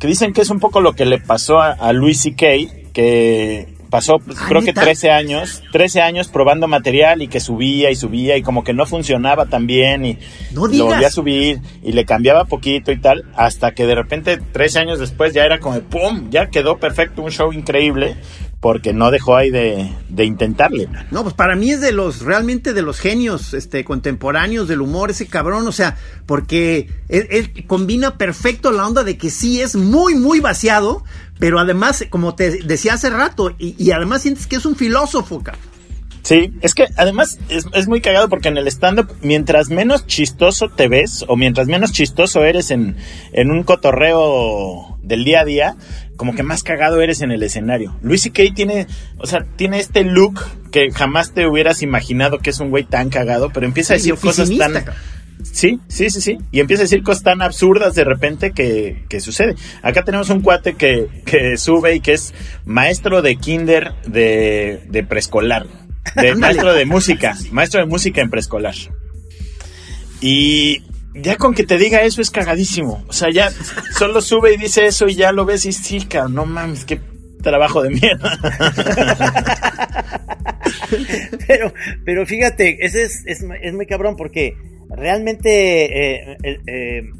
Que 0.00 0.06
dicen 0.08 0.32
que 0.32 0.40
es 0.40 0.50
un 0.50 0.58
poco 0.58 0.80
lo 0.80 0.94
que 0.94 1.04
le 1.04 1.18
pasó 1.18 1.60
a, 1.60 1.70
a 1.70 1.92
Luis 1.92 2.22
C.K., 2.22 2.46
que 2.92 3.73
pasó 3.94 4.16
ah, 4.16 4.46
creo 4.48 4.60
que 4.60 4.72
13 4.72 5.12
años, 5.12 5.62
13 5.70 6.00
años 6.00 6.26
probando 6.26 6.66
material 6.66 7.22
y 7.22 7.28
que 7.28 7.38
subía 7.38 7.92
y 7.92 7.94
subía 7.94 8.36
y 8.36 8.42
como 8.42 8.64
que 8.64 8.72
no 8.72 8.86
funcionaba 8.86 9.46
tan 9.46 9.68
bien 9.68 10.04
y 10.04 10.18
lo 10.52 10.62
volvía 10.62 11.06
a 11.06 11.10
subir 11.12 11.60
y 11.80 11.92
le 11.92 12.04
cambiaba 12.04 12.44
poquito 12.46 12.90
y 12.90 13.00
tal, 13.00 13.24
hasta 13.36 13.70
que 13.70 13.86
de 13.86 13.94
repente 13.94 14.38
13 14.38 14.80
años 14.80 14.98
después 14.98 15.32
ya 15.32 15.44
era 15.44 15.60
como 15.60 15.78
¡pum! 15.78 16.28
Ya 16.30 16.48
quedó 16.48 16.78
perfecto, 16.78 17.22
un 17.22 17.30
show 17.30 17.52
increíble 17.52 18.16
porque 18.64 18.94
no 18.94 19.10
dejó 19.10 19.36
ahí 19.36 19.50
de, 19.50 19.90
intentarle. 20.24 20.88
No, 21.10 21.22
pues 21.22 21.34
para 21.34 21.54
mí 21.54 21.70
es 21.70 21.82
de 21.82 21.92
los, 21.92 22.22
realmente 22.22 22.72
de 22.72 22.80
los 22.80 22.98
genios 22.98 23.52
este, 23.52 23.84
contemporáneos 23.84 24.68
del 24.68 24.80
humor, 24.80 25.10
ese 25.10 25.26
cabrón, 25.26 25.68
o 25.68 25.72
sea, 25.72 25.98
porque 26.24 26.88
él, 27.10 27.66
combina 27.66 28.16
perfecto 28.16 28.72
la 28.72 28.86
onda 28.86 29.04
de 29.04 29.18
que 29.18 29.28
sí 29.28 29.60
es 29.60 29.76
muy, 29.76 30.14
muy 30.14 30.40
vaciado, 30.40 31.04
pero 31.38 31.58
además, 31.58 32.04
como 32.10 32.34
te 32.34 32.62
decía 32.62 32.94
hace 32.94 33.10
rato, 33.10 33.54
y, 33.58 33.90
además 33.90 34.22
sientes 34.22 34.46
que 34.46 34.56
es 34.56 34.66
un 34.66 34.76
filósofo, 34.76 35.42
cabrón. 35.42 35.74
Sí, 36.22 36.54
es 36.62 36.74
que 36.74 36.86
además 36.96 37.38
es, 37.50 37.66
es 37.74 37.86
muy 37.86 38.00
cagado 38.00 38.30
porque 38.30 38.48
en 38.48 38.56
el 38.56 38.66
stand-up, 38.68 39.12
mientras 39.20 39.68
menos 39.68 40.06
chistoso 40.06 40.70
te 40.70 40.88
ves 40.88 41.22
o 41.28 41.36
mientras 41.36 41.66
menos 41.66 41.92
chistoso 41.92 42.44
eres 42.44 42.70
en, 42.70 42.96
en 43.32 43.50
un 43.50 43.62
cotorreo 43.62 44.96
del 45.02 45.22
día 45.24 45.40
a 45.40 45.44
día, 45.44 45.76
como 46.16 46.34
que 46.34 46.42
más 46.42 46.62
cagado 46.62 47.02
eres 47.02 47.20
en 47.20 47.30
el 47.30 47.42
escenario. 47.42 47.94
Luis 48.02 48.22
C.K. 48.22 48.42
tiene, 48.54 48.86
o 49.18 49.26
sea, 49.26 49.44
tiene 49.56 49.80
este 49.80 50.02
look 50.02 50.40
que 50.70 50.90
jamás 50.92 51.32
te 51.32 51.46
hubieras 51.46 51.82
imaginado 51.82 52.38
que 52.38 52.50
es 52.50 52.60
un 52.60 52.70
güey 52.70 52.84
tan 52.84 53.10
cagado, 53.10 53.50
pero 53.52 53.66
empieza 53.66 53.94
a 53.94 53.96
decir 53.96 54.14
cosas 54.14 54.50
tan... 54.56 54.72
Sí, 55.44 55.78
sí, 55.88 56.10
sí, 56.10 56.20
sí. 56.20 56.38
Y 56.50 56.60
empieza 56.60 56.82
a 56.82 56.84
decir 56.84 57.02
cosas 57.02 57.22
tan 57.22 57.42
absurdas 57.42 57.94
de 57.94 58.04
repente 58.04 58.52
que, 58.52 59.04
que 59.08 59.20
sucede. 59.20 59.54
Acá 59.82 60.02
tenemos 60.02 60.30
un 60.30 60.40
cuate 60.40 60.74
que, 60.74 61.08
que, 61.24 61.56
sube 61.56 61.94
y 61.94 62.00
que 62.00 62.14
es 62.14 62.34
maestro 62.64 63.22
de 63.22 63.36
kinder 63.36 63.94
de, 64.06 64.82
de 64.88 65.04
preescolar. 65.04 65.66
De, 66.16 66.34
maestro 66.34 66.74
de 66.74 66.84
música. 66.84 67.34
Maestro 67.50 67.80
de 67.80 67.86
música 67.86 68.20
en 68.20 68.28
preescolar. 68.28 68.74
Y 70.20 70.82
ya 71.14 71.36
con 71.36 71.54
que 71.54 71.64
te 71.64 71.78
diga 71.78 72.02
eso 72.02 72.20
es 72.20 72.30
cagadísimo. 72.30 73.02
O 73.08 73.12
sea, 73.12 73.30
ya 73.30 73.50
solo 73.96 74.20
sube 74.20 74.52
y 74.52 74.58
dice 74.58 74.86
eso 74.86 75.08
y 75.08 75.14
ya 75.14 75.32
lo 75.32 75.46
ves 75.46 75.64
y 75.64 75.72
sí, 75.72 76.02
cabrón, 76.02 76.34
no 76.34 76.46
mames, 76.46 76.84
qué 76.84 77.00
trabajo 77.42 77.82
de 77.82 77.90
mierda. 77.90 78.38
pero, 81.46 81.72
pero 82.04 82.26
fíjate, 82.26 82.84
ese 82.84 83.04
es, 83.04 83.22
es, 83.26 83.44
es 83.62 83.74
muy 83.74 83.86
cabrón 83.86 84.16
porque 84.16 84.56
realmente 84.88 86.30
eh, 86.32 86.36
eh, 86.66 87.10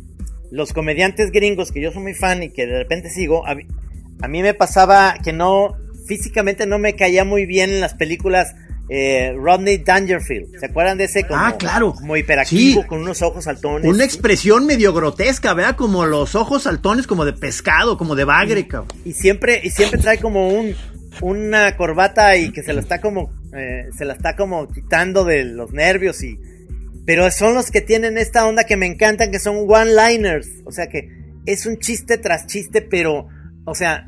los 0.51 0.73
comediantes 0.73 1.31
gringos 1.31 1.73
que 1.73 1.81
yo 1.81 1.93
soy 1.93 2.03
muy 2.03 2.15
fan 2.15 2.43
y 2.43 2.51
que 2.51 2.67
de 2.67 2.79
repente 2.79 3.11
sigo, 3.11 3.45
a, 3.47 3.55
mí 3.55 4.43
me 4.43 4.55
pasaba 4.55 5.17
que 5.23 5.33
no 5.33 5.77
físicamente 6.07 6.67
no 6.67 6.79
me 6.79 6.95
caía 6.95 7.25
muy 7.25 7.47
bien 7.47 7.71
en 7.71 7.81
las 7.81 7.95
películas 7.95 8.55
eh, 8.91 9.33
Rodney 9.35 9.79
Dangerfield. 9.79 10.59
¿Se 10.61 10.67
acuerdan 10.67 10.99
de 10.99 11.05
ese 11.05 11.27
como, 11.27 11.41
ah, 11.41 11.57
claro. 11.59 11.95
como 11.95 12.17
hiperactivo 12.17 12.87
con 12.87 13.01
unos 13.01 13.23
ojos 13.23 13.45
saltones? 13.45 13.91
Una 13.91 14.05
expresión 14.05 14.67
medio 14.67 14.93
grotesca, 14.93 15.55
¿verdad? 15.55 15.77
Como 15.77 16.05
los 16.05 16.35
ojos 16.35 16.65
saltones 16.65 17.07
como 17.07 17.25
de 17.25 17.33
pescado, 17.33 17.97
como 17.97 18.15
de 18.15 18.25
bagre, 18.25 18.69
cabrón. 18.69 18.89
Y 19.07 19.15
siempre, 19.15 19.61
y 19.65 19.71
siempre 19.71 19.99
trae 19.99 20.19
como 20.19 20.49
un 20.51 20.75
una 21.21 21.77
corbata 21.77 22.37
y 22.37 22.51
que 22.51 22.63
se 22.63 22.73
lo 22.73 22.81
está 22.81 23.01
como 23.01 23.31
eh, 23.57 23.89
se 23.97 24.05
la 24.05 24.15
está 24.15 24.37
como 24.37 24.69
quitando 24.69 25.25
de 25.25 25.45
los 25.45 25.73
nervios 25.73 26.23
y 26.23 26.39
pero 27.07 27.31
son 27.31 27.55
los 27.55 27.71
que 27.71 27.83
tienen 27.83 28.17
esta 28.17 28.47
onda 28.47 28.65
que 28.65 28.77
me 28.77 28.87
encantan 28.87 29.31
que 29.31 29.39
son 29.39 29.67
one-liners, 29.69 30.49
o 30.65 30.73
sea 30.73 30.89
que 30.89 31.11
es 31.45 31.67
un 31.67 31.79
chiste 31.79 32.17
tras 32.17 32.47
chiste, 32.47 32.81
pero 32.81 33.29
o 33.67 33.75
sea, 33.75 34.07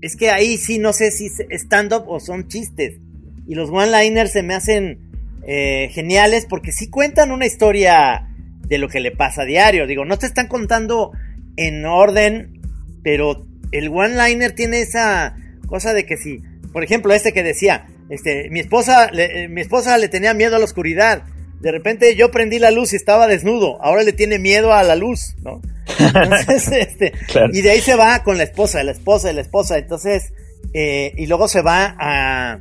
es 0.00 0.16
que 0.16 0.30
ahí 0.30 0.56
sí 0.56 0.78
no 0.78 0.92
sé 0.92 1.10
si 1.10 1.26
es 1.26 1.62
stand 1.62 1.92
up 1.92 2.04
o 2.06 2.20
son 2.20 2.48
chistes. 2.48 2.98
Y 3.46 3.54
los 3.54 3.70
one-liners 3.70 4.32
se 4.32 4.42
me 4.42 4.54
hacen 4.54 4.98
eh, 5.46 5.88
geniales 5.92 6.46
porque 6.48 6.72
sí 6.72 6.88
cuentan 6.88 7.32
una 7.32 7.46
historia 7.46 8.28
de 8.66 8.78
lo 8.78 8.88
que 8.88 9.00
le 9.00 9.10
pasa 9.10 9.42
a 9.42 9.46
diario. 9.46 9.86
Digo, 9.86 10.04
no 10.04 10.18
te 10.18 10.26
están 10.26 10.46
contando 10.46 11.12
en 11.56 11.84
orden, 11.84 12.60
pero 13.02 13.46
el 13.72 13.88
one-liner 13.88 14.52
tiene 14.52 14.80
esa 14.80 15.36
cosa 15.66 15.92
de 15.94 16.04
que 16.04 16.16
si, 16.16 16.42
por 16.72 16.84
ejemplo, 16.84 17.14
este 17.14 17.32
que 17.32 17.42
decía, 17.42 17.86
este, 18.08 18.48
mi 18.50 18.60
esposa, 18.60 19.10
eh, 19.12 19.48
mi 19.48 19.60
esposa 19.60 19.98
le 19.98 20.08
tenía 20.08 20.34
miedo 20.34 20.56
a 20.56 20.58
la 20.58 20.64
oscuridad. 20.64 21.24
De 21.60 21.72
repente 21.72 22.14
yo 22.14 22.30
prendí 22.30 22.58
la 22.58 22.70
luz 22.70 22.92
y 22.92 22.96
estaba 22.96 23.26
desnudo. 23.26 23.82
Ahora 23.82 24.02
le 24.02 24.12
tiene 24.12 24.38
miedo 24.38 24.72
a 24.72 24.82
la 24.82 24.96
luz, 24.96 25.34
¿no? 25.42 25.60
Entonces, 25.98 26.68
este, 26.72 27.12
y 27.52 27.62
de 27.62 27.70
ahí 27.70 27.80
se 27.80 27.96
va 27.96 28.22
con 28.22 28.38
la 28.38 28.44
esposa, 28.44 28.82
la 28.84 28.92
esposa, 28.92 29.32
la 29.32 29.40
esposa. 29.40 29.78
Entonces, 29.78 30.32
eh, 30.72 31.12
y 31.16 31.26
luego 31.26 31.48
se 31.48 31.62
va 31.62 31.96
a, 31.98 32.60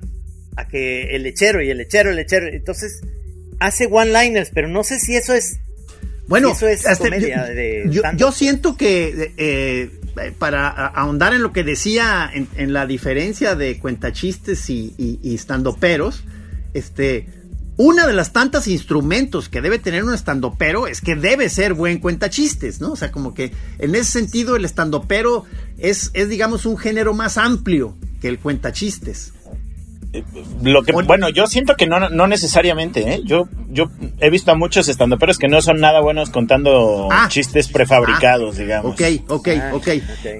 a 0.55 0.67
que 0.67 1.15
el 1.15 1.23
lechero 1.23 1.61
y 1.61 1.69
el 1.69 1.77
lechero, 1.77 2.09
el 2.09 2.15
lechero. 2.15 2.47
Entonces 2.47 3.01
hace 3.59 3.87
one-liners, 3.89 4.51
pero 4.53 4.67
no 4.67 4.83
sé 4.83 4.99
si 4.99 5.15
eso 5.15 5.33
es. 5.33 5.59
Bueno, 6.27 6.51
eso 6.51 6.67
es 6.67 6.85
yo, 8.17 8.31
siento 8.33 8.75
que 8.75 9.31
eh, 9.37 9.89
para 10.37 10.67
ahondar 10.67 11.33
en 11.33 11.41
lo 11.41 11.51
que 11.53 11.63
decía 11.63 12.29
en, 12.33 12.73
la 12.73 12.85
diferencia 12.85 13.55
de 13.55 13.79
cuentachistes 13.79 14.69
y, 14.69 14.93
y, 14.97 15.19
y 15.23 15.35
estandoperos, 15.35 16.23
este, 16.73 17.27
una 17.77 18.07
de 18.07 18.13
las 18.13 18.33
tantas 18.33 18.67
instrumentos 18.67 19.49
que 19.49 19.61
debe 19.61 19.77
tener 19.77 20.03
un 20.03 20.13
estandopero 20.13 20.87
es 20.87 20.99
que 20.99 21.15
debe 21.15 21.47
ser 21.47 21.75
buen 21.75 21.99
cuentachistes, 21.99 22.81
¿no? 22.81 22.93
O 22.93 22.95
sea, 22.95 23.11
como 23.11 23.35
que 23.35 23.51
en 23.77 23.93
ese 23.93 24.11
sentido 24.11 24.55
el 24.55 24.65
estandopero 24.65 25.45
es, 25.77 26.09
es 26.13 26.27
digamos, 26.27 26.65
un 26.65 26.77
género 26.77 27.13
más 27.13 27.37
amplio 27.37 27.95
que 28.19 28.29
el 28.29 28.39
cuentachistes 28.39 29.33
lo 30.61 30.83
que 30.83 30.91
bueno 30.91 31.29
yo 31.29 31.47
siento 31.47 31.75
que 31.75 31.87
no, 31.87 32.09
no 32.09 32.27
necesariamente 32.27 33.13
¿eh? 33.13 33.21
yo 33.23 33.47
yo 33.69 33.85
he 34.19 34.29
visto 34.29 34.51
a 34.51 34.55
muchos 34.55 34.87
estandoperos 34.87 35.37
que 35.37 35.47
no 35.47 35.61
son 35.61 35.79
nada 35.79 36.01
buenos 36.01 36.29
contando 36.29 37.09
ah. 37.11 37.27
chistes 37.29 37.67
prefabricados 37.67 38.55
ah. 38.55 38.59
digamos 38.59 38.93
ok 38.93 39.01
ok 39.29 39.47
ah, 39.61 39.71
ok 39.73 39.87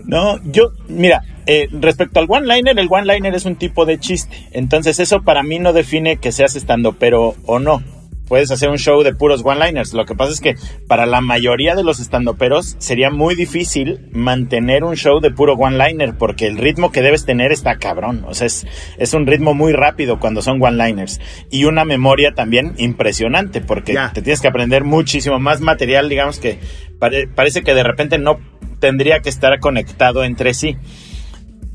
no 0.06 0.40
yo 0.44 0.72
mira 0.88 1.24
eh, 1.46 1.70
respecto 1.72 2.20
al 2.20 2.26
one 2.30 2.48
liner 2.48 2.78
el 2.78 2.88
one 2.90 3.14
liner 3.14 3.34
es 3.36 3.46
un 3.46 3.56
tipo 3.56 3.86
de 3.86 4.00
chiste 4.00 4.36
entonces 4.52 5.00
eso 5.00 5.22
para 5.22 5.44
mí 5.44 5.60
no 5.60 5.74
define 5.74 6.18
que 6.18 6.32
seas 6.32 6.56
estandopero 6.56 7.36
o 7.46 7.60
no 7.60 7.82
puedes 8.28 8.52
hacer 8.52 8.70
un 8.70 8.78
show 8.78 9.04
de 9.04 9.14
puros 9.14 9.42
one-liners. 9.44 9.94
Lo 9.94 10.06
que 10.06 10.16
pasa 10.16 10.34
es 10.34 10.42
que 10.42 10.56
para 10.88 11.06
la 11.06 11.22
mayoría 11.22 11.76
de 11.76 11.84
los 11.84 12.00
estandoperos 12.00 12.76
sería 12.80 13.10
muy 13.10 13.36
difícil 13.36 14.00
mantener 14.12 14.84
un 14.84 14.96
show 14.96 15.20
de 15.20 15.32
puro 15.32 15.54
one-liner 15.54 16.16
porque 16.18 16.48
el 16.48 16.58
ritmo 16.58 16.92
que 16.92 17.02
debes 17.02 17.26
tener 17.26 17.52
está 17.52 17.78
cabrón. 17.78 18.26
O 18.28 18.34
sea, 18.34 18.48
es, 18.48 18.66
es 18.98 19.14
un 19.14 19.26
ritmo 19.26 19.54
muy 19.54 19.74
rápido 19.74 20.20
cuando 20.20 20.42
son 20.42 20.62
one-liners. 20.62 21.20
Y 21.50 21.66
una 21.66 21.86
memoria 21.86 22.34
también 22.34 22.74
impresionante 22.78 23.62
porque 23.62 23.98
te 24.14 24.22
tienes 24.22 24.42
que 24.42 24.48
aprender 24.48 24.84
muchísimo 24.84 25.40
más 25.40 25.62
material, 25.62 26.10
digamos 26.10 26.40
que 26.40 26.60
parece 27.00 27.62
que 27.62 27.74
de 27.74 27.84
repente 27.84 28.18
no 28.18 28.40
tendría 28.80 29.20
que 29.20 29.30
estar 29.30 29.60
conectado 29.60 30.24
entre 30.24 30.54
sí 30.54 30.78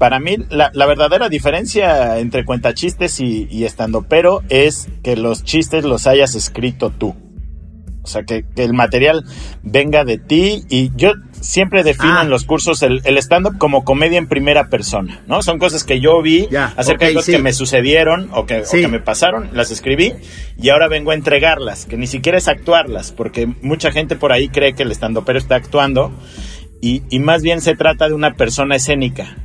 para 0.02 0.18
mí 0.18 0.34
la, 0.50 0.72
verdadera 0.86 1.28
diferencia 1.28 2.18
entre 2.18 2.44
cuentachistes 2.44 3.20
y, 3.20 3.46
y 3.48 3.66
estando 3.66 4.02
pero 4.02 4.42
es 4.48 4.88
que 5.04 5.14
los 5.14 5.44
chistes 5.44 5.84
los 5.84 6.08
hayas 6.08 6.34
escrito 6.34 6.90
tú. 6.90 7.14
O 8.02 8.08
sea, 8.08 8.24
que, 8.24 8.44
el 8.56 8.72
material 8.72 9.24
venga 9.62 10.04
de 10.04 10.18
ti 10.18 10.64
y 10.68 10.90
yo 10.96 11.12
siempre 11.40 11.84
defino 11.84 12.18
ah. 12.18 12.22
en 12.22 12.30
los 12.30 12.44
cursos 12.44 12.82
el, 12.82 13.00
stand-up 13.18 13.58
como 13.58 13.84
comedia 13.84 14.18
en 14.18 14.26
primera 14.26 14.70
persona, 14.70 15.22
¿no? 15.28 15.40
Son 15.40 15.60
cosas 15.60 15.84
que 15.84 16.00
yo 16.00 16.20
vi 16.20 16.48
acerca 16.76 17.06
de 17.06 17.14
cosas 17.14 17.36
que 17.36 17.40
me 17.40 17.52
sucedieron 17.52 18.28
o 18.32 18.44
que, 18.44 18.64
me 18.88 18.98
pasaron, 18.98 19.50
las 19.52 19.70
escribí 19.70 20.14
y 20.60 20.70
ahora 20.70 20.88
vengo 20.88 21.12
a 21.12 21.14
entregarlas, 21.14 21.86
que 21.86 21.96
ni 21.96 22.08
siquiera 22.08 22.38
es 22.38 22.48
actuarlas, 22.48 23.12
porque 23.12 23.46
mucha 23.62 23.92
gente 23.92 24.16
por 24.16 24.32
ahí 24.32 24.48
cree 24.48 24.72
que 24.72 24.82
el 24.82 24.90
stand 24.90 25.22
pero 25.24 25.38
está 25.38 25.54
actuando 25.54 26.10
y, 26.80 27.04
y 27.08 27.20
más 27.20 27.42
bien 27.42 27.60
se 27.60 27.76
trata 27.76 28.08
de 28.08 28.14
una 28.14 28.34
persona 28.34 28.74
escénica 28.74 29.36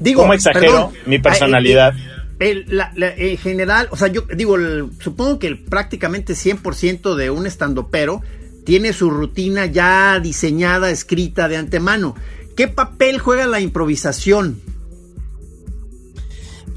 digo, 0.00 0.22
¿cómo 0.22 0.34
exagero 0.34 0.92
mi 1.06 1.18
personalidad? 1.18 1.94
en 2.40 3.36
general, 3.38 3.88
o 3.92 3.96
sea, 3.96 4.08
yo 4.08 4.22
digo, 4.34 4.56
supongo 4.98 5.38
que 5.38 5.46
el, 5.46 5.58
prácticamente 5.60 6.32
100% 6.32 7.14
de 7.14 7.30
un 7.30 7.46
estandopero 7.46 8.20
tiene 8.64 8.92
su 8.92 9.10
rutina 9.10 9.66
ya 9.66 10.18
diseñada, 10.20 10.90
escrita 10.90 11.48
de 11.48 11.56
antemano. 11.56 12.16
¿Qué 12.56 12.68
papel 12.68 13.18
juega 13.18 13.46
la 13.46 13.60
improvisación? 13.60 14.60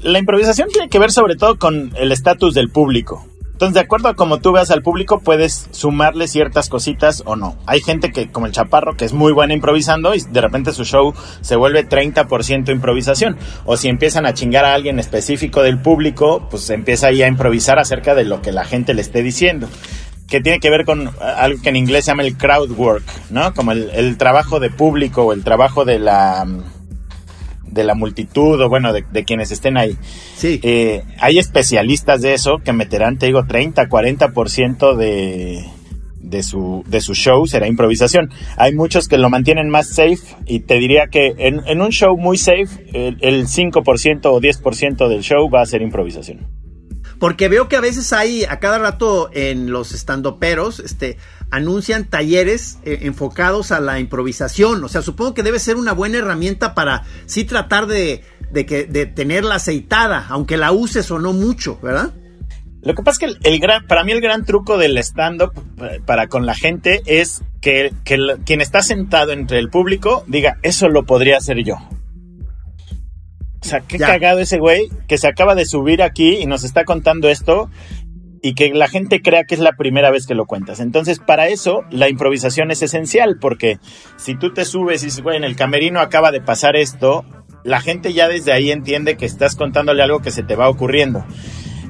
La 0.02 0.18
improvisación 0.18 0.68
tiene 0.68 0.88
que 0.88 0.98
ver 0.98 1.10
sobre 1.10 1.36
todo 1.36 1.58
con 1.58 1.92
el 1.96 2.12
estatus 2.12 2.54
del 2.54 2.70
público. 2.70 3.26
Entonces, 3.56 3.72
de 3.72 3.80
acuerdo 3.80 4.10
a 4.10 4.14
como 4.14 4.36
tú 4.38 4.52
veas 4.52 4.70
al 4.70 4.82
público, 4.82 5.20
puedes 5.20 5.68
sumarle 5.70 6.28
ciertas 6.28 6.68
cositas 6.68 7.22
o 7.24 7.36
no. 7.36 7.56
Hay 7.64 7.80
gente 7.80 8.12
que, 8.12 8.30
como 8.30 8.44
el 8.44 8.52
Chaparro, 8.52 8.98
que 8.98 9.06
es 9.06 9.14
muy 9.14 9.32
buena 9.32 9.54
improvisando 9.54 10.14
y 10.14 10.20
de 10.20 10.42
repente 10.42 10.72
su 10.72 10.84
show 10.84 11.14
se 11.40 11.56
vuelve 11.56 11.88
30% 11.88 12.70
improvisación. 12.70 13.38
O 13.64 13.78
si 13.78 13.88
empiezan 13.88 14.26
a 14.26 14.34
chingar 14.34 14.66
a 14.66 14.74
alguien 14.74 14.98
específico 14.98 15.62
del 15.62 15.80
público, 15.80 16.46
pues 16.50 16.68
empieza 16.68 17.06
ahí 17.06 17.22
a 17.22 17.28
improvisar 17.28 17.78
acerca 17.78 18.14
de 18.14 18.24
lo 18.24 18.42
que 18.42 18.52
la 18.52 18.66
gente 18.66 18.92
le 18.92 19.00
esté 19.00 19.22
diciendo 19.22 19.68
que 20.28 20.40
tiene 20.40 20.58
que 20.58 20.70
ver 20.70 20.84
con 20.84 21.12
algo 21.20 21.62
que 21.62 21.68
en 21.68 21.76
inglés 21.76 22.04
se 22.04 22.10
llama 22.10 22.24
el 22.24 22.36
crowd 22.36 22.72
work, 22.72 23.04
¿no? 23.30 23.54
Como 23.54 23.70
el, 23.70 23.90
el 23.90 24.18
trabajo 24.18 24.58
de 24.58 24.70
público 24.70 25.22
o 25.22 25.32
el 25.32 25.44
trabajo 25.44 25.84
de 25.84 26.00
la 26.00 26.44
de 27.66 27.84
la 27.84 27.94
multitud 27.94 28.60
o 28.60 28.68
bueno, 28.68 28.92
de, 28.92 29.24
quienes 29.24 29.50
estén 29.50 29.76
ahí. 29.76 29.96
Sí. 30.36 30.60
Eh, 30.62 31.02
hay 31.18 31.38
especialistas 31.38 32.22
de 32.22 32.34
eso 32.34 32.58
que 32.64 32.72
meterán, 32.72 33.18
te 33.18 33.26
digo, 33.26 33.46
30, 33.46 33.88
40% 33.88 34.96
de, 34.96 35.64
de 36.26 36.42
su, 36.42 36.84
de 36.86 37.00
su 37.00 37.14
show 37.14 37.46
será 37.46 37.66
improvisación. 37.66 38.30
Hay 38.56 38.74
muchos 38.74 39.08
que 39.08 39.18
lo 39.18 39.30
mantienen 39.30 39.68
más 39.68 39.88
safe 39.88 40.36
y 40.44 40.60
te 40.60 40.74
diría 40.74 41.06
que 41.06 41.34
en, 41.38 41.80
un 41.80 41.90
show 41.90 42.16
muy 42.16 42.36
safe, 42.36 42.68
el, 42.92 43.18
el 43.20 43.46
5% 43.46 44.26
o 44.26 44.40
10% 44.40 45.08
del 45.08 45.22
show 45.22 45.48
va 45.48 45.62
a 45.62 45.66
ser 45.66 45.82
improvisación. 45.82 46.46
Porque 47.18 47.48
veo 47.48 47.68
que 47.68 47.76
a 47.76 47.80
veces 47.80 48.12
hay, 48.12 48.44
a 48.44 48.58
cada 48.58 48.78
rato 48.78 49.30
en 49.32 49.70
los 49.70 49.92
estandoperos, 49.92 50.80
este, 50.80 51.16
anuncian 51.50 52.04
talleres 52.04 52.78
eh, 52.84 53.00
enfocados 53.02 53.72
a 53.72 53.80
la 53.80 54.00
improvisación. 54.00 54.82
O 54.84 54.88
sea, 54.88 55.02
supongo 55.02 55.34
que 55.34 55.42
debe 55.42 55.58
ser 55.58 55.76
una 55.76 55.92
buena 55.92 56.18
herramienta 56.18 56.74
para 56.74 57.04
sí 57.26 57.44
tratar 57.44 57.86
de, 57.86 58.22
de, 58.52 58.66
que, 58.66 58.84
de 58.84 59.06
tenerla 59.06 59.56
aceitada, 59.56 60.26
aunque 60.28 60.56
la 60.56 60.72
uses 60.72 61.10
o 61.10 61.18
no 61.18 61.32
mucho, 61.32 61.78
¿verdad? 61.82 62.12
Lo 62.82 62.94
que 62.94 63.02
pasa 63.02 63.26
es 63.26 63.40
que 63.40 63.48
el, 63.48 63.58
gran, 63.58 63.86
para 63.86 64.04
mí 64.04 64.12
el 64.12 64.20
gran 64.20 64.44
truco 64.44 64.78
del 64.78 64.96
stand-up 64.98 65.52
eh, 65.82 66.00
para 66.06 66.28
con 66.28 66.46
la 66.46 66.54
gente 66.54 67.02
es 67.06 67.42
que, 67.60 67.92
quien 68.04 68.60
está 68.60 68.80
sentado 68.80 69.32
entre 69.32 69.58
el 69.58 69.70
público 69.70 70.22
diga, 70.28 70.58
eso 70.62 70.88
lo 70.88 71.04
podría 71.04 71.38
hacer 71.38 71.64
yo. 71.64 71.74
O 73.60 73.68
sea, 73.68 73.80
qué 73.80 73.98
cagado 73.98 74.38
ese 74.38 74.58
güey 74.58 74.88
que 75.08 75.18
se 75.18 75.26
acaba 75.26 75.56
de 75.56 75.66
subir 75.66 76.00
aquí 76.00 76.36
y 76.36 76.46
nos 76.46 76.62
está 76.62 76.84
contando 76.84 77.28
esto 77.28 77.68
y 78.42 78.54
que 78.54 78.70
la 78.70 78.88
gente 78.88 79.22
crea 79.22 79.44
que 79.44 79.54
es 79.54 79.60
la 79.60 79.72
primera 79.72 80.10
vez 80.10 80.26
que 80.26 80.34
lo 80.34 80.46
cuentas. 80.46 80.80
Entonces, 80.80 81.18
para 81.18 81.48
eso, 81.48 81.84
la 81.90 82.08
improvisación 82.08 82.70
es 82.70 82.82
esencial, 82.82 83.38
porque 83.40 83.78
si 84.16 84.34
tú 84.34 84.52
te 84.52 84.64
subes 84.64 85.02
y 85.02 85.06
dices, 85.06 85.22
güey, 85.22 85.36
en 85.36 85.44
el 85.44 85.56
camerino 85.56 86.00
acaba 86.00 86.30
de 86.32 86.40
pasar 86.40 86.76
esto, 86.76 87.24
la 87.64 87.80
gente 87.80 88.12
ya 88.12 88.28
desde 88.28 88.52
ahí 88.52 88.70
entiende 88.70 89.16
que 89.16 89.26
estás 89.26 89.56
contándole 89.56 90.02
algo 90.02 90.20
que 90.20 90.30
se 90.30 90.42
te 90.42 90.54
va 90.54 90.68
ocurriendo. 90.68 91.24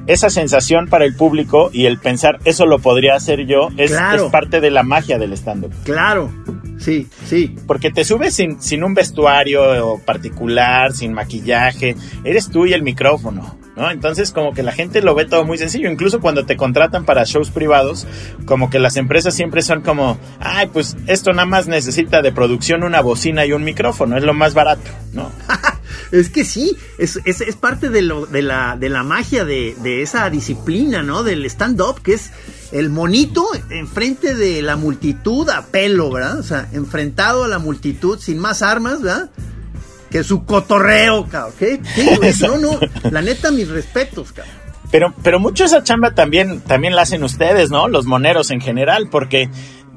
Esa 0.07 0.29
sensación 0.29 0.87
para 0.87 1.03
el 1.03 1.15
público 1.15 1.69
y 1.73 1.85
el 1.85 1.99
pensar, 1.99 2.39
eso 2.45 2.65
lo 2.65 2.79
podría 2.79 3.15
hacer 3.15 3.45
yo, 3.45 3.67
es, 3.75 3.91
parte 4.31 4.61
de 4.61 4.71
la 4.71 4.83
magia 4.83 5.17
del 5.17 5.33
stand-up. 5.33 5.73
Claro, 5.83 6.31
sí, 6.79 7.07
sí. 7.25 7.55
Porque 7.65 7.91
te 7.91 8.03
subes 8.03 8.35
sin, 8.35 8.61
sin 8.61 8.83
un 8.83 8.93
vestuario 8.93 9.99
particular, 10.05 10.93
sin 10.93 11.13
maquillaje, 11.13 11.95
eres 12.23 12.49
tú 12.49 12.65
y 12.65 12.73
el 12.73 12.83
micrófono. 12.83 13.57
¿no? 13.77 13.91
Entonces 13.91 14.31
como 14.31 14.53
que 14.53 14.63
la 14.63 14.71
gente 14.71 15.01
lo 15.01 15.13
ve 15.13 15.25
todo 15.25 15.45
muy 15.45 15.57
sencillo, 15.57 15.89
incluso 15.89 16.19
cuando 16.19 16.45
te 16.45 16.57
contratan 16.57 17.05
para 17.05 17.23
shows 17.23 17.51
privados, 17.51 18.07
como 18.45 18.69
que 18.69 18.79
las 18.79 18.97
empresas 18.97 19.35
siempre 19.35 19.61
son 19.61 19.81
como, 19.81 20.17
ay, 20.39 20.67
pues 20.73 20.97
esto 21.05 21.31
nada 21.31 21.45
más 21.45 21.67
necesita 21.67 22.21
de 22.21 22.31
producción 22.31 22.83
una 22.83 23.01
bocina 23.01 23.45
y 23.45 23.53
un 23.53 23.63
micrófono, 23.63 24.17
es 24.17 24.23
lo 24.23 24.33
más 24.33 24.55
barato, 24.55 24.89
¿no? 25.13 25.31
Es 26.11 26.29
que 26.29 26.45
sí, 26.45 26.77
es, 26.97 27.19
es, 27.25 27.41
es 27.41 27.55
parte 27.55 27.89
de, 27.89 28.01
lo, 28.01 28.25
de, 28.25 28.41
la, 28.41 28.77
de 28.77 28.89
la 28.89 29.03
magia 29.03 29.45
de, 29.45 29.75
de 29.81 30.01
esa 30.01 30.29
disciplina, 30.29 31.03
¿no? 31.03 31.23
Del 31.23 31.45
stand-up, 31.45 32.01
que 32.01 32.13
es 32.13 32.31
el 32.71 32.89
monito 32.89 33.47
enfrente 33.69 34.35
de 34.35 34.61
la 34.61 34.75
multitud 34.75 35.49
a 35.49 35.65
pelo, 35.65 36.11
¿verdad? 36.11 36.39
O 36.39 36.43
sea, 36.43 36.67
enfrentado 36.73 37.43
a 37.43 37.47
la 37.47 37.59
multitud 37.59 38.19
sin 38.19 38.39
más 38.39 38.61
armas, 38.61 39.01
¿verdad? 39.01 39.29
Que 40.09 40.23
su 40.23 40.45
cotorreo, 40.45 41.27
cabrón. 41.27 41.53
¿Qué? 41.59 41.81
¿Qué? 41.95 42.33
No, 42.41 42.57
no, 42.57 42.79
la 43.09 43.21
neta, 43.21 43.51
mis 43.51 43.67
respetos, 43.67 44.31
cabrón. 44.31 44.55
Pero, 44.91 45.13
pero 45.21 45.39
mucho 45.39 45.65
esa 45.65 45.83
chamba 45.83 46.11
también, 46.11 46.61
también 46.61 46.95
la 46.95 47.01
hacen 47.01 47.23
ustedes, 47.23 47.69
¿no? 47.69 47.87
Los 47.89 48.05
moneros 48.05 48.51
en 48.51 48.61
general, 48.61 49.09
porque 49.09 49.49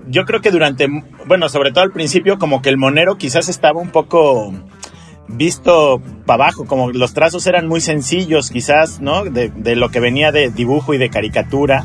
yo 0.09 0.25
creo 0.25 0.41
que 0.41 0.51
durante, 0.51 0.89
bueno, 1.27 1.49
sobre 1.49 1.71
todo 1.71 1.85
al 1.85 1.93
principio, 1.93 2.39
como 2.39 2.61
que 2.61 2.71
el 2.71 2.77
monero 2.77 3.17
quizás 3.17 3.49
estaba 3.49 3.81
un 3.81 3.91
poco 3.91 4.53
visto 5.37 6.01
para 6.27 6.45
abajo, 6.45 6.67
como 6.67 6.91
los 6.91 7.15
trazos 7.15 7.47
eran 7.47 7.67
muy 7.67 7.81
sencillos, 7.81 8.51
quizás, 8.51 9.01
¿no? 9.01 9.25
De, 9.25 9.51
de, 9.51 9.77
lo 9.77 9.91
que 9.91 10.01
venía 10.01 10.33
de 10.33 10.51
dibujo 10.51 10.95
y 10.95 10.99
de 10.99 11.11
caricatura. 11.11 11.85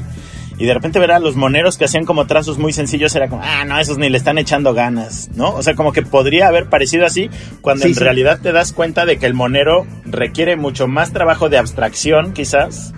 Y 0.57 0.65
de 0.65 0.73
repente 0.73 0.99
ver 0.99 1.11
a 1.11 1.19
los 1.19 1.35
moneros 1.35 1.77
que 1.77 1.85
hacían 1.85 2.05
como 2.05 2.27
trazos 2.27 2.57
muy 2.57 2.71
sencillos, 2.71 3.13
era 3.15 3.27
como, 3.27 3.41
ah, 3.43 3.65
no, 3.65 3.77
esos 3.77 3.97
ni 3.97 4.09
le 4.09 4.17
están 4.17 4.37
echando 4.37 4.73
ganas, 4.73 5.29
¿no? 5.35 5.53
O 5.53 5.61
sea, 5.61 5.75
como 5.75 5.91
que 5.91 6.01
podría 6.01 6.47
haber 6.47 6.69
parecido 6.69 7.05
así, 7.05 7.29
cuando 7.61 7.83
sí, 7.83 7.89
en 7.89 7.95
sí. 7.95 7.99
realidad 7.99 8.39
te 8.41 8.53
das 8.53 8.71
cuenta 8.71 9.05
de 9.05 9.17
que 9.17 9.25
el 9.25 9.33
monero 9.33 9.85
requiere 10.05 10.55
mucho 10.55 10.87
más 10.87 11.11
trabajo 11.11 11.49
de 11.49 11.57
abstracción, 11.57 12.31
quizás, 12.31 12.93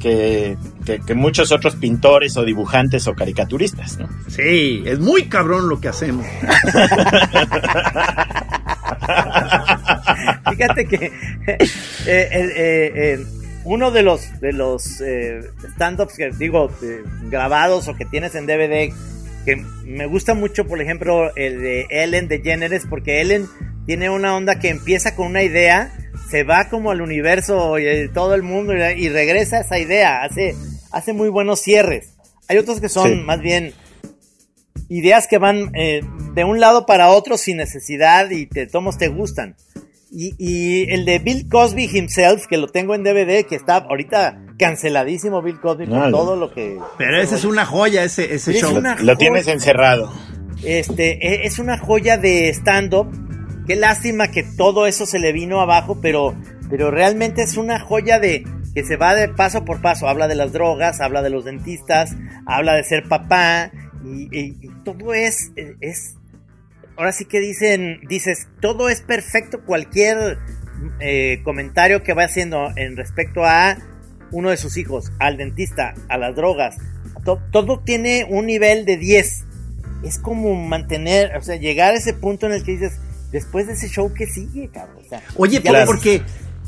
que, 0.00 0.56
que, 0.86 1.00
que, 1.00 1.14
muchos 1.14 1.52
otros 1.52 1.76
pintores 1.76 2.38
o 2.38 2.44
dibujantes 2.44 3.06
o 3.06 3.14
caricaturistas, 3.14 3.98
¿no? 3.98 4.08
Sí, 4.28 4.82
es 4.86 4.98
muy 4.98 5.28
cabrón 5.28 5.68
lo 5.68 5.78
que 5.78 5.88
hacemos. 5.88 6.26
Fíjate 10.50 10.84
que 10.86 11.06
eh, 11.46 11.58
eh, 12.06 12.92
eh, 12.94 13.26
uno 13.64 13.90
de 13.90 14.02
los 14.02 14.40
de 14.40 14.52
los 14.52 15.02
stand-ups 15.74 16.16
que 16.16 16.30
digo 16.30 16.70
grabados 17.30 17.88
o 17.88 17.96
que 17.96 18.04
tienes 18.04 18.34
en 18.34 18.46
DVD 18.46 18.92
que 19.44 19.56
me 19.84 20.06
gusta 20.06 20.34
mucho, 20.34 20.66
por 20.66 20.80
ejemplo, 20.80 21.34
el 21.34 21.60
de 21.62 21.86
Ellen 21.90 22.28
DeGeneres, 22.28 22.86
porque 22.86 23.20
Ellen 23.20 23.46
tiene 23.86 24.10
una 24.10 24.36
onda 24.36 24.58
que 24.58 24.68
empieza 24.68 25.16
con 25.16 25.28
una 25.28 25.42
idea, 25.42 25.92
se 26.28 26.44
va 26.44 26.68
como 26.68 26.90
al 26.90 27.00
universo 27.00 27.78
y 27.78 28.08
todo 28.12 28.34
el 28.34 28.42
mundo 28.42 28.74
y 28.74 29.08
regresa 29.08 29.58
a 29.58 29.60
esa 29.60 29.78
idea, 29.78 30.22
hace, 30.22 30.54
hace 30.92 31.12
muy 31.12 31.28
buenos 31.28 31.60
cierres. 31.60 32.14
Hay 32.48 32.58
otros 32.58 32.80
que 32.80 32.88
son 32.88 33.08
sí. 33.08 33.16
más 33.24 33.40
bien 33.40 33.72
ideas 34.88 35.26
que 35.26 35.38
van 35.38 35.72
eh, 35.74 36.02
de 36.34 36.44
un 36.44 36.60
lado 36.60 36.86
para 36.86 37.10
otro 37.10 37.38
sin 37.38 37.56
necesidad 37.56 38.30
y 38.30 38.46
te 38.46 38.66
tomos 38.66 38.98
te 38.98 39.08
gustan. 39.08 39.56
Y, 40.12 40.34
y, 40.38 40.92
el 40.92 41.04
de 41.04 41.20
Bill 41.20 41.48
Cosby 41.48 41.88
himself, 41.96 42.46
que 42.48 42.56
lo 42.56 42.66
tengo 42.66 42.96
en 42.96 43.04
DVD, 43.04 43.46
que 43.46 43.54
está 43.54 43.76
ahorita 43.76 44.42
canceladísimo 44.58 45.40
Bill 45.40 45.60
Cosby 45.60 45.86
por 45.86 45.98
no, 45.98 46.10
todo 46.10 46.34
lo 46.34 46.52
que... 46.52 46.76
Pero 46.98 47.22
ese 47.22 47.36
es 47.36 47.44
una 47.44 47.64
joya, 47.64 48.02
ese, 48.02 48.34
ese 48.34 48.54
show. 48.54 48.80
Lo, 48.80 48.96
lo 48.96 49.16
tienes 49.16 49.46
encerrado. 49.46 50.12
Este, 50.64 51.46
es 51.46 51.58
una 51.60 51.78
joya 51.78 52.16
de 52.16 52.48
stand-up. 52.50 53.08
Qué 53.68 53.76
lástima 53.76 54.32
que 54.32 54.42
todo 54.42 54.86
eso 54.86 55.06
se 55.06 55.20
le 55.20 55.32
vino 55.32 55.60
abajo, 55.60 56.00
pero, 56.02 56.34
pero 56.68 56.90
realmente 56.90 57.42
es 57.42 57.56
una 57.56 57.78
joya 57.78 58.18
de 58.18 58.44
que 58.74 58.84
se 58.84 58.96
va 58.96 59.14
de 59.14 59.28
paso 59.28 59.64
por 59.64 59.80
paso. 59.80 60.08
Habla 60.08 60.28
de 60.28 60.34
las 60.34 60.52
drogas, 60.52 61.00
habla 61.00 61.22
de 61.22 61.30
los 61.30 61.44
dentistas, 61.44 62.16
habla 62.46 62.74
de 62.74 62.84
ser 62.84 63.04
papá, 63.08 63.70
y, 64.04 64.28
y, 64.36 64.56
y 64.60 64.68
todo 64.84 65.14
es, 65.14 65.52
es 65.80 66.16
ahora 67.00 67.12
sí 67.12 67.24
que 67.24 67.40
dicen, 67.40 68.00
dices, 68.08 68.48
todo 68.60 68.90
es 68.90 69.00
perfecto, 69.00 69.64
cualquier 69.64 70.38
eh, 71.00 71.40
comentario 71.44 72.02
que 72.02 72.12
va 72.12 72.24
haciendo 72.24 72.68
en 72.76 72.94
respecto 72.96 73.44
a 73.44 73.78
uno 74.32 74.50
de 74.50 74.58
sus 74.58 74.76
hijos, 74.76 75.10
al 75.18 75.38
dentista, 75.38 75.94
a 76.08 76.18
las 76.18 76.36
drogas, 76.36 76.76
to, 77.24 77.40
todo 77.50 77.80
tiene 77.80 78.26
un 78.28 78.44
nivel 78.44 78.84
de 78.84 78.98
10. 78.98 79.44
Es 80.04 80.18
como 80.18 80.54
mantener, 80.54 81.36
o 81.36 81.42
sea, 81.42 81.56
llegar 81.56 81.94
a 81.94 81.96
ese 81.96 82.12
punto 82.12 82.46
en 82.46 82.52
el 82.52 82.64
que 82.64 82.72
dices, 82.72 82.98
después 83.32 83.66
de 83.66 83.72
ese 83.72 83.88
show, 83.88 84.12
¿qué 84.12 84.26
sigue, 84.26 84.68
cabrón? 84.68 84.98
O 85.04 85.08
sea, 85.08 85.22
Oye, 85.36 85.62
pero 85.62 85.86
porque, 85.86 86.22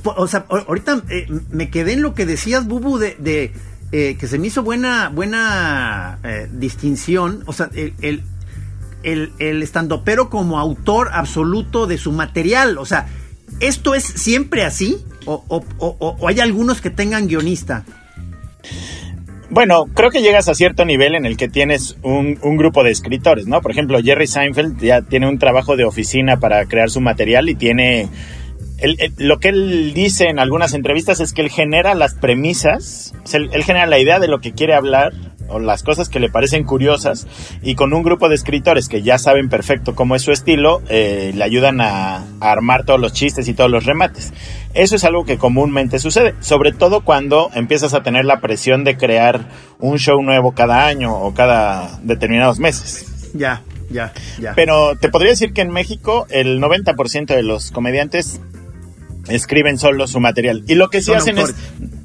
o 0.05 0.27
sea, 0.27 0.47
ahorita 0.49 1.03
eh, 1.11 1.27
me 1.51 1.71
quedé 1.71 1.93
en 1.93 2.01
lo 2.01 2.15
que 2.15 2.25
decías, 2.25 2.67
Bubu, 2.67 2.97
de, 2.97 3.17
de 3.19 3.53
eh, 3.93 4.17
que 4.19 4.27
se 4.27 4.39
me 4.39 4.49
hizo 4.49 4.63
buena, 4.63 5.11
buena 5.11 6.19
eh, 6.25 6.49
distinción, 6.51 7.45
o 7.47 7.53
sea, 7.53 7.71
el, 7.75 7.95
el 8.01 8.23
el, 9.03 9.33
el 9.39 9.63
estandopero 9.63 10.31
como 10.31 10.59
autor 10.59 11.11
absoluto 11.13 11.87
de 11.87 11.99
su 11.99 12.13
material. 12.13 12.79
O 12.79 12.85
sea, 12.85 13.07
¿esto 13.61 13.95
es 13.95 14.05
siempre 14.05 14.65
así? 14.65 14.99
¿O, 15.25 15.45
o, 15.49 15.65
o, 15.79 16.17
o 16.19 16.29
hay 16.29 16.41
algunos 16.41 16.81
que 16.81 16.91
tengan 16.91 17.27
guionista? 17.27 17.85
Bueno, 19.51 19.87
creo 19.93 20.11
que 20.11 20.23
llegas 20.23 20.49
a 20.49 20.55
cierto 20.55 20.85
nivel 20.85 21.15
en 21.15 21.27
el 21.27 21.37
que 21.37 21.49
tienes 21.49 21.99
un, 22.03 22.39
un, 22.43 22.57
grupo 22.57 22.83
de 22.83 22.91
escritores, 22.91 23.47
¿no? 23.47 23.61
Por 23.61 23.71
ejemplo, 23.71 24.01
Jerry 24.03 24.27
Seinfeld 24.27 24.81
ya 24.81 25.03
tiene 25.03 25.29
un 25.29 25.39
trabajo 25.39 25.77
de 25.77 25.85
oficina 25.85 26.39
para 26.39 26.65
crear 26.67 26.91
su 26.91 27.01
material 27.01 27.49
y 27.49 27.55
tiene... 27.55 28.09
El, 28.83 28.97
lo 29.17 29.39
que 29.39 29.49
él 29.49 29.95
dice 29.95 30.29
en 30.29 30.39
algunas 30.39 30.75
entrevistas 30.75 31.21
es 31.21 31.33
que 31.33 31.43
él 31.43 31.51
genera 31.51 31.95
las 31.95 32.15
premisas, 32.15 33.15
o 33.25 33.27
sea, 33.27 33.41
él, 33.41 33.51
él 33.53 33.65
genera 33.65 33.87
la 33.87 33.99
idea 33.99 34.19
de 34.19 34.29
lo 34.29 34.41
que 34.41 34.53
quiere 34.53 34.75
hablar 34.75 35.13
o 35.49 35.59
las 35.59 35.83
cosas 35.83 36.09
que 36.09 36.21
le 36.21 36.31
parecen 36.31 36.65
curiosas 36.65 37.27
y 37.63 37.75
con 37.75 37.93
un 37.93 38.03
grupo 38.03 38.29
de 38.29 38.35
escritores 38.35 38.89
que 38.89 39.03
ya 39.03 39.19
saben 39.19 39.49
perfecto 39.49 39.95
cómo 39.95 40.17
es 40.17 40.23
su 40.23 40.33
estilo, 40.33 40.83
eh, 40.89 41.33
le 41.35 41.45
ayudan 41.45 41.81
a, 41.81 42.17
a, 42.17 42.53
armar 42.53 42.85
todos 42.85 43.01
los 43.01 43.13
chistes 43.13 43.49
y 43.49 43.55
todos 43.55 43.71
los 43.71 43.85
remates. 43.85 44.33
Eso 44.75 44.97
es 44.97 45.05
algo 45.05 45.25
que 45.25 45.39
comúnmente 45.39 45.99
sucede, 45.99 46.35
sobre 46.41 46.73
todo 46.73 47.03
cuando 47.03 47.51
empiezas 47.55 47.95
a 47.95 48.03
tener 48.03 48.25
la 48.25 48.41
presión 48.41 48.85
de 48.85 48.97
crear 48.97 49.49
un 49.79 49.99
show 49.99 50.23
nuevo 50.23 50.53
cada 50.53 50.87
año 50.87 51.15
o 51.15 51.35
cada 51.35 51.99
determinados 52.03 52.59
meses. 52.59 53.31
Ya, 53.35 53.63
ya, 53.91 54.13
ya. 54.41 54.55
Pero 54.55 54.97
te 54.97 55.09
podría 55.09 55.31
decir 55.31 55.53
que 55.53 55.63
en 55.63 55.71
México 55.71 56.27
el 56.31 56.61
90% 56.61 57.27
de 57.27 57.43
los 57.43 57.71
comediantes 57.71 58.41
escriben 59.29 59.79
solo 59.79 60.07
su 60.07 60.21
material. 60.21 60.65
Y 60.67 60.75
lo 60.75 60.89
que 60.89 61.03
sí 61.03 61.13
hacen 61.13 61.39
es 61.39 61.55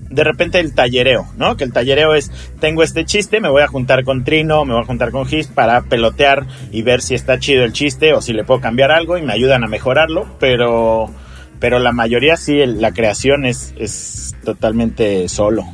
de 0.09 0.23
repente 0.23 0.59
el 0.59 0.73
tallereo, 0.73 1.27
¿no? 1.37 1.57
Que 1.57 1.63
el 1.63 1.73
tallereo 1.73 2.15
es, 2.15 2.31
tengo 2.59 2.83
este 2.83 3.05
chiste, 3.05 3.39
me 3.39 3.49
voy 3.49 3.61
a 3.61 3.67
juntar 3.67 4.03
con 4.03 4.23
Trino, 4.23 4.65
me 4.65 4.73
voy 4.73 4.83
a 4.83 4.85
juntar 4.85 5.11
con 5.11 5.25
Gis 5.25 5.47
para 5.47 5.83
pelotear 5.83 6.47
y 6.71 6.81
ver 6.81 7.01
si 7.01 7.13
está 7.15 7.39
chido 7.39 7.63
el 7.63 7.73
chiste 7.73 8.13
o 8.13 8.21
si 8.21 8.33
le 8.33 8.43
puedo 8.43 8.61
cambiar 8.61 8.91
algo 8.91 9.17
y 9.17 9.21
me 9.21 9.33
ayudan 9.33 9.63
a 9.63 9.67
mejorarlo, 9.67 10.27
pero, 10.39 11.11
pero 11.59 11.79
la 11.79 11.91
mayoría 11.91 12.37
sí, 12.37 12.65
la 12.65 12.93
creación 12.93 13.45
es, 13.45 13.73
es 13.77 14.35
totalmente 14.43 15.27
solo. 15.29 15.65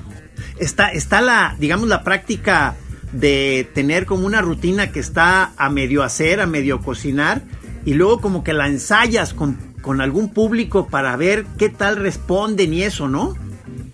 Está, 0.59 0.89
está 0.89 1.21
la, 1.21 1.55
digamos, 1.59 1.87
la 1.87 2.03
práctica 2.03 2.75
de 3.11 3.69
tener 3.73 4.05
como 4.05 4.25
una 4.25 4.41
rutina 4.41 4.91
que 4.91 4.99
está 4.99 5.53
a 5.55 5.69
medio 5.69 6.03
hacer, 6.03 6.41
a 6.41 6.47
medio 6.47 6.79
cocinar, 6.79 7.43
y 7.85 7.93
luego 7.93 8.19
como 8.19 8.43
que 8.43 8.53
la 8.53 8.67
ensayas 8.67 9.33
con, 9.33 9.72
con 9.83 10.01
algún 10.01 10.29
público 10.29 10.87
para 10.87 11.15
ver 11.15 11.45
qué 11.59 11.69
tal 11.69 11.97
responden 11.97 12.73
y 12.73 12.81
eso, 12.81 13.07
¿no? 13.07 13.35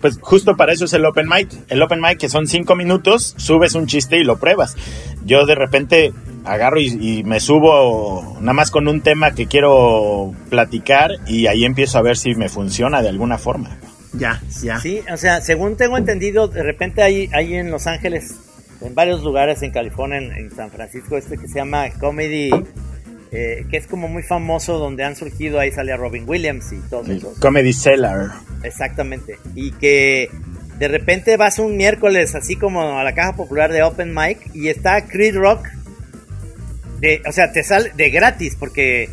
pues 0.00 0.18
justo 0.20 0.56
para 0.56 0.72
eso 0.72 0.86
es 0.86 0.92
el 0.94 1.04
open 1.04 1.28
mic. 1.28 1.48
El 1.68 1.82
open 1.82 2.00
mic 2.00 2.18
que 2.18 2.28
son 2.28 2.46
cinco 2.46 2.74
minutos, 2.74 3.34
subes 3.36 3.74
un 3.74 3.86
chiste 3.86 4.18
y 4.18 4.24
lo 4.24 4.38
pruebas. 4.38 4.76
Yo 5.24 5.44
de 5.44 5.54
repente 5.54 6.12
agarro 6.44 6.80
y, 6.80 6.86
y, 6.86 7.24
me 7.24 7.38
subo 7.38 8.38
nada 8.40 8.54
más 8.54 8.70
con 8.70 8.88
un 8.88 9.02
tema 9.02 9.32
que 9.32 9.46
quiero 9.46 10.32
platicar 10.48 11.12
y 11.26 11.46
ahí 11.46 11.64
empiezo 11.64 11.98
a 11.98 12.02
ver 12.02 12.16
si 12.16 12.34
me 12.34 12.48
funciona 12.48 13.02
de 13.02 13.10
alguna 13.10 13.36
forma. 13.36 13.76
Ya, 14.14 14.40
ya. 14.62 14.80
Sí, 14.80 15.02
o 15.12 15.16
sea, 15.18 15.42
según 15.42 15.76
tengo 15.76 15.98
entendido, 15.98 16.48
de 16.48 16.62
repente 16.62 17.02
hay, 17.02 17.28
hay 17.32 17.54
en 17.54 17.70
Los 17.70 17.86
Ángeles, 17.86 18.36
en 18.80 18.94
varios 18.94 19.22
lugares, 19.22 19.62
en 19.62 19.70
California, 19.70 20.18
en, 20.18 20.32
en 20.32 20.50
San 20.50 20.70
Francisco, 20.70 21.18
este 21.18 21.36
que 21.36 21.46
se 21.46 21.56
llama 21.56 21.90
Comedy 21.90 22.50
eh, 23.32 23.64
que 23.70 23.76
es 23.76 23.86
como 23.86 24.08
muy 24.08 24.24
famoso, 24.24 24.78
donde 24.78 25.04
han 25.04 25.14
surgido, 25.14 25.60
ahí 25.60 25.70
sale 25.70 25.92
a 25.92 25.96
Robin 25.96 26.24
Williams 26.26 26.72
y 26.72 26.78
todos 26.88 27.08
esos. 27.08 27.38
Comedy 27.38 27.72
Cellar. 27.72 28.32
Exactamente. 28.64 29.38
Y 29.54 29.70
que 29.72 30.30
de 30.78 30.88
repente 30.88 31.36
vas 31.36 31.60
un 31.60 31.76
miércoles 31.76 32.34
así 32.34 32.56
como 32.56 32.98
a 32.98 33.04
la 33.04 33.14
caja 33.14 33.36
popular 33.36 33.72
de 33.72 33.82
Open 33.84 34.12
Mic 34.12 34.38
y 34.52 34.68
está 34.68 35.06
Creed 35.06 35.36
Rock. 35.36 35.68
De, 36.98 37.22
o 37.26 37.32
sea, 37.32 37.52
te 37.52 37.62
sale 37.62 37.92
de 37.94 38.10
gratis 38.10 38.56
porque 38.58 39.08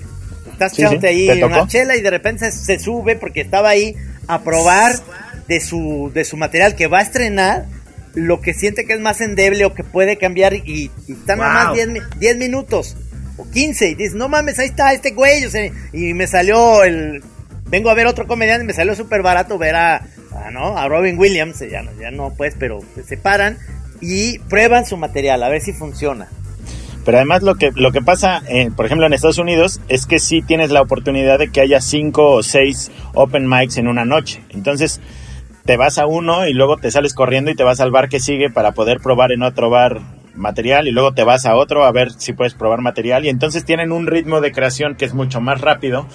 estás 0.52 0.74
sí, 0.74 0.84
ahí 0.84 1.30
una 1.44 1.68
chela 1.68 1.96
y 1.96 2.02
de 2.02 2.10
repente 2.10 2.52
se, 2.52 2.58
se, 2.58 2.80
sube 2.80 3.16
porque 3.16 3.42
estaba 3.42 3.70
ahí 3.70 3.96
a 4.28 4.42
probar 4.42 4.96
de 5.48 5.60
su, 5.60 6.12
de 6.14 6.26
su 6.26 6.38
material 6.38 6.76
que 6.76 6.88
va 6.88 7.00
a 7.00 7.02
estrenar 7.04 7.66
lo 8.14 8.42
que 8.42 8.54
siente 8.54 8.86
que 8.86 8.94
es 8.94 9.00
más 9.00 9.22
endeble 9.22 9.64
o 9.64 9.74
que 9.74 9.84
puede 9.84 10.18
cambiar 10.18 10.56
y, 10.56 10.92
y 11.08 11.14
están 11.14 11.38
wow. 11.38 11.48
nada 11.48 11.76
más 11.76 12.20
10 12.20 12.38
minutos 12.38 12.98
o 13.38 13.50
15 13.50 13.90
y 13.90 13.96
dices, 13.96 14.16
no 14.16 14.30
mames, 14.30 14.60
ahí 14.60 14.68
está 14.68 14.94
este 14.94 15.12
güey, 15.12 15.46
o 15.46 15.50
sea, 15.50 15.72
y 15.94 16.14
me 16.14 16.28
salió 16.28 16.84
el... 16.84 17.24
Vengo 17.70 17.90
a 17.90 17.94
ver 17.94 18.08
otro 18.08 18.28
comediante 18.28 18.64
y 18.64 18.68
me 18.68 18.74
salió 18.74 18.96
súper 18.96 19.22
barato 19.22 19.58
ver 19.58 19.76
a, 19.76 20.02
¿no? 20.52 20.78
a 20.78 20.88
Robin 20.88 21.18
Williams, 21.20 21.60
ya, 21.60 21.84
ya 22.00 22.12
no 22.12 22.34
pues, 22.36 22.56
pero 22.58 22.82
se 23.06 23.18
paran 23.18 23.58
y 24.00 24.40
prueban 24.40 24.86
su 24.86 24.98
material, 24.98 25.44
a 25.44 25.50
ver 25.50 25.62
si 25.62 25.74
funciona. 25.74 26.30
Pero 27.08 27.20
además 27.20 27.42
lo 27.42 27.56
que, 27.56 27.72
lo 27.74 27.92
que 27.92 28.02
pasa, 28.02 28.42
eh, 28.50 28.70
por 28.76 28.86
ejemplo, 28.86 29.06
en 29.06 29.14
Estados 29.14 29.38
Unidos, 29.38 29.80
es 29.88 30.06
que 30.06 30.20
sí 30.20 30.42
tienes 30.42 30.72
la 30.72 30.82
oportunidad 30.82 31.40
de 31.40 31.50
que 31.50 31.62
haya 31.62 31.80
cinco 31.80 32.32
o 32.32 32.44
seis 32.44 32.92
open 33.14 33.48
mics 33.48 33.78
en 33.78 33.88
una 33.88 34.04
noche. 34.04 34.42
Entonces, 34.50 35.00
te 35.64 35.78
vas 35.78 35.98
a 36.00 36.06
uno 36.06 36.48
y 36.48 36.54
luego 36.54 36.78
te 36.78 36.92
sales 36.92 37.14
corriendo 37.14 37.50
y 37.50 37.56
te 37.56 37.64
vas 37.64 37.80
al 37.80 37.92
bar 37.92 38.10
que 38.10 38.20
sigue 38.20 38.50
para 38.50 38.74
poder 38.74 39.00
probar 39.00 39.32
en 39.32 39.44
otro 39.44 39.70
bar 39.70 40.02
material 40.38 40.88
y 40.88 40.92
luego 40.92 41.14
te 41.14 41.24
vas 41.24 41.46
a 41.46 41.56
otro 41.56 41.86
a 41.86 41.92
ver 41.92 42.12
si 42.12 42.34
puedes 42.34 42.54
probar 42.54 42.82
material 42.82 43.26
y 43.26 43.30
entonces 43.30 43.66
tienen 43.66 43.92
un 43.92 44.08
ritmo 44.08 44.42
de 44.42 44.52
creación 44.52 44.96
que 44.96 45.06
es 45.06 45.14
mucho 45.14 45.42
más 45.42 45.62
rápido 45.62 46.08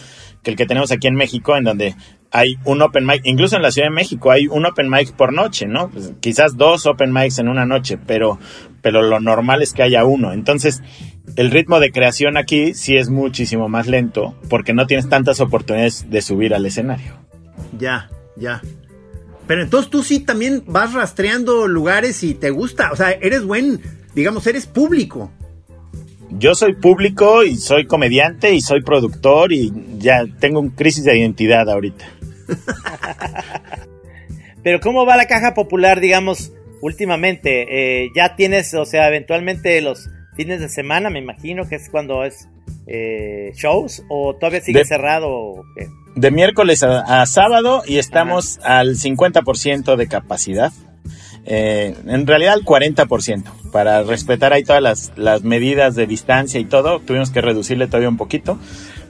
que 0.42 0.50
el 0.50 0.56
que 0.56 0.66
tenemos 0.66 0.90
aquí 0.90 1.06
en 1.06 1.14
México, 1.14 1.56
en 1.56 1.64
donde 1.64 1.94
hay 2.30 2.56
un 2.64 2.82
open 2.82 3.06
mic, 3.06 3.20
incluso 3.24 3.56
en 3.56 3.62
la 3.62 3.70
Ciudad 3.70 3.88
de 3.88 3.94
México 3.94 4.30
hay 4.30 4.48
un 4.48 4.66
open 4.66 4.88
mic 4.88 5.12
por 5.12 5.32
noche, 5.32 5.66
¿no? 5.66 5.90
Pues, 5.90 6.12
quizás 6.20 6.56
dos 6.56 6.86
open 6.86 7.12
mics 7.12 7.38
en 7.38 7.48
una 7.48 7.64
noche, 7.64 7.98
pero, 7.98 8.38
pero 8.80 9.02
lo 9.02 9.20
normal 9.20 9.62
es 9.62 9.72
que 9.72 9.82
haya 9.82 10.04
uno. 10.04 10.32
Entonces, 10.32 10.82
el 11.36 11.50
ritmo 11.50 11.78
de 11.78 11.92
creación 11.92 12.36
aquí 12.36 12.74
sí 12.74 12.96
es 12.96 13.08
muchísimo 13.08 13.68
más 13.68 13.86
lento 13.86 14.34
porque 14.48 14.72
no 14.72 14.86
tienes 14.86 15.08
tantas 15.08 15.40
oportunidades 15.40 16.10
de 16.10 16.22
subir 16.22 16.54
al 16.54 16.66
escenario. 16.66 17.12
Ya, 17.78 18.10
ya. 18.36 18.62
Pero 19.46 19.62
entonces 19.62 19.90
tú 19.90 20.02
sí 20.02 20.20
también 20.20 20.64
vas 20.66 20.94
rastreando 20.94 21.68
lugares 21.68 22.22
y 22.22 22.34
te 22.34 22.50
gusta, 22.50 22.90
o 22.92 22.96
sea, 22.96 23.10
eres 23.10 23.44
buen, 23.44 23.80
digamos, 24.14 24.46
eres 24.46 24.66
público 24.66 25.30
yo 26.38 26.54
soy 26.54 26.74
público 26.74 27.44
y 27.44 27.56
soy 27.56 27.86
comediante 27.86 28.54
y 28.54 28.60
soy 28.60 28.82
productor 28.82 29.52
y 29.52 29.72
ya 29.98 30.24
tengo 30.40 30.60
un 30.60 30.70
crisis 30.70 31.04
de 31.04 31.18
identidad 31.18 31.68
ahorita. 31.68 32.04
Pero 34.62 34.80
¿cómo 34.80 35.04
va 35.04 35.16
la 35.16 35.26
caja 35.26 35.54
popular, 35.54 36.00
digamos, 36.00 36.52
últimamente? 36.80 38.04
Eh, 38.04 38.10
¿Ya 38.14 38.36
tienes, 38.36 38.72
o 38.74 38.84
sea, 38.84 39.08
eventualmente 39.08 39.80
los 39.80 40.08
fines 40.36 40.60
de 40.60 40.68
semana, 40.68 41.10
me 41.10 41.18
imagino 41.18 41.68
que 41.68 41.76
es 41.76 41.90
cuando 41.90 42.24
es 42.24 42.48
eh, 42.86 43.52
shows 43.54 44.04
o 44.08 44.34
todavía 44.34 44.60
sigue 44.60 44.84
cerrado? 44.84 45.64
De 46.14 46.30
miércoles 46.30 46.82
a, 46.82 47.26
sábado 47.26 47.82
y 47.86 47.98
estamos 47.98 48.58
al 48.62 48.96
50% 48.96 49.96
de 49.96 50.06
capacidad. 50.06 50.72
Eh, 51.44 51.94
en 52.06 52.26
realidad 52.26 52.54
al 52.54 52.64
40%, 52.64 53.44
para 53.72 54.02
respetar 54.02 54.52
ahí 54.52 54.62
todas 54.62 54.82
las, 54.82 55.12
las 55.16 55.42
medidas 55.42 55.94
de 55.94 56.06
distancia 56.06 56.60
y 56.60 56.64
todo, 56.64 57.00
tuvimos 57.00 57.30
que 57.30 57.40
reducirle 57.40 57.86
todavía 57.86 58.08
un 58.08 58.16
poquito, 58.16 58.58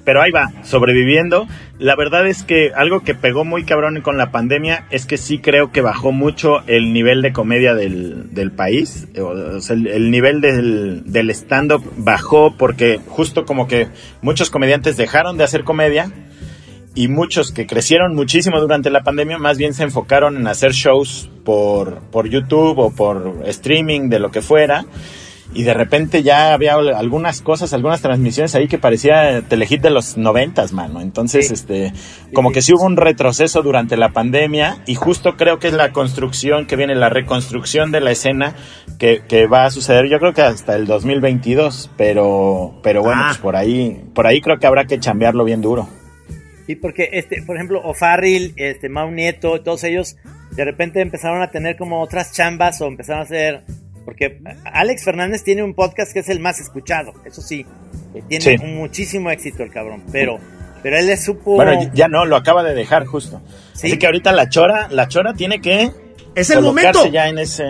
pero 0.05 0.23
ahí 0.23 0.31
va, 0.31 0.51
sobreviviendo. 0.65 1.47
La 1.79 1.95
verdad 1.95 2.27
es 2.27 2.43
que 2.43 2.73
algo 2.75 3.01
que 3.01 3.15
pegó 3.15 3.45
muy 3.45 3.65
cabrón 3.65 4.01
con 4.01 4.17
la 4.17 4.33
pandemia 4.33 4.87
es 4.91 5.07
que 5.07 5.17
sí 5.17 5.39
creo 5.39 5.71
que 5.71 5.81
bajó 5.81 6.11
mucho 6.11 6.63
el 6.67 6.93
nivel 6.93 7.23
de 7.23 7.33
comedia 7.33 7.75
del, 7.75 8.35
del 8.35 8.51
país. 8.51 9.07
O 9.21 9.61
sea, 9.61 9.77
el, 9.77 9.87
el, 9.87 10.11
nivel 10.11 10.41
del, 10.41 11.05
del 11.13 11.31
stand-up 11.31 11.85
bajó 11.97 12.57
porque 12.57 13.01
justo 13.07 13.45
como 13.45 13.69
que 13.69 13.89
muchos 14.23 14.51
comediantes 14.51 14.97
dejaron 14.97 15.39
de 15.39 15.45
hacer 15.45 15.65
comedia 15.65 16.11
y 16.95 17.09
muchos 17.09 17.53
que 17.53 17.67
crecieron 17.67 18.15
muchísimo 18.15 18.61
durante 18.61 18.91
la 18.91 19.03
pandemia 19.03 19.39
más 19.39 19.59
bien 19.59 19.75
se 19.75 19.83
enfocaron 19.83 20.37
en 20.37 20.47
hacer 20.47 20.73
shows 20.73 21.31
por, 21.45 22.01
por 22.11 22.29
YouTube 22.29 22.79
o 22.79 22.91
por 22.91 23.43
streaming 23.47 24.09
de 24.09 24.19
lo 24.19 24.31
que 24.31 24.43
fuera 24.43 24.85
y 25.55 25.65
de 25.65 25.75
repente 25.75 26.23
ya 26.23 26.55
había 26.55 26.75
algunas 26.75 27.43
cosas, 27.43 27.73
algunas 27.73 28.01
transmisiones 28.01 28.55
ahí 28.55 28.69
que 28.69 28.79
parecía 28.79 29.43
telehit 29.43 29.83
de 29.83 29.91
los 29.91 30.17
noventas, 30.17 30.73
mano. 30.73 31.01
Entonces, 31.01 31.51
este, 31.51 31.93
como 32.33 32.53
que 32.53 32.63
sí 32.63 32.73
hubo 32.73 32.85
un 32.85 32.97
retroceso 32.97 33.63
durante 33.63 33.97
la 33.97 34.11
pandemia 34.11 34.79
y 34.87 34.95
justo 34.95 35.37
creo 35.37 35.59
que 35.59 35.69
es 35.69 35.75
la 35.75 35.93
construcción 35.93 36.67
que 36.67 36.77
viene, 36.77 36.95
la 36.95 37.11
reconstrucción 37.11 37.93
de 37.93 38.01
la 38.01 38.13
escena 38.13 38.55
que, 38.99 39.23
que 39.29 39.47
va 39.47 39.65
a 39.65 39.71
suceder, 39.71 40.09
yo 40.11 40.19
creo 40.19 40.33
que 40.33 40.43
hasta 40.43 40.75
el 40.75 40.87
2022, 40.87 41.91
pero, 41.97 42.75
pero 42.83 43.03
bueno, 43.03 43.23
ah. 43.23 43.29
pues 43.29 43.39
por 43.39 43.57
ahí, 43.57 44.03
por 44.15 44.27
ahí 44.27 44.41
creo 44.41 44.59
que 44.59 44.67
habrá 44.67 44.87
que 44.87 44.99
chambearlo 44.99 45.45
bien 45.45 45.61
duro. 45.61 45.89
Sí, 46.73 46.77
porque, 46.77 47.11
este, 47.13 47.43
por 47.43 47.57
ejemplo, 47.57 47.83
O'Farrill, 47.83 48.55
este, 48.57 48.89
Mau 48.89 49.11
Nieto, 49.11 49.61
todos 49.63 49.83
ellos, 49.83 50.17
de 50.53 50.65
repente 50.65 51.01
empezaron 51.01 51.43
a 51.43 51.51
tener 51.51 51.77
como 51.77 52.01
otras 52.01 52.33
chambas 52.33 52.81
o 52.81 52.87
empezaron 52.87 53.23
a 53.23 53.25
hacer. 53.25 53.65
Porque 54.05 54.41
Alex 54.65 55.05
Fernández 55.05 55.43
tiene 55.43 55.65
un 55.65 55.75
podcast 55.75 56.13
que 56.13 56.21
es 56.21 56.29
el 56.29 56.39
más 56.39 56.61
escuchado, 56.61 57.15
eso 57.25 57.43
sí. 57.43 57.67
Tiene 58.29 58.59
muchísimo 58.59 59.33
éxito 59.33 59.65
el 59.65 59.73
cabrón, 59.73 60.05
pero, 60.13 60.39
pero 60.85 60.99
él 60.99 61.09
le 61.09 61.17
supo. 61.17 61.57
Bueno, 61.57 61.91
ya 61.95 62.07
no, 62.07 62.27
lo 62.27 62.37
acaba 62.37 62.63
de 62.63 62.75
dejar 62.75 63.07
justo. 63.07 63.43
Así 63.75 63.99
que 63.99 64.07
ahorita 64.07 64.31
la 64.31 64.49
chora, 64.49 64.87
la 64.89 65.09
chora 65.09 65.35
tiene 65.35 65.61
que. 65.61 65.91
Es 66.37 66.51
el 66.51 66.63
momento. 66.63 67.09
ya 67.09 67.29
en 67.29 67.39
ese. 67.39 67.65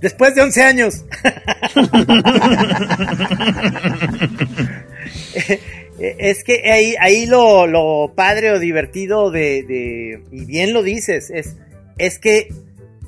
Después 0.00 0.34
de 0.34 0.40
11 0.40 0.62
años. 0.62 1.04
Eh, 6.00 6.16
es 6.18 6.42
que 6.42 6.70
ahí, 6.70 6.94
ahí 6.98 7.26
lo, 7.26 7.66
lo 7.66 8.12
padre 8.14 8.50
o 8.52 8.58
divertido 8.58 9.30
de, 9.30 9.62
de, 9.62 10.22
y 10.32 10.44
bien 10.46 10.72
lo 10.72 10.82
dices, 10.82 11.30
es, 11.30 11.56
es 11.98 12.18
que 12.18 12.48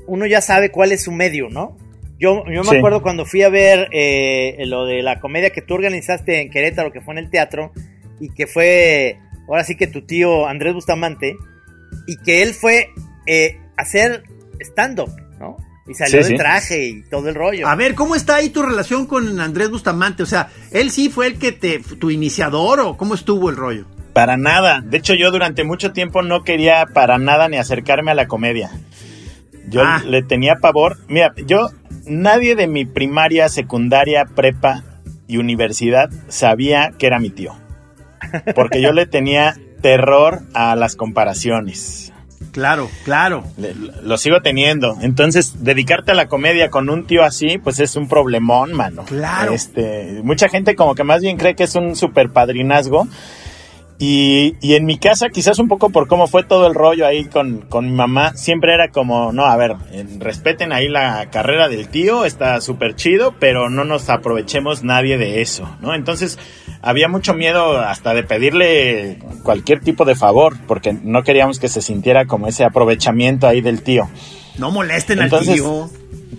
uno 0.05 0.25
ya 0.25 0.41
sabe 0.41 0.69
cuál 0.69 0.91
es 0.91 1.03
su 1.03 1.11
medio, 1.11 1.49
¿no? 1.49 1.77
Yo, 2.19 2.43
yo 2.45 2.63
me 2.63 2.77
acuerdo 2.77 3.01
cuando 3.01 3.25
fui 3.25 3.41
a 3.41 3.49
ver 3.49 3.89
eh, 3.91 4.55
lo 4.67 4.85
de 4.85 5.01
la 5.01 5.19
comedia 5.19 5.49
que 5.49 5.61
tú 5.61 5.73
organizaste 5.73 6.41
en 6.41 6.51
Querétaro, 6.51 6.91
que 6.91 7.01
fue 7.01 7.15
en 7.15 7.17
el 7.17 7.29
teatro, 7.29 7.73
y 8.19 8.29
que 8.29 8.47
fue, 8.47 9.17
ahora 9.47 9.63
sí 9.63 9.75
que 9.75 9.87
tu 9.87 10.03
tío 10.03 10.47
Andrés 10.47 10.73
Bustamante, 10.73 11.35
y 12.07 12.17
que 12.17 12.41
él 12.41 12.53
fue 12.53 12.91
eh, 13.25 13.59
hacer 13.75 14.23
stand-up. 14.61 15.09
Y 15.85 15.93
salió 15.93 16.23
de 16.23 16.35
traje 16.35 16.87
y 16.87 17.01
todo 17.03 17.27
el 17.27 17.35
rollo. 17.35 17.67
A 17.67 17.75
ver, 17.75 17.93
¿cómo 17.93 18.15
está 18.15 18.35
ahí 18.35 18.49
tu 18.49 18.61
relación 18.61 19.05
con 19.05 19.39
Andrés 19.39 19.69
Bustamante? 19.69 20.23
O 20.23 20.25
sea, 20.25 20.49
¿él 20.71 20.91
sí 20.91 21.09
fue 21.09 21.27
el 21.27 21.37
que 21.37 21.51
te, 21.51 21.79
tu 21.79 22.09
iniciador 22.09 22.79
o 22.79 22.95
cómo 22.95 23.15
estuvo 23.15 23.49
el 23.49 23.57
rollo? 23.57 23.85
Para 24.13 24.37
nada. 24.37 24.81
De 24.81 24.97
hecho, 24.97 25.13
yo 25.13 25.31
durante 25.31 25.63
mucho 25.63 25.91
tiempo 25.91 26.21
no 26.21 26.43
quería 26.43 26.85
para 26.85 27.17
nada 27.17 27.49
ni 27.49 27.57
acercarme 27.57 28.11
a 28.11 28.15
la 28.15 28.27
comedia. 28.27 28.71
Yo 29.67 29.81
ah. 29.83 30.01
le 30.05 30.23
tenía 30.23 30.55
pavor. 30.55 30.99
Mira, 31.07 31.33
yo, 31.45 31.69
nadie 32.05 32.55
de 32.55 32.67
mi 32.67 32.85
primaria, 32.85 33.49
secundaria, 33.49 34.25
prepa 34.25 34.83
y 35.27 35.37
universidad 35.37 36.09
sabía 36.27 36.91
que 36.97 37.07
era 37.07 37.19
mi 37.19 37.29
tío. 37.29 37.55
Porque 38.55 38.81
yo 38.81 38.93
le 38.93 39.05
tenía 39.05 39.55
terror 39.81 40.43
a 40.53 40.75
las 40.75 40.95
comparaciones. 40.95 42.02
Claro, 42.51 42.89
claro. 43.05 43.43
lo 44.03 44.17
sigo 44.17 44.41
teniendo. 44.41 44.97
Entonces, 45.01 45.63
dedicarte 45.63 46.11
a 46.11 46.15
la 46.15 46.27
comedia 46.27 46.69
con 46.69 46.89
un 46.89 47.05
tío 47.05 47.23
así, 47.23 47.57
pues 47.57 47.79
es 47.79 47.95
un 47.95 48.07
problemón, 48.07 48.73
mano. 48.73 49.03
Claro. 49.05 49.53
Este, 49.53 50.21
mucha 50.23 50.49
gente 50.49 50.75
como 50.75 50.95
que 50.95 51.03
más 51.03 51.21
bien 51.21 51.37
cree 51.37 51.55
que 51.55 51.63
es 51.63 51.75
un 51.75 51.95
super 51.95 52.29
padrinazgo. 52.29 53.07
Y, 53.99 54.55
y, 54.59 54.73
en 54.73 54.85
mi 54.85 54.97
casa, 54.97 55.29
quizás 55.29 55.59
un 55.59 55.67
poco 55.67 55.89
por 55.89 56.07
cómo 56.07 56.27
fue 56.27 56.43
todo 56.43 56.67
el 56.67 56.73
rollo 56.73 57.05
ahí 57.05 57.25
con, 57.25 57.61
con 57.61 57.85
mi 57.85 57.91
mamá, 57.91 58.33
siempre 58.35 58.73
era 58.73 58.89
como, 58.89 59.31
no, 59.31 59.45
a 59.45 59.55
ver, 59.55 59.75
respeten 60.17 60.73
ahí 60.73 60.89
la 60.89 61.29
carrera 61.29 61.69
del 61.69 61.87
tío, 61.87 62.25
está 62.25 62.59
súper 62.59 62.95
chido, 62.95 63.35
pero 63.39 63.69
no 63.69 63.85
nos 63.85 64.09
aprovechemos 64.09 64.83
nadie 64.83 65.17
de 65.17 65.41
eso, 65.41 65.77
¿no? 65.79 65.93
Entonces, 65.93 66.37
había 66.83 67.07
mucho 67.07 67.33
miedo 67.33 67.79
hasta 67.79 68.13
de 68.13 68.23
pedirle 68.23 69.17
cualquier 69.41 69.79
tipo 69.79 70.03
de 70.03 70.15
favor, 70.15 70.57
porque 70.67 70.93
no 70.93 71.23
queríamos 71.23 71.57
que 71.57 71.69
se 71.69 71.81
sintiera 71.81 72.25
como 72.25 72.47
ese 72.47 72.65
aprovechamiento 72.65 73.47
ahí 73.47 73.61
del 73.61 73.81
tío. 73.81 74.09
No 74.57 74.69
molesten 74.69 75.21
al 75.21 75.29
tío. 75.29 75.89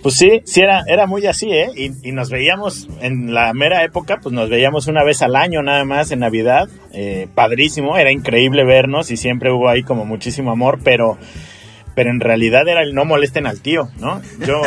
Pues 0.03 0.15
sí, 0.15 0.41
sí 0.45 0.61
era, 0.61 0.83
era 0.87 1.07
muy 1.07 1.25
así, 1.25 1.49
¿eh? 1.51 1.69
Y, 1.75 2.11
nos 2.11 2.29
veíamos 2.29 2.87
en 3.01 3.33
la 3.33 3.53
mera 3.53 3.83
época, 3.83 4.19
pues 4.21 4.33
nos 4.33 4.49
veíamos 4.49 4.85
una 4.85 5.03
vez 5.03 5.23
al 5.23 5.35
año 5.35 5.63
nada 5.63 5.83
más 5.83 6.11
en 6.11 6.19
Navidad. 6.19 6.69
Eh, 6.93 7.27
padrísimo, 7.33 7.97
era 7.97 8.11
increíble 8.11 8.65
vernos 8.65 9.09
y 9.09 9.17
siempre 9.17 9.51
hubo 9.51 9.67
ahí 9.67 9.81
como 9.81 10.05
muchísimo 10.05 10.51
amor, 10.51 10.79
pero, 10.83 11.17
pero 11.95 12.11
en 12.11 12.19
realidad 12.19 12.67
era 12.67 12.83
el 12.83 12.93
no 12.93 13.03
molesten 13.05 13.47
al 13.47 13.61
tío, 13.61 13.89
¿no? 13.97 14.21
Yo, 14.45 14.61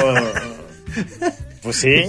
pues 1.62 1.76
sí. 1.76 2.02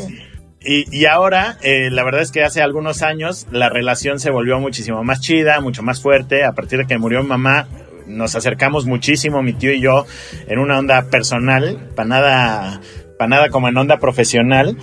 Y, 0.61 1.05
ahora, 1.05 1.57
eh, 1.61 1.89
la 1.89 2.03
verdad 2.03 2.21
es 2.21 2.31
que 2.31 2.43
hace 2.43 2.61
algunos 2.61 3.01
años 3.01 3.47
la 3.49 3.69
relación 3.69 4.19
se 4.19 4.29
volvió 4.29 4.59
muchísimo 4.59 5.03
más 5.05 5.21
chida, 5.21 5.61
mucho 5.61 5.83
más 5.83 6.01
fuerte. 6.01 6.43
A 6.43 6.51
partir 6.51 6.79
de 6.79 6.85
que 6.85 6.97
murió 6.97 7.23
mi 7.23 7.29
mamá, 7.29 7.67
nos 8.07 8.35
acercamos 8.35 8.85
muchísimo, 8.85 9.41
mi 9.41 9.53
tío 9.53 9.71
y 9.71 9.79
yo, 9.79 10.05
en 10.47 10.59
una 10.59 10.77
onda 10.77 11.03
personal, 11.03 11.89
para 11.95 12.09
nada, 12.09 12.81
para 13.17 13.29
nada 13.29 13.49
como 13.49 13.69
en 13.69 13.77
onda 13.77 13.99
profesional. 13.99 14.75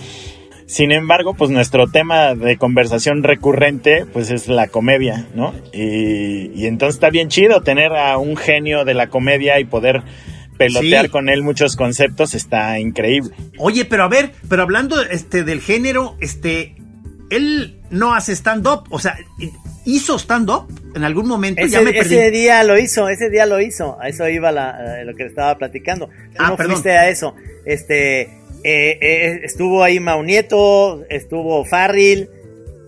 Sin 0.65 0.91
embargo, 0.91 1.35
pues 1.35 1.51
nuestro 1.51 1.87
tema 1.87 2.33
de 2.33 2.57
conversación 2.57 3.21
recurrente, 3.23 4.05
pues 4.11 4.31
es 4.31 4.47
la 4.47 4.67
comedia, 4.67 5.27
¿no? 5.35 5.53
Y 5.71 6.65
entonces 6.65 6.95
está 6.95 7.09
bien 7.09 7.29
chido 7.29 7.61
tener 7.61 7.93
a 7.95 8.17
un 8.17 8.35
genio 8.35 8.83
de 8.83 8.95
la 8.95 9.07
comedia 9.07 9.59
y 9.59 9.65
poder 9.65 10.01
pelotear 10.57 11.09
con 11.09 11.29
él 11.29 11.43
muchos 11.43 11.75
conceptos 11.75 12.33
está 12.33 12.79
increíble. 12.79 13.31
Oye, 13.57 13.85
pero 13.85 14.03
a 14.03 14.07
ver, 14.07 14.31
pero 14.49 14.63
hablando 14.63 15.01
este 15.01 15.43
del 15.43 15.61
género, 15.61 16.17
este 16.19 16.75
él 17.29 17.79
no 17.89 18.13
hace 18.13 18.33
stand 18.33 18.65
up, 18.67 18.83
o 18.89 18.99
sea, 18.99 19.17
hizo 19.85 20.17
stand 20.17 20.49
up 20.49 20.67
en 20.95 21.03
algún 21.03 21.27
momento. 21.27 21.61
Ese, 21.61 21.81
ese 21.97 22.31
día 22.31 22.63
lo 22.63 22.77
hizo, 22.77 23.09
ese 23.09 23.29
día 23.29 23.45
lo 23.45 23.59
hizo. 23.59 23.97
A 24.01 24.09
eso 24.09 24.27
iba 24.27 24.51
la, 24.51 25.03
lo 25.03 25.13
que 25.15 25.23
le 25.23 25.29
estaba 25.29 25.57
platicando. 25.57 26.09
Ah, 26.37 26.49
no 26.49 26.57
fuiste 26.57 26.91
a 26.91 27.09
eso. 27.09 27.35
Este, 27.65 28.29
Eh, 28.63 28.97
eh, 29.01 29.39
estuvo 29.43 29.83
ahí 29.83 29.99
Mau 29.99 30.23
Nieto, 30.23 31.05
estuvo 31.09 31.63
Farril, 31.63 32.29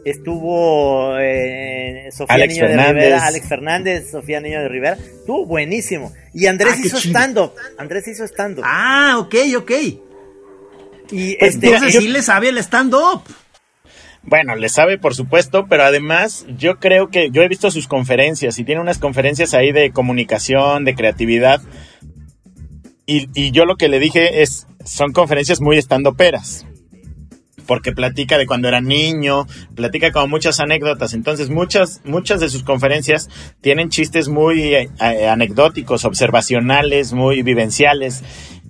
estuvo 0.09 1.17
eh, 1.19 2.09
Sofía 2.11 2.35
Alex 2.35 2.53
Niño 2.53 2.63
de 2.63 2.69
Fernández. 2.75 2.93
Rivera, 3.03 3.25
Alex 3.25 3.47
Fernández, 3.47 4.11
Sofía 4.11 4.41
Niño 4.41 4.59
de 4.61 4.67
Rivera. 4.69 4.93
Estuvo 4.95 5.45
buenísimo. 5.45 6.11
Y 6.33 6.45
Andrés 6.47 6.75
Ah, 6.77 6.81
hizo 6.85 6.97
stand-up. 6.97 7.53
Andrés 7.77 8.07
hizo 8.07 8.23
stand-up. 8.25 8.63
Ah, 8.67 9.17
ok, 9.19 9.35
ok. 9.57 9.71
y 11.11 11.35
pues, 11.37 11.55
este, 11.55 11.67
Entonces 11.67 11.93
yo- 11.93 12.01
sí 12.01 12.07
le 12.07 12.21
sabe 12.21 12.49
el 12.49 12.57
stand-up. 12.59 13.23
Bueno, 14.21 14.55
le 14.55 14.67
sabe 14.69 14.97
por 14.97 15.15
supuesto, 15.15 15.65
pero 15.69 15.83
además 15.83 16.45
yo 16.57 16.77
creo 16.79 17.09
que 17.09 17.31
yo 17.31 17.41
he 17.41 17.47
visto 17.47 17.71
sus 17.71 17.87
conferencias 17.87 18.59
y 18.59 18.63
tiene 18.65 18.81
unas 18.81 18.97
conferencias 18.99 19.53
ahí 19.53 19.71
de 19.71 19.91
comunicación, 19.91 20.83
de 20.85 20.93
creatividad. 20.93 21.61
Y, 23.05 23.27
y 23.33 23.51
yo 23.51 23.65
lo 23.65 23.75
que 23.77 23.87
le 23.87 23.97
dije 23.99 24.41
es, 24.43 24.67
son 24.85 25.13
conferencias 25.13 25.61
muy 25.61 25.77
estandoperas. 25.77 26.65
Porque 27.69 27.91
platica 27.91 28.39
de 28.39 28.47
cuando 28.47 28.67
era 28.67 28.81
niño, 28.81 29.45
platica 29.75 30.11
como 30.11 30.27
muchas 30.27 30.59
anécdotas. 30.59 31.13
Entonces 31.13 31.51
muchas, 31.51 32.01
muchas 32.03 32.39
de 32.39 32.49
sus 32.49 32.63
conferencias 32.63 33.29
tienen 33.61 33.89
chistes 33.89 34.27
muy 34.27 34.73
eh, 34.73 34.89
eh, 34.99 35.27
anecdóticos, 35.27 36.03
observacionales, 36.03 37.13
muy 37.13 37.43
vivenciales. 37.43 38.23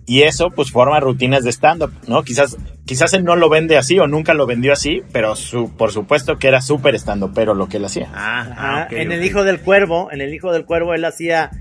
Y 0.06 0.24
eso 0.24 0.50
pues 0.50 0.72
forma 0.72 1.00
rutinas 1.00 1.46
de 1.46 1.52
stand-up, 1.52 1.94
¿no? 2.08 2.24
Quizás, 2.24 2.58
quizás 2.86 3.14
él 3.14 3.24
no 3.24 3.38
lo 3.38 3.48
vende 3.48 3.78
así 3.78 3.98
o 4.00 4.08
nunca 4.08 4.34
lo 4.34 4.46
vendió 4.46 4.74
así, 4.74 5.02
pero 5.14 5.38
su, 5.38 5.74
por 5.78 5.94
supuesto 5.94 6.38
que 6.38 6.50
era 6.50 6.60
súper 6.60 6.96
stand-upero 6.96 7.54
lo 7.54 7.70
que 7.70 7.78
él 7.78 7.86
hacía. 7.86 8.10
Ah, 8.14 8.88
ok, 8.88 8.98
en 8.98 9.14
el. 9.14 9.24
Hijo 9.24 9.46
del 9.46 9.62
Cuervo, 9.62 10.12
en 10.12 10.20
el 10.20 10.34
Hijo 10.34 10.52
del 10.52 10.66
Cuervo 10.66 10.94
él 10.94 11.06
hacía 11.06 11.52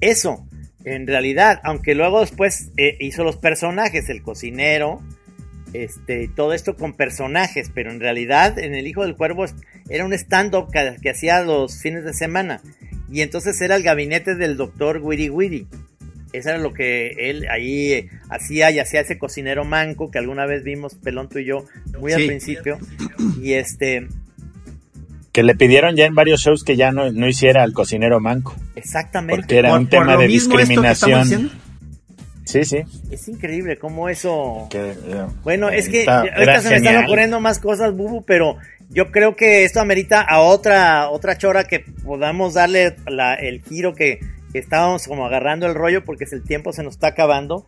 eso, 0.00 0.48
en 0.84 1.06
realidad, 1.06 1.60
aunque 1.62 1.94
luego 1.94 2.18
después 2.18 2.72
eh, 2.76 2.96
hizo 2.98 3.22
los 3.22 3.36
personajes, 3.36 4.08
el 4.08 4.22
cocinero, 4.22 5.00
este, 5.72 6.28
todo 6.34 6.52
esto 6.52 6.76
con 6.76 6.94
personajes, 6.94 7.70
pero 7.74 7.90
en 7.90 8.00
realidad 8.00 8.58
en 8.58 8.74
el 8.74 8.86
Hijo 8.86 9.02
del 9.02 9.16
Cuervo 9.16 9.44
era 9.88 10.04
un 10.04 10.12
stand-up 10.12 10.70
que, 10.72 10.96
que 11.02 11.10
hacía 11.10 11.42
los 11.42 11.80
fines 11.80 12.04
de 12.04 12.12
semana, 12.14 12.60
y 13.10 13.22
entonces 13.22 13.60
era 13.60 13.76
el 13.76 13.82
gabinete 13.82 14.34
del 14.34 14.56
doctor 14.56 15.00
Wiri 15.02 15.30
Wiri. 15.30 15.66
Eso 16.34 16.50
era 16.50 16.58
lo 16.58 16.74
que 16.74 17.30
él 17.30 17.46
ahí 17.50 17.92
eh, 17.92 18.10
hacía 18.28 18.70
y 18.70 18.78
hacía 18.78 19.00
ese 19.00 19.16
cocinero 19.16 19.64
manco 19.64 20.10
que 20.10 20.18
alguna 20.18 20.44
vez 20.44 20.62
vimos 20.62 20.94
Pelón 20.94 21.30
tú 21.30 21.38
y 21.38 21.46
yo 21.46 21.64
muy 21.98 22.12
al 22.12 22.26
principio. 22.26 22.76
Y 23.42 23.54
este, 23.54 24.08
Que 25.32 25.42
le 25.42 25.54
pidieron 25.54 25.96
ya 25.96 26.04
en 26.04 26.14
varios 26.14 26.40
shows 26.42 26.64
que 26.64 26.76
ya 26.76 26.92
no, 26.92 27.10
no 27.12 27.26
hiciera 27.28 27.62
al 27.62 27.72
cocinero 27.72 28.20
manco, 28.20 28.54
exactamente. 28.76 29.40
porque 29.40 29.58
era 29.58 29.70
Por- 29.70 29.78
un 29.78 29.86
por 29.86 29.90
tema 29.90 30.12
lo 30.14 30.20
de 30.20 30.26
mismo 30.28 30.58
esto 30.58 30.82
que 30.82 30.90
estamos 30.90 31.28
discriminación. 31.30 31.67
Sí, 32.48 32.64
sí. 32.64 32.78
Es 33.10 33.28
increíble 33.28 33.76
cómo 33.76 34.08
eso. 34.08 34.68
que, 34.70 34.92
eh, 34.92 35.26
Bueno, 35.42 35.68
es 35.68 35.88
que 35.90 36.00
está- 36.00 36.20
ahorita 36.20 36.62
se 36.62 36.70
me 36.70 36.76
están 36.76 37.04
ocurriendo 37.04 37.40
más 37.40 37.58
cosas, 37.58 37.94
Bubu, 37.94 38.24
pero 38.24 38.56
yo 38.88 39.10
creo 39.10 39.36
que 39.36 39.64
esto 39.64 39.80
amerita 39.80 40.22
a 40.22 40.40
otra 40.40 41.10
otra 41.10 41.36
chora 41.36 41.64
que 41.64 41.80
podamos 42.04 42.54
darle 42.54 42.96
la- 43.06 43.34
el 43.34 43.62
giro 43.62 43.94
que, 43.94 44.20
que 44.50 44.58
estábamos 44.60 45.06
como 45.06 45.26
agarrando 45.26 45.66
el 45.66 45.74
rollo 45.74 46.02
porque 46.06 46.24
el 46.32 46.42
tiempo 46.42 46.72
se 46.72 46.82
nos 46.82 46.94
está 46.94 47.08
acabando. 47.08 47.66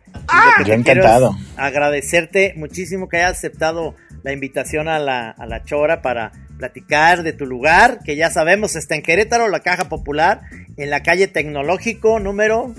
Que 0.57 0.63
Yo 0.65 0.73
encantado. 0.73 1.35
es 1.39 1.59
agradecerte 1.59 2.53
muchísimo 2.57 3.07
que 3.07 3.17
hayas 3.17 3.37
aceptado 3.37 3.93
la 4.23 4.33
invitación 4.33 4.87
a 4.87 4.97
la, 4.97 5.29
a 5.29 5.45
la 5.45 5.63
chora 5.63 6.01
para 6.01 6.31
platicar 6.57 7.21
de 7.21 7.33
tu 7.33 7.45
lugar, 7.45 7.99
que 8.03 8.15
ya 8.15 8.31
sabemos 8.31 8.75
está 8.75 8.95
en 8.95 9.03
Querétaro, 9.03 9.47
la 9.47 9.59
Caja 9.59 9.89
Popular, 9.89 10.41
en 10.77 10.89
la 10.89 11.03
calle 11.03 11.27
Tecnológico 11.27 12.19
número 12.19 12.73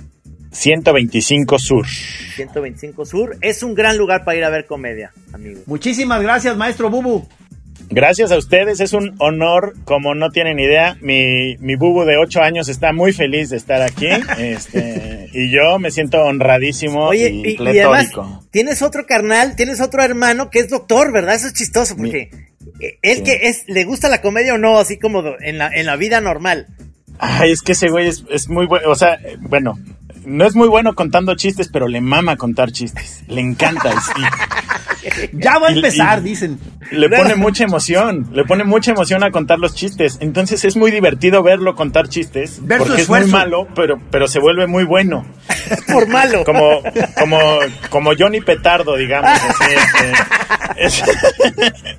125 0.53 1.59
Sur. 1.59 1.87
125 2.37 3.05
Sur. 3.07 3.37
Es 3.41 3.63
un 3.63 3.75
gran 3.75 3.97
lugar 3.97 4.25
para 4.25 4.39
ir 4.39 4.45
a 4.45 4.51
ver 4.51 4.67
comedia, 4.67 5.13
amigos. 5.33 5.63
Muchísimas 5.67 6.23
gracias, 6.23 6.57
maestro 6.57 6.91
Bubu. 6.91 7.27
Gracias 7.91 8.33
a 8.33 8.39
ustedes, 8.39 8.81
es 8.81 8.95
un 8.95 9.15
honor, 9.19 9.75
como 9.85 10.15
no 10.15 10.31
tienen 10.31 10.59
idea, 10.59 10.97
mi, 11.03 11.57
mi 11.59 11.75
bubu 11.77 12.05
de 12.05 12.17
8 12.17 12.41
años 12.41 12.69
está 12.71 12.93
muy 12.95 13.13
feliz 13.13 13.51
de 13.51 13.59
estar 13.59 13.83
aquí, 13.83 14.07
este, 14.39 15.29
y 15.35 15.51
yo 15.51 15.79
me 15.79 15.91
siento 15.91 16.19
honradísimo 16.23 17.09
Oye, 17.09 17.29
y, 17.29 17.49
y, 17.49 17.57
y 17.61 17.79
además 17.81 18.11
tienes 18.51 18.81
otro 18.81 19.05
carnal, 19.05 19.57
tienes 19.57 19.81
otro 19.83 20.03
hermano 20.03 20.49
que 20.49 20.61
es 20.61 20.71
doctor, 20.71 21.13
¿verdad? 21.13 21.35
Eso 21.35 21.49
es 21.49 21.53
chistoso 21.55 21.95
porque 21.97 22.31
eh, 22.81 22.99
él 23.03 23.19
Sí. 23.19 23.25
que 23.25 23.33
es, 23.49 23.65
le 23.67 23.85
gusta 23.85 24.09
la 24.09 24.23
comedia 24.23 24.55
o 24.55 24.59
no, 24.59 24.79
así 24.79 24.99
como 24.99 25.23
en 25.41 25.59
la, 25.59 25.69
en 25.69 25.85
la 25.85 25.97
vida 25.97 26.21
normal. 26.23 26.69
Ay, 27.19 27.53
es 27.53 27.61
que 27.61 27.73
ese 27.73 27.89
güey 27.91 28.09
es, 28.09 28.25
es 28.31 28.49
muy 28.49 28.67
bueno, 28.67 28.89
o 28.91 28.95
sea, 28.95 29.19
bueno, 29.41 29.79
no 30.25 30.45
es 30.47 30.55
muy 30.55 30.69
bueno 30.69 30.95
contando 30.95 31.35
chistes, 31.35 31.69
pero 31.73 31.89
le 31.89 32.01
mama 32.01 32.37
contar 32.37 32.71
chistes, 32.73 33.23
le 33.29 33.41
encanta, 33.41 33.91
y- 34.17 34.23
Ya 35.33 35.59
va 35.59 35.69
a 35.69 35.73
empezar, 35.73 36.21
y- 36.21 36.23
dicen. 36.23 36.61
Le 36.93 37.09
pone 37.09 37.35
mucha 37.35 37.65
emoción, 37.65 38.29
le 38.33 38.45
pone 38.45 38.63
mucha 38.65 38.93
emoción 38.93 39.25
a 39.25 39.31
contar 39.33 39.59
los 39.59 39.75
chistes. 39.75 40.19
Entonces 40.21 40.65
es 40.65 40.77
muy 40.77 40.91
divertido 40.93 41.43
verlo 41.43 41.75
contar 41.75 42.09
chistes. 42.09 42.65
Ver 42.65 42.79
porque 42.79 43.03
es 43.03 43.09
muy 43.09 43.25
malo, 43.27 43.67
pero, 43.75 43.99
pero 44.11 44.29
se 44.29 44.39
vuelve 44.39 44.67
muy 44.69 44.85
bueno. 44.85 45.25
Por 45.93 46.07
malo. 46.07 46.45
Como, 46.45 46.83
como, 47.19 47.39
como 47.91 48.13
Johnny 48.17 48.43
Petardo, 48.43 48.97
digamos. 48.97 49.31
así, 49.31 49.65
este, 50.77 51.03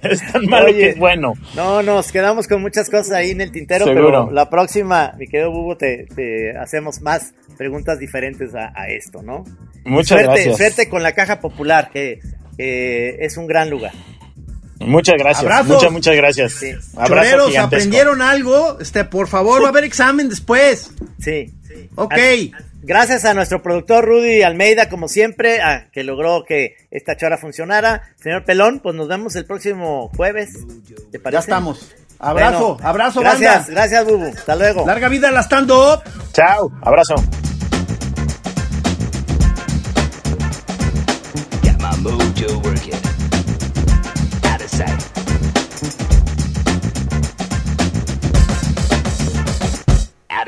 es, 0.06 0.22
es 0.22 0.32
tan 0.32 0.46
malo 0.46 0.68
Oye. 0.68 0.78
que 0.78 0.90
es 0.90 0.98
bueno. 0.98 1.34
No, 1.56 1.82
nos 1.82 2.12
quedamos 2.12 2.48
con 2.48 2.62
muchas 2.62 2.90
cosas 2.90 3.12
ahí 3.12 3.32
en 3.32 3.42
el 3.42 3.52
tintero, 3.52 3.86
Seguro. 3.86 4.06
pero 4.28 4.32
la 4.32 4.50
próxima, 4.50 5.14
mi 5.18 5.28
querido 5.28 5.52
Bubu, 5.52 5.76
te, 5.76 6.06
te 6.16 6.56
hacemos 6.58 7.02
más 7.02 7.34
preguntas 7.54 8.00
diferentes 8.00 8.54
a, 8.56 8.72
a 8.76 8.88
esto, 8.90 9.22
¿no? 9.22 9.44
Muchas 9.86 10.20
suerte, 10.20 10.26
gracias. 10.26 10.58
Suerte 10.58 10.90
con 10.90 11.04
la 11.04 11.14
Caja 11.14 11.40
Popular, 11.40 11.90
que 11.92 12.20
es 12.58 13.38
un 13.38 13.48
gran 13.48 13.70
lugar. 13.70 13.94
Muchas 14.80 15.16
gracias. 15.18 15.44
Abrazos. 15.44 15.76
Muchas, 15.76 15.92
muchas 15.92 16.16
gracias. 16.16 16.54
Sí. 16.54 16.72
Abrazo 16.96 17.32
Choreros. 17.32 17.58
¿aprendieron 17.58 18.22
algo? 18.22 18.80
Este, 18.80 19.06
por 19.06 19.28
favor, 19.28 19.62
va 19.62 19.68
a 19.68 19.70
haber 19.70 19.84
examen 19.84 20.30
después. 20.30 20.92
Sí. 21.20 21.54
Ok. 21.96 22.14
Gracias 22.86 23.24
a 23.24 23.34
nuestro 23.34 23.64
productor 23.64 24.04
Rudy 24.04 24.42
Almeida, 24.42 24.90
como 24.90 25.08
siempre, 25.08 25.62
a, 25.62 25.90
que 25.90 26.04
logró 26.04 26.44
que 26.46 26.76
esta 26.92 27.16
chora 27.16 27.38
funcionara. 27.38 28.02
Señor 28.22 28.44
Pelón, 28.44 28.82
pues 28.82 28.94
nos 28.94 29.08
vemos 29.08 29.38
el 29.38 29.46
próximo 29.46 30.12
jueves. 30.18 30.52
¿Te 31.10 31.18
parece? 31.18 31.36
Ya 31.36 31.40
estamos. 31.40 31.96
Abrazo, 32.20 32.76
Bueno, 32.76 32.90
abrazo, 32.90 33.22
gracias, 33.22 33.68
banda. 33.68 33.72
Gracias, 33.72 34.06
Bubu. 34.06 34.26
Hasta 34.26 34.56
luego. 34.56 34.86
Larga 34.86 35.08
vida 35.08 35.32
la 35.32 35.44
stand-up. 35.44 36.04
Chao. 36.34 36.72
Abrazo. 36.82 37.16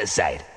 side. 0.06 0.55